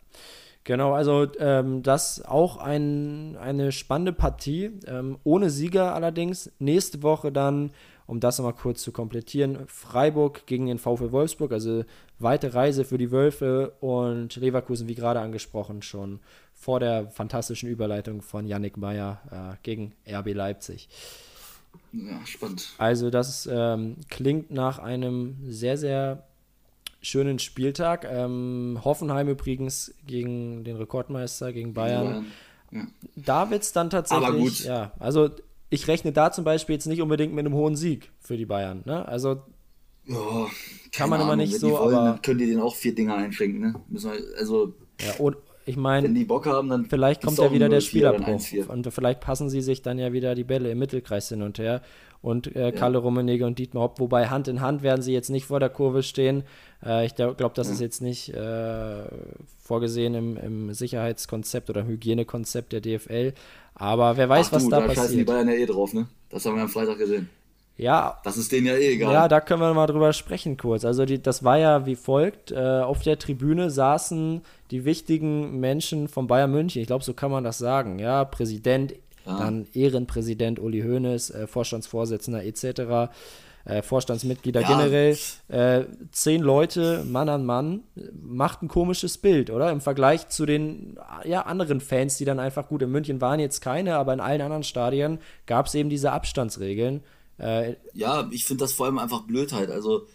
Genau, 0.64 0.92
also 0.92 1.26
ähm, 1.38 1.82
das 1.82 2.22
auch 2.24 2.58
ein, 2.58 3.36
eine 3.36 3.72
spannende 3.72 4.12
Partie. 4.12 4.78
Ähm, 4.86 5.18
ohne 5.24 5.50
Sieger 5.50 5.94
allerdings. 5.94 6.52
Nächste 6.58 7.02
Woche 7.02 7.32
dann, 7.32 7.72
um 8.06 8.20
das 8.20 8.38
nochmal 8.38 8.54
kurz 8.54 8.82
zu 8.82 8.92
komplettieren, 8.92 9.66
Freiburg 9.66 10.46
gegen 10.46 10.66
den 10.66 10.78
VfL 10.78 11.12
Wolfsburg. 11.12 11.52
Also 11.52 11.84
weite 12.18 12.52
Reise 12.52 12.84
für 12.84 12.98
die 12.98 13.10
Wölfe 13.10 13.72
und 13.80 14.36
Leverkusen, 14.36 14.86
wie 14.86 14.94
gerade 14.94 15.20
angesprochen, 15.20 15.80
schon 15.80 16.20
vor 16.52 16.78
der 16.78 17.08
fantastischen 17.10 17.70
Überleitung 17.70 18.20
von 18.20 18.46
Yannick 18.46 18.76
Meyer 18.76 19.20
äh, 19.30 19.56
gegen 19.62 19.94
RB 20.06 20.34
Leipzig. 20.34 20.90
Ja, 21.92 22.24
spannend. 22.26 22.74
Also 22.76 23.08
das 23.08 23.48
ähm, 23.50 23.96
klingt 24.10 24.50
nach 24.50 24.78
einem 24.78 25.36
sehr, 25.48 25.78
sehr 25.78 26.29
schönen 27.00 27.38
Spieltag. 27.38 28.06
Ähm, 28.10 28.78
Hoffenheim 28.84 29.28
übrigens 29.28 29.94
gegen 30.06 30.64
den 30.64 30.76
Rekordmeister, 30.76 31.52
gegen 31.52 31.74
Bayern. 31.74 32.26
Ja. 32.70 32.86
Da 33.16 33.50
wird 33.50 33.62
es 33.62 33.72
dann 33.72 33.90
tatsächlich. 33.90 34.28
Aber 34.28 34.36
gut. 34.38 34.60
Ja, 34.60 34.92
also 34.98 35.30
ich 35.70 35.88
rechne 35.88 36.12
da 36.12 36.32
zum 36.32 36.44
Beispiel 36.44 36.74
jetzt 36.74 36.86
nicht 36.86 37.00
unbedingt 37.00 37.32
mit 37.32 37.46
einem 37.46 37.54
hohen 37.54 37.76
Sieg 37.76 38.10
für 38.18 38.36
die 38.36 38.46
Bayern. 38.46 38.82
Ne? 38.84 39.06
Also 39.06 39.42
oh, 40.08 40.46
kann 40.92 41.10
man 41.10 41.20
Ahnung, 41.20 41.34
immer 41.34 41.36
nicht 41.36 41.58
so. 41.58 41.70
Wollen, 41.70 41.94
aber 41.94 42.18
können 42.22 42.38
die 42.38 42.46
den 42.46 42.60
auch 42.60 42.74
vier 42.74 42.94
Dinger 42.94 43.16
einschenken. 43.16 43.60
Ne? 43.60 43.74
Wir, 43.88 44.12
also. 44.38 44.74
Ja, 45.00 45.14
und 45.18 45.36
ich 45.66 45.76
meine, 45.76 46.08
wenn 46.08 46.14
die 46.14 46.24
Bock 46.24 46.46
haben, 46.46 46.68
dann 46.68 46.86
vielleicht 46.86 47.22
kommt 47.22 47.38
ja 47.38 47.52
wieder 47.52 47.68
der 47.68 47.80
Spielerbruch 47.80 48.42
und 48.68 48.92
vielleicht 48.92 49.20
passen 49.20 49.48
sie 49.48 49.60
sich 49.60 49.82
dann 49.82 49.98
ja 49.98 50.12
wieder 50.12 50.34
die 50.34 50.44
Bälle 50.44 50.70
im 50.70 50.78
Mittelkreis 50.78 51.28
hin 51.28 51.42
und 51.42 51.58
her 51.58 51.82
und 52.22 52.54
äh, 52.54 52.72
Kalle 52.72 52.98
ja. 52.98 53.00
Rummenigge 53.00 53.46
und 53.46 53.58
Dietmar 53.58 53.84
Hopp. 53.84 54.00
Wobei 54.00 54.28
Hand 54.28 54.48
in 54.48 54.60
Hand 54.60 54.82
werden 54.82 55.02
sie 55.02 55.12
jetzt 55.12 55.30
nicht 55.30 55.46
vor 55.46 55.60
der 55.60 55.70
Kurve 55.70 56.02
stehen. 56.02 56.44
Äh, 56.84 57.06
ich 57.06 57.14
glaube, 57.14 57.52
das 57.54 57.68
ist 57.68 57.80
jetzt 57.80 58.02
nicht 58.02 58.34
äh, 58.34 59.04
vorgesehen 59.62 60.14
im, 60.14 60.36
im, 60.36 60.74
Sicherheitskonzept 60.74 61.70
oder 61.70 61.86
Hygienekonzept 61.86 62.72
der 62.72 62.80
DFL. 62.80 63.32
Aber 63.74 64.16
wer 64.16 64.28
weiß, 64.28 64.48
Ach, 64.48 64.52
was 64.52 64.64
du, 64.64 64.70
da, 64.70 64.80
da 64.80 64.86
passiert. 64.86 65.20
die 65.20 65.24
Bayern 65.24 65.48
ja 65.48 65.54
eh 65.54 65.66
drauf, 65.66 65.94
ne? 65.94 66.06
Das 66.28 66.44
haben 66.44 66.56
wir 66.56 66.62
am 66.62 66.68
Freitag 66.68 66.98
gesehen. 66.98 67.30
Ja. 67.80 68.18
Das 68.24 68.36
ist 68.36 68.52
denen 68.52 68.66
ja 68.66 68.74
eh 68.74 68.92
egal. 68.92 69.12
Ja, 69.14 69.28
da 69.28 69.40
können 69.40 69.62
wir 69.62 69.72
mal 69.72 69.86
drüber 69.86 70.12
sprechen 70.12 70.58
kurz. 70.58 70.84
Also 70.84 71.06
die, 71.06 71.22
das 71.22 71.44
war 71.44 71.56
ja 71.56 71.86
wie 71.86 71.96
folgt. 71.96 72.52
Äh, 72.52 72.56
auf 72.58 73.00
der 73.00 73.18
Tribüne 73.18 73.70
saßen 73.70 74.42
die 74.70 74.84
wichtigen 74.84 75.58
Menschen 75.60 76.08
von 76.08 76.26
Bayern 76.26 76.50
München. 76.50 76.82
Ich 76.82 76.86
glaube, 76.86 77.04
so 77.04 77.14
kann 77.14 77.30
man 77.30 77.42
das 77.42 77.56
sagen. 77.56 77.98
Ja, 77.98 78.26
Präsident 78.26 78.94
Ah. 79.30 79.38
Dann 79.38 79.66
Ehrenpräsident 79.72 80.58
Uli 80.58 80.82
Hoeneß, 80.82 81.30
äh, 81.30 81.46
Vorstandsvorsitzender 81.46 82.44
etc., 82.44 83.10
äh, 83.64 83.82
Vorstandsmitglieder 83.82 84.62
ja. 84.62 84.68
generell. 84.68 85.16
Äh, 85.48 85.84
zehn 86.12 86.40
Leute, 86.42 87.04
Mann 87.04 87.28
an 87.28 87.44
Mann, 87.44 87.84
macht 88.22 88.62
ein 88.62 88.68
komisches 88.68 89.18
Bild, 89.18 89.50
oder? 89.50 89.70
Im 89.70 89.80
Vergleich 89.80 90.28
zu 90.28 90.46
den 90.46 90.98
ja, 91.24 91.42
anderen 91.42 91.80
Fans, 91.80 92.16
die 92.16 92.24
dann 92.24 92.40
einfach 92.40 92.68
gut 92.68 92.82
in 92.82 92.90
München 92.90 93.20
waren, 93.20 93.38
jetzt 93.38 93.60
keine, 93.60 93.96
aber 93.96 94.14
in 94.14 94.20
allen 94.20 94.40
anderen 94.40 94.62
Stadien 94.64 95.18
gab 95.46 95.66
es 95.66 95.74
eben 95.74 95.90
diese 95.90 96.12
Abstandsregeln. 96.12 97.02
Äh, 97.38 97.76
ja, 97.94 98.28
ich 98.30 98.44
finde 98.44 98.64
das 98.64 98.72
vor 98.72 98.86
allem 98.86 98.98
einfach 98.98 99.22
Blödheit. 99.22 99.70
Also, 99.70 100.06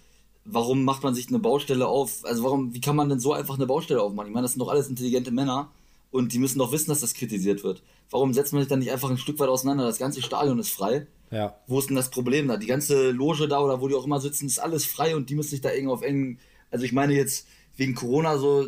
warum 0.43 0.83
macht 0.83 1.03
man 1.03 1.15
sich 1.15 1.29
eine 1.29 1.39
Baustelle 1.39 1.87
auf? 1.87 2.23
Also, 2.23 2.43
warum, 2.43 2.73
wie 2.73 2.81
kann 2.81 2.95
man 2.95 3.09
denn 3.09 3.19
so 3.19 3.33
einfach 3.33 3.55
eine 3.55 3.67
Baustelle 3.67 4.01
aufmachen? 4.01 4.29
Ich 4.29 4.33
meine, 4.33 4.45
das 4.45 4.53
sind 4.53 4.59
doch 4.59 4.69
alles 4.69 4.89
intelligente 4.89 5.31
Männer 5.31 5.69
und 6.15 6.31
die 6.31 6.39
müssen 6.39 6.59
doch 6.59 6.71
wissen, 6.71 6.89
dass 6.89 7.01
das 7.01 7.13
kritisiert 7.13 7.63
wird. 7.63 7.83
Warum 8.09 8.33
setzt 8.33 8.53
man 8.53 8.61
sich 8.61 8.69
dann 8.69 8.79
nicht 8.79 8.91
einfach 8.91 9.09
ein 9.09 9.17
Stück 9.17 9.37
weit 9.39 9.49
auseinander? 9.49 9.85
Das 9.85 9.97
ganze 9.97 10.21
Stadion 10.21 10.57
ist 10.59 10.69
frei. 10.69 11.07
Ja. 11.29 11.59
Wo 11.67 11.77
ist 11.77 11.89
denn 11.89 11.97
das 11.97 12.09
Problem 12.09 12.47
da? 12.47 12.55
Die 12.55 12.67
ganze 12.67 13.11
Loge 13.11 13.49
da 13.49 13.59
oder 13.59 13.81
wo 13.81 13.89
die 13.89 13.95
auch 13.95 14.05
immer 14.05 14.21
sitzen, 14.21 14.45
ist 14.45 14.59
alles 14.59 14.85
frei 14.85 15.15
und 15.15 15.29
die 15.29 15.35
müssen 15.35 15.49
sich 15.49 15.61
da 15.61 15.73
irgendwie 15.73 15.93
auf 15.93 16.03
eng. 16.03 16.39
Also 16.71 16.85
ich 16.85 16.93
meine 16.93 17.13
jetzt 17.13 17.47
wegen 17.75 17.95
Corona 17.95 18.37
so 18.37 18.67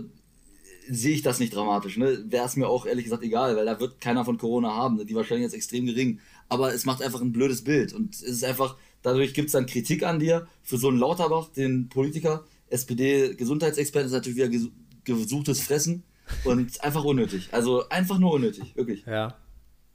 sehe 0.90 1.14
ich 1.14 1.22
das 1.22 1.40
nicht 1.40 1.56
dramatisch. 1.56 1.98
Ne? 1.98 2.26
Wäre 2.28 2.46
es 2.46 2.58
mir 2.58 2.68
auch 2.68 2.86
ehrlich 2.86 3.06
gesagt 3.06 3.24
egal, 3.24 3.56
weil 3.56 3.66
da 3.66 3.80
wird 3.80 4.02
keiner 4.02 4.26
von 4.26 4.38
Corona 4.38 4.74
haben. 4.74 4.98
Ne? 4.98 5.06
Die 5.06 5.16
Wahrscheinlichkeit 5.16 5.54
ist 5.54 5.58
extrem 5.58 5.86
gering. 5.86 6.20
Aber 6.50 6.74
es 6.74 6.86
macht 6.86 7.02
einfach 7.02 7.22
ein 7.22 7.32
blödes 7.32 7.64
Bild. 7.64 7.94
Und 7.94 8.16
es 8.16 8.22
ist 8.22 8.44
einfach, 8.44 8.76
dadurch 9.02 9.34
gibt 9.34 9.48
es 9.48 9.54
dann 9.54 9.66
Kritik 9.66 10.04
an 10.04 10.20
dir. 10.20 10.48
Für 10.64 10.78
so 10.78 10.90
einen 10.90 10.98
Lauterbach, 10.98 11.50
den 11.50 11.90
Politiker, 11.90 12.46
SPD-Gesundheitsexperten, 12.70 14.08
ist 14.08 14.14
natürlich 14.14 14.38
wieder 14.38 14.70
gesuchtes 15.04 15.62
Fressen. 15.62 16.04
Und 16.44 16.84
einfach 16.84 17.04
unnötig. 17.04 17.50
Also 17.52 17.88
einfach 17.90 18.20
nur 18.20 18.34
unnötig, 18.34 18.76
wirklich. 18.76 19.06
Ja. 19.06 19.36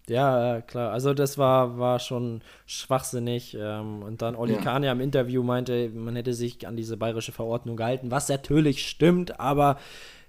Ja, 0.08 0.60
klar. 0.62 0.90
Also 0.92 1.14
das 1.14 1.38
war, 1.38 1.78
war 1.78 2.00
schon 2.00 2.42
schwachsinnig. 2.66 3.56
Ähm, 3.58 4.02
und 4.02 4.20
dann 4.20 4.34
Oli 4.34 4.54
ja. 4.54 4.60
Kahn 4.60 4.82
ja 4.82 4.92
im 4.92 5.00
Interview 5.00 5.42
meinte, 5.42 5.90
man 5.90 6.16
hätte 6.16 6.34
sich 6.34 6.66
an 6.66 6.76
diese 6.76 6.96
bayerische 6.96 7.32
Verordnung 7.32 7.76
gehalten, 7.76 8.10
was 8.10 8.28
natürlich 8.28 8.88
stimmt, 8.88 9.38
aber 9.38 9.78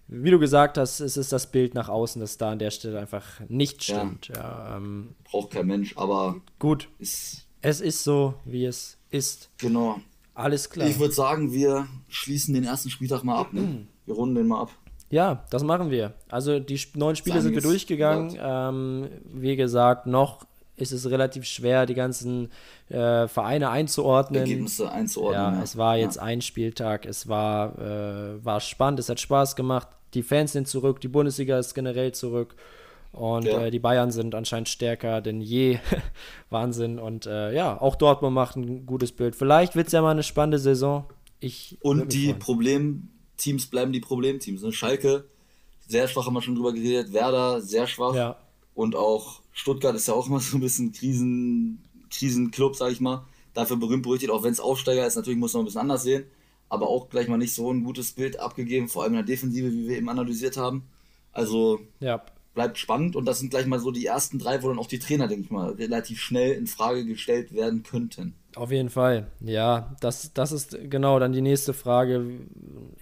wie 0.07 0.29
du 0.29 0.37
gesagt 0.37 0.77
hast, 0.77 0.99
es 0.99 1.17
ist 1.17 1.31
das 1.31 1.49
Bild 1.49 1.73
nach 1.73 1.89
außen, 1.89 2.19
das 2.19 2.37
da 2.37 2.51
an 2.51 2.59
der 2.59 2.71
Stelle 2.71 2.99
einfach 2.99 3.39
nicht 3.47 3.83
stimmt. 3.83 4.27
Ja. 4.27 4.35
ja 4.35 4.77
ähm, 4.77 5.15
Braucht 5.23 5.51
kein 5.51 5.65
Mensch, 5.65 5.97
aber 5.97 6.35
gut. 6.59 6.87
Ist 6.99 7.47
es 7.65 7.79
ist 7.79 8.03
so, 8.03 8.33
wie 8.43 8.65
es 8.65 8.97
ist. 9.09 9.49
Genau. 9.57 10.01
Alles 10.33 10.69
klar. 10.69 10.87
Ich 10.87 10.99
würde 10.99 11.13
sagen, 11.13 11.53
wir 11.53 11.87
schließen 12.09 12.53
den 12.53 12.65
ersten 12.65 12.89
Spieltag 12.89 13.23
mal 13.23 13.37
ab. 13.37 13.53
Ne? 13.53 13.87
Wir 14.05 14.15
runden 14.15 14.35
den 14.35 14.47
mal 14.47 14.63
ab. 14.63 14.71
Ja, 15.09 15.45
das 15.49 15.63
machen 15.63 15.91
wir. 15.91 16.13
Also 16.29 16.59
die 16.59 16.79
neun 16.95 17.15
Spiele 17.15 17.41
sind 17.41 17.53
wir 17.53 17.61
durchgegangen. 17.61 18.37
Ähm, 18.41 19.09
wie 19.31 19.55
gesagt, 19.55 20.07
noch 20.07 20.45
ist 20.75 20.91
es 20.91 21.09
relativ 21.09 21.45
schwer, 21.45 21.85
die 21.85 21.93
ganzen 21.93 22.49
äh, 22.89 23.27
Vereine 23.27 23.69
einzuordnen. 23.69 24.41
Ergebnisse 24.41 24.91
einzuordnen. 24.91 25.41
Ja, 25.41 25.53
ja. 25.53 25.63
es 25.63 25.77
war 25.77 25.97
jetzt 25.97 26.15
ja. 26.15 26.23
ein 26.23 26.41
Spieltag, 26.41 27.05
es 27.05 27.27
war, 27.27 27.77
äh, 27.77 28.43
war 28.43 28.59
spannend, 28.59 28.99
es 28.99 29.09
hat 29.09 29.19
Spaß 29.19 29.55
gemacht. 29.55 29.87
Die 30.15 30.23
Fans 30.23 30.51
sind 30.51 30.67
zurück, 30.67 30.99
die 30.99 31.07
Bundesliga 31.07 31.59
ist 31.59 31.73
generell 31.73 32.11
zurück. 32.11 32.55
Und 33.11 33.45
ja. 33.45 33.65
äh, 33.65 33.71
die 33.71 33.79
Bayern 33.79 34.09
sind 34.11 34.33
anscheinend 34.33 34.69
stärker 34.69 35.21
denn 35.21 35.39
je. 35.39 35.77
Wahnsinn. 36.49 36.97
Und 36.97 37.27
äh, 37.27 37.53
ja, 37.53 37.79
auch 37.79 37.95
Dortmund 37.95 38.33
macht 38.33 38.55
ein 38.55 38.87
gutes 38.87 39.11
Bild. 39.11 39.35
Vielleicht 39.35 39.75
wird 39.75 39.87
es 39.87 39.93
ja 39.93 40.01
mal 40.01 40.11
eine 40.11 40.23
spannende 40.23 40.57
Saison. 40.57 41.05
Ich 41.39 41.77
Und 41.81 42.11
die 42.13 42.33
Problemteams 43.33 43.65
bleiben 43.67 43.91
die 43.91 43.99
Problemteams. 43.99 44.61
Ne? 44.61 44.71
Schalke, 44.71 45.25
sehr 45.87 46.07
schwach, 46.07 46.25
haben 46.25 46.33
wir 46.33 46.41
schon 46.41 46.55
drüber 46.55 46.73
geredet. 46.73 47.13
Werder, 47.13 47.61
sehr 47.61 47.87
schwach. 47.87 48.15
Ja. 48.15 48.37
Und 48.75 48.95
auch 48.95 49.41
Stuttgart 49.51 49.95
ist 49.95 50.07
ja 50.07 50.13
auch 50.13 50.27
immer 50.27 50.39
so 50.39 50.57
ein 50.57 50.61
bisschen 50.61 50.91
Krisen, 50.91 51.83
Krisenclub, 52.09 52.75
sag 52.75 52.91
ich 52.91 53.01
mal. 53.01 53.25
Dafür 53.53 53.77
berühmt 53.77 54.03
berüchtigt, 54.03 54.31
auch 54.31 54.43
wenn 54.43 54.53
es 54.53 54.59
Aufsteiger 54.59 55.05
ist. 55.05 55.15
Natürlich 55.15 55.39
muss 55.39 55.53
man 55.53 55.63
ein 55.63 55.65
bisschen 55.65 55.81
anders 55.81 56.03
sehen. 56.03 56.25
Aber 56.69 56.87
auch 56.87 57.09
gleich 57.09 57.27
mal 57.27 57.37
nicht 57.37 57.53
so 57.53 57.71
ein 57.71 57.83
gutes 57.83 58.13
Bild 58.13 58.39
abgegeben, 58.39 58.87
vor 58.87 59.03
allem 59.03 59.13
in 59.13 59.17
der 59.17 59.25
Defensive, 59.25 59.71
wie 59.71 59.87
wir 59.87 59.97
eben 59.97 60.09
analysiert 60.09 60.57
haben. 60.57 60.83
Also 61.31 61.79
ja 61.99 62.23
bleibt 62.53 62.77
spannend 62.77 63.15
und 63.15 63.25
das 63.25 63.39
sind 63.39 63.49
gleich 63.49 63.65
mal 63.65 63.79
so 63.79 63.91
die 63.91 64.05
ersten 64.05 64.39
drei, 64.39 64.61
wo 64.61 64.69
dann 64.69 64.79
auch 64.79 64.87
die 64.87 64.99
Trainer, 64.99 65.27
denke 65.27 65.45
ich 65.45 65.51
mal, 65.51 65.71
relativ 65.71 66.19
schnell 66.19 66.53
in 66.53 66.67
Frage 66.67 67.05
gestellt 67.05 67.53
werden 67.53 67.83
könnten. 67.83 68.35
Auf 68.55 68.71
jeden 68.71 68.89
Fall, 68.89 69.31
ja, 69.39 69.95
das, 69.99 70.33
das 70.33 70.51
ist 70.51 70.77
genau 70.83 71.17
dann 71.19 71.33
die 71.33 71.41
nächste 71.41 71.73
Frage. 71.73 72.25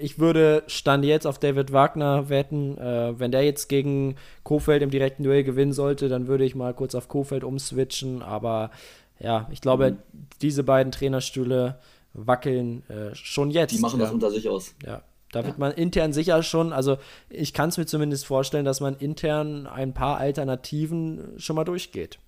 Ich 0.02 0.20
würde 0.20 0.64
Stand 0.68 1.06
jetzt 1.06 1.28
auf 1.28 1.40
David 1.40 1.72
Wagner 1.72 2.30
wetten. 2.30 2.78
Äh, 2.78 3.20
wenn 3.20 3.32
der 3.32 3.44
jetzt 3.44 3.70
gegen 3.70 4.16
Kofeld 4.44 4.82
im 4.82 4.90
direkten 4.90 5.24
Duell 5.24 5.44
gewinnen 5.44 5.74
sollte, 5.74 6.10
dann 6.10 6.28
würde 6.28 6.44
ich 6.44 6.56
mal 6.56 6.74
kurz 6.74 6.96
auf 6.96 7.08
Kofeld 7.08 7.44
umswitchen. 7.44 8.22
Aber 8.22 8.72
ja, 9.20 9.48
ich 9.52 9.62
glaube, 9.62 9.92
mhm. 9.92 9.98
diese 10.42 10.64
beiden 10.64 10.92
Trainerstühle 10.92 11.80
wackeln 12.14 12.84
äh, 12.90 13.16
schon 13.16 13.52
jetzt. 13.52 13.72
Die 13.72 13.80
machen 13.80 14.00
ja. 14.00 14.06
das 14.06 14.14
unter 14.14 14.32
sich 14.32 14.50
aus. 14.50 14.74
Ja, 14.86 15.04
da 15.32 15.46
wird 15.46 15.58
man 15.58 15.72
intern 15.72 16.14
sicher 16.14 16.44
schon, 16.44 16.74
also 16.74 16.98
ich 17.30 17.54
kann 17.54 17.70
es 17.70 17.78
mir 17.78 17.86
zumindest 17.86 18.26
vorstellen, 18.26 18.66
dass 18.66 18.82
man 18.82 18.98
intern 18.98 19.66
ein 19.66 19.94
paar 19.94 20.18
Alternativen 20.18 21.34
schon 21.38 21.56
mal 21.56 21.64
durchgeht. 21.64 22.20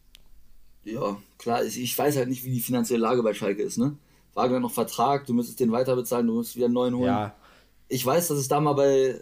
Ja, 0.86 1.18
klar, 1.38 1.64
ich 1.64 1.98
weiß 1.98 2.18
halt 2.18 2.30
nicht, 2.30 2.44
wie 2.44 2.52
die 2.52 2.60
finanzielle 2.60 3.02
Lage 3.02 3.24
bei 3.24 3.34
Schalke 3.34 3.62
ist, 3.62 3.78
ne? 3.78 3.98
Wagner 4.34 4.60
noch 4.60 4.72
Vertrag, 4.72 5.26
du 5.26 5.34
müsstest 5.34 5.60
den 5.60 5.72
weiter 5.72 5.96
bezahlen, 5.96 6.28
du 6.28 6.34
musst 6.34 6.56
wieder 6.56 6.66
einen 6.66 6.74
neuen 6.74 6.96
holen. 6.96 7.08
Ja. 7.08 7.36
Ich 7.88 8.06
weiß, 8.06 8.28
dass 8.30 8.38
es 8.38 8.48
da 8.48 8.60
mal 8.60 8.74
bei 8.74 9.20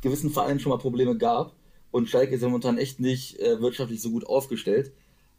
gewissen 0.00 0.30
Vereinen 0.30 0.60
schon 0.60 0.70
mal 0.70 0.78
Probleme 0.78 1.16
gab 1.16 1.54
und 1.90 2.08
Schalke 2.08 2.34
ist 2.34 2.42
ja 2.42 2.48
momentan 2.48 2.78
echt 2.78 3.00
nicht 3.00 3.38
äh, 3.40 3.60
wirtschaftlich 3.60 4.00
so 4.00 4.10
gut 4.10 4.26
aufgestellt. 4.26 4.92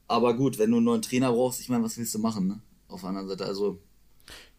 Aber 0.08 0.34
gut, 0.34 0.58
wenn 0.58 0.72
du 0.72 0.78
einen 0.78 0.86
neuen 0.86 1.02
Trainer 1.02 1.32
brauchst, 1.32 1.62
ich 1.62 1.70
meine, 1.70 1.84
was 1.84 1.98
willst 1.98 2.16
du 2.16 2.20
machen, 2.20 2.48
ne? 2.48 2.62
Auf 2.88 3.02
der 3.02 3.10
anderen 3.10 3.28
Seite, 3.28 3.46
also 3.46 3.78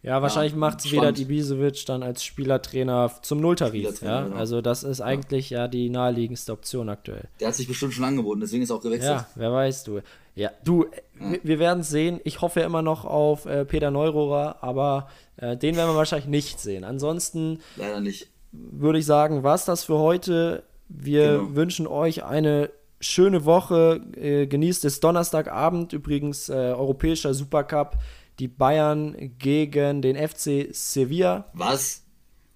ja, 0.03 0.23
wahrscheinlich 0.23 0.53
ja, 0.53 0.59
macht 0.59 0.81
es 0.81 0.91
wieder 0.91 1.17
Ibisevic 1.17 1.85
dann 1.85 2.03
als 2.03 2.25
Spielertrainer 2.25 3.13
zum 3.21 3.41
Nulltarif. 3.41 4.01
Ja? 4.01 4.23
Genau. 4.23 4.37
Also 4.37 4.63
das 4.63 4.83
ist 4.83 5.01
eigentlich 5.03 5.51
ja. 5.51 5.61
ja. 5.61 5.69
die 5.69 5.91
naheliegendste 5.91 6.53
Option 6.53 6.89
aktuell. 6.89 7.29
Der 7.39 7.49
hat 7.49 7.55
sich 7.55 7.69
bestimmt 7.69 7.93
schon 7.93 8.05
angeboten, 8.05 8.41
deswegen 8.41 8.63
ist 8.63 8.71
er 8.71 8.77
auch 8.77 8.83
gewechselt. 8.83 9.11
Ja, 9.11 9.27
wer 9.35 9.53
weiß 9.53 9.85
du. 9.85 10.01
Ja, 10.35 10.51
du, 10.65 10.87
ja. 11.21 11.37
wir 11.43 11.59
werden 11.59 11.81
es 11.81 11.91
sehen. 11.91 12.21
Ich 12.25 12.41
hoffe 12.41 12.61
immer 12.61 12.81
noch 12.81 13.05
auf 13.05 13.45
äh, 13.45 13.67
Peter 13.67 13.91
Neurohrer, 13.91 14.63
aber 14.63 15.09
äh, 15.37 15.57
den 15.57 15.77
werden 15.77 15.91
wir 15.91 15.97
wahrscheinlich 15.97 16.29
nicht 16.29 16.61
sehen. 16.61 16.85
Ansonsten 16.85 17.59
leider 17.77 18.01
nicht. 18.01 18.29
Würde 18.53 18.99
ich 18.99 19.07
sagen, 19.07 19.43
was 19.43 19.65
das 19.65 19.85
für 19.85 19.99
heute. 19.99 20.65
Wir 20.89 21.39
genau. 21.39 21.55
wünschen 21.55 21.87
euch 21.87 22.25
eine 22.25 22.71
schöne 23.01 23.45
Woche. 23.45 24.01
Äh, 24.17 24.47
genießt 24.47 24.85
es 24.87 25.01
Donnerstagabend 25.01 25.93
übrigens 25.93 26.49
äh, 26.49 26.53
europäischer 26.53 27.35
Supercup 27.35 27.99
die 28.41 28.49
Bayern 28.49 29.35
gegen 29.39 30.03
den 30.03 30.17
FC 30.17 30.69
Sevilla. 30.73 31.51
Was? 31.53 32.03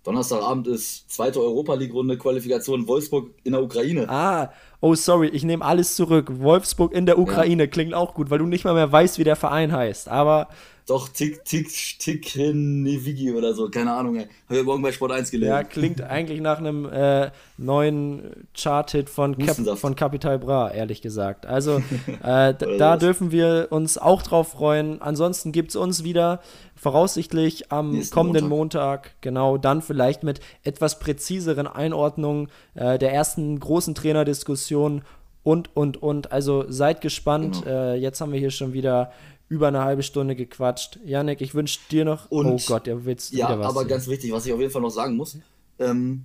Donnerstagabend 0.02 0.66
ist 0.66 1.10
zweite 1.10 1.40
Europa 1.40 1.74
League 1.74 1.94
Runde 1.94 2.18
Qualifikation 2.18 2.86
Wolfsburg 2.86 3.30
in 3.42 3.52
der 3.52 3.62
Ukraine. 3.62 4.06
Ah, 4.08 4.52
oh 4.80 4.94
sorry, 4.94 5.28
ich 5.28 5.44
nehme 5.44 5.64
alles 5.64 5.96
zurück. 5.96 6.28
Wolfsburg 6.40 6.92
in 6.92 7.06
der 7.06 7.18
Ukraine 7.18 7.62
ja. 7.64 7.66
klingt 7.66 7.94
auch 7.94 8.12
gut, 8.12 8.28
weil 8.30 8.38
du 8.38 8.46
nicht 8.46 8.64
mal 8.64 8.74
mehr 8.74 8.90
weißt, 8.90 9.18
wie 9.18 9.24
der 9.24 9.36
Verein 9.36 9.72
heißt. 9.72 10.08
Aber 10.08 10.48
doch, 10.86 11.08
Tick, 11.08 11.44
Tick, 11.46 11.70
Tick, 11.98 12.36
Nevigi 12.36 13.32
oder 13.32 13.54
so, 13.54 13.70
keine 13.70 13.92
Ahnung, 13.92 14.16
ey. 14.16 14.26
Hab 14.48 14.56
ich 14.56 14.62
morgen 14.64 14.82
bei 14.82 14.92
Sport 14.92 15.12
1 15.12 15.30
gelesen. 15.30 15.50
Ja, 15.50 15.64
klingt 15.64 16.02
eigentlich 16.02 16.42
nach 16.42 16.58
einem 16.58 16.84
äh, 16.84 17.30
neuen 17.56 18.46
Chart-Hit 18.54 19.08
von, 19.08 19.38
Cap 19.38 19.56
von 19.78 19.96
Capital 19.96 20.38
Bra, 20.38 20.70
ehrlich 20.70 21.00
gesagt. 21.00 21.46
Also, 21.46 21.82
äh, 22.22 22.52
da 22.54 22.98
dürfen 22.98 23.32
wir 23.32 23.68
uns 23.70 23.96
auch 23.96 24.20
drauf 24.20 24.48
freuen. 24.48 25.00
Ansonsten 25.00 25.52
gibt 25.52 25.70
es 25.70 25.76
uns 25.76 26.04
wieder 26.04 26.40
voraussichtlich 26.76 27.72
am 27.72 27.92
Nächsten 27.92 28.14
kommenden 28.14 28.48
Montag. 28.48 29.04
Montag, 29.04 29.10
genau, 29.22 29.56
dann 29.56 29.80
vielleicht 29.80 30.22
mit 30.22 30.40
etwas 30.64 30.98
präziseren 30.98 31.66
Einordnungen 31.66 32.48
äh, 32.74 32.98
der 32.98 33.12
ersten 33.12 33.58
großen 33.58 33.94
Trainerdiskussion 33.94 35.02
und, 35.44 35.74
und, 35.76 36.02
und. 36.02 36.32
Also 36.32 36.64
seid 36.68 37.00
gespannt. 37.00 37.62
Genau. 37.64 37.92
Äh, 37.92 37.94
jetzt 37.96 38.20
haben 38.20 38.32
wir 38.32 38.40
hier 38.40 38.50
schon 38.50 38.72
wieder 38.72 39.12
über 39.48 39.68
eine 39.68 39.82
halbe 39.82 40.02
Stunde 40.02 40.36
gequatscht. 40.36 40.98
Janik, 41.04 41.40
ich 41.40 41.54
wünsche 41.54 41.78
dir 41.90 42.04
noch. 42.04 42.30
Und, 42.30 42.46
oh 42.46 42.60
Gott, 42.66 42.86
der 42.86 43.04
willst 43.04 43.32
ja, 43.32 43.48
wieder 43.48 43.58
was. 43.60 43.66
aber 43.66 43.84
ganz 43.84 44.08
wichtig, 44.08 44.32
was 44.32 44.46
ich 44.46 44.52
auf 44.52 44.60
jeden 44.60 44.72
Fall 44.72 44.82
noch 44.82 44.90
sagen 44.90 45.16
muss. 45.16 45.38
Ähm, 45.78 46.24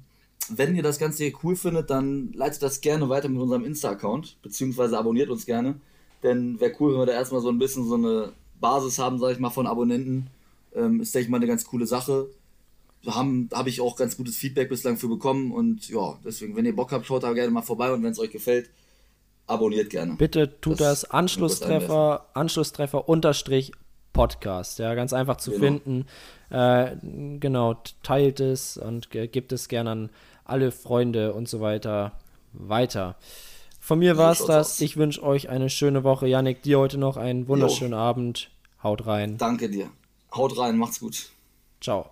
wenn 0.49 0.76
ihr 0.76 0.84
das 0.84 0.99
Ganze 0.99 1.24
hier 1.24 1.34
cool 1.43 1.55
findet, 1.55 1.89
dann 1.89 2.32
leitet 2.34 2.63
das 2.63 2.82
gerne 2.82 3.09
weiter 3.09 3.30
mit 3.30 3.41
unserem 3.41 3.65
Insta-Account, 3.65 4.38
beziehungsweise 4.41 4.97
abonniert 4.97 5.30
uns 5.30 5.45
gerne. 5.45 5.76
Denn 6.24 6.59
wäre 6.59 6.74
cool, 6.80 6.93
wenn 6.93 6.99
wir 7.01 7.05
da 7.05 7.13
erstmal 7.13 7.41
so 7.41 7.49
ein 7.49 7.59
bisschen 7.59 7.88
so 7.88 7.95
eine 7.95 8.34
Basis 8.59 8.99
haben, 8.99 9.20
sag 9.20 9.32
ich 9.32 9.39
mal, 9.39 9.49
von 9.49 9.67
Abonnenten. 9.67 10.28
Ähm, 10.76 11.01
ist, 11.01 11.13
denke 11.13 11.26
ich 11.26 11.30
mal, 11.30 11.38
eine 11.38 11.47
ganz 11.47 11.65
coole 11.65 11.86
Sache. 11.86 12.30
Habe 13.05 13.47
hab 13.51 13.67
ich 13.67 13.80
auch 13.80 13.95
ganz 13.95 14.17
gutes 14.17 14.36
Feedback 14.36 14.70
bislang 14.70 14.97
für 14.97 15.07
bekommen 15.07 15.53
und 15.53 15.88
ja, 15.88 16.20
deswegen, 16.26 16.55
wenn 16.57 16.65
ihr 16.65 16.76
Bock 16.76 16.91
habt, 16.91 17.05
schaut 17.05 17.24
da 17.24 17.32
gerne 17.32 17.51
mal 17.51 17.61
vorbei 17.61 17.93
und 17.93 18.03
wenn 18.03 18.11
es 18.11 18.20
euch 18.20 18.32
gefällt, 18.32 18.70
abonniert 19.50 19.89
gerne. 19.89 20.16
Bitte 20.16 20.60
tut 20.62 20.80
das, 20.80 21.02
das 21.02 21.12
Anschlusstreffer, 21.12 22.28
Anschlusstreffer 22.34 23.10
unterstrich 23.10 23.72
Podcast, 24.14 24.80
ja, 24.80 24.95
ganz 24.95 25.14
einfach 25.14 25.38
zu 25.38 25.52
genau. 25.52 25.64
finden. 25.64 26.06
Äh, 26.50 26.95
genau, 27.39 27.76
teilt 28.04 28.39
es 28.39 28.78
und 28.78 29.12
gibt 29.12 29.52
es 29.52 29.68
gerne 29.68 29.91
an 29.91 30.10
alle 30.45 30.72
Freunde 30.72 31.34
und 31.34 31.47
so 31.47 31.62
weiter 31.62 32.14
weiter. 32.54 33.16
Von 33.80 34.00
mir 34.00 34.18
war 34.18 34.32
es 34.32 34.39
das. 34.45 34.72
Aus. 34.72 34.82
Ich 34.82 34.97
wünsche 34.97 35.24
euch 35.24 35.50
eine 35.50 35.70
schöne 35.70 36.04
Woche. 36.04 36.28
Yannick, 36.28 36.62
dir 36.62 36.80
heute 36.80 36.97
noch 36.97 37.18
einen 37.18 37.47
wunderschönen 37.47 37.93
jo. 37.93 37.97
Abend. 37.97 38.52
Haut 38.84 39.06
rein. 39.06 39.38
Danke 39.38 39.70
dir. 39.70 39.89
Haut 40.34 40.58
rein, 40.58 40.78
macht's 40.78 41.00
gut. 41.00 41.30
Ciao. 41.82 42.12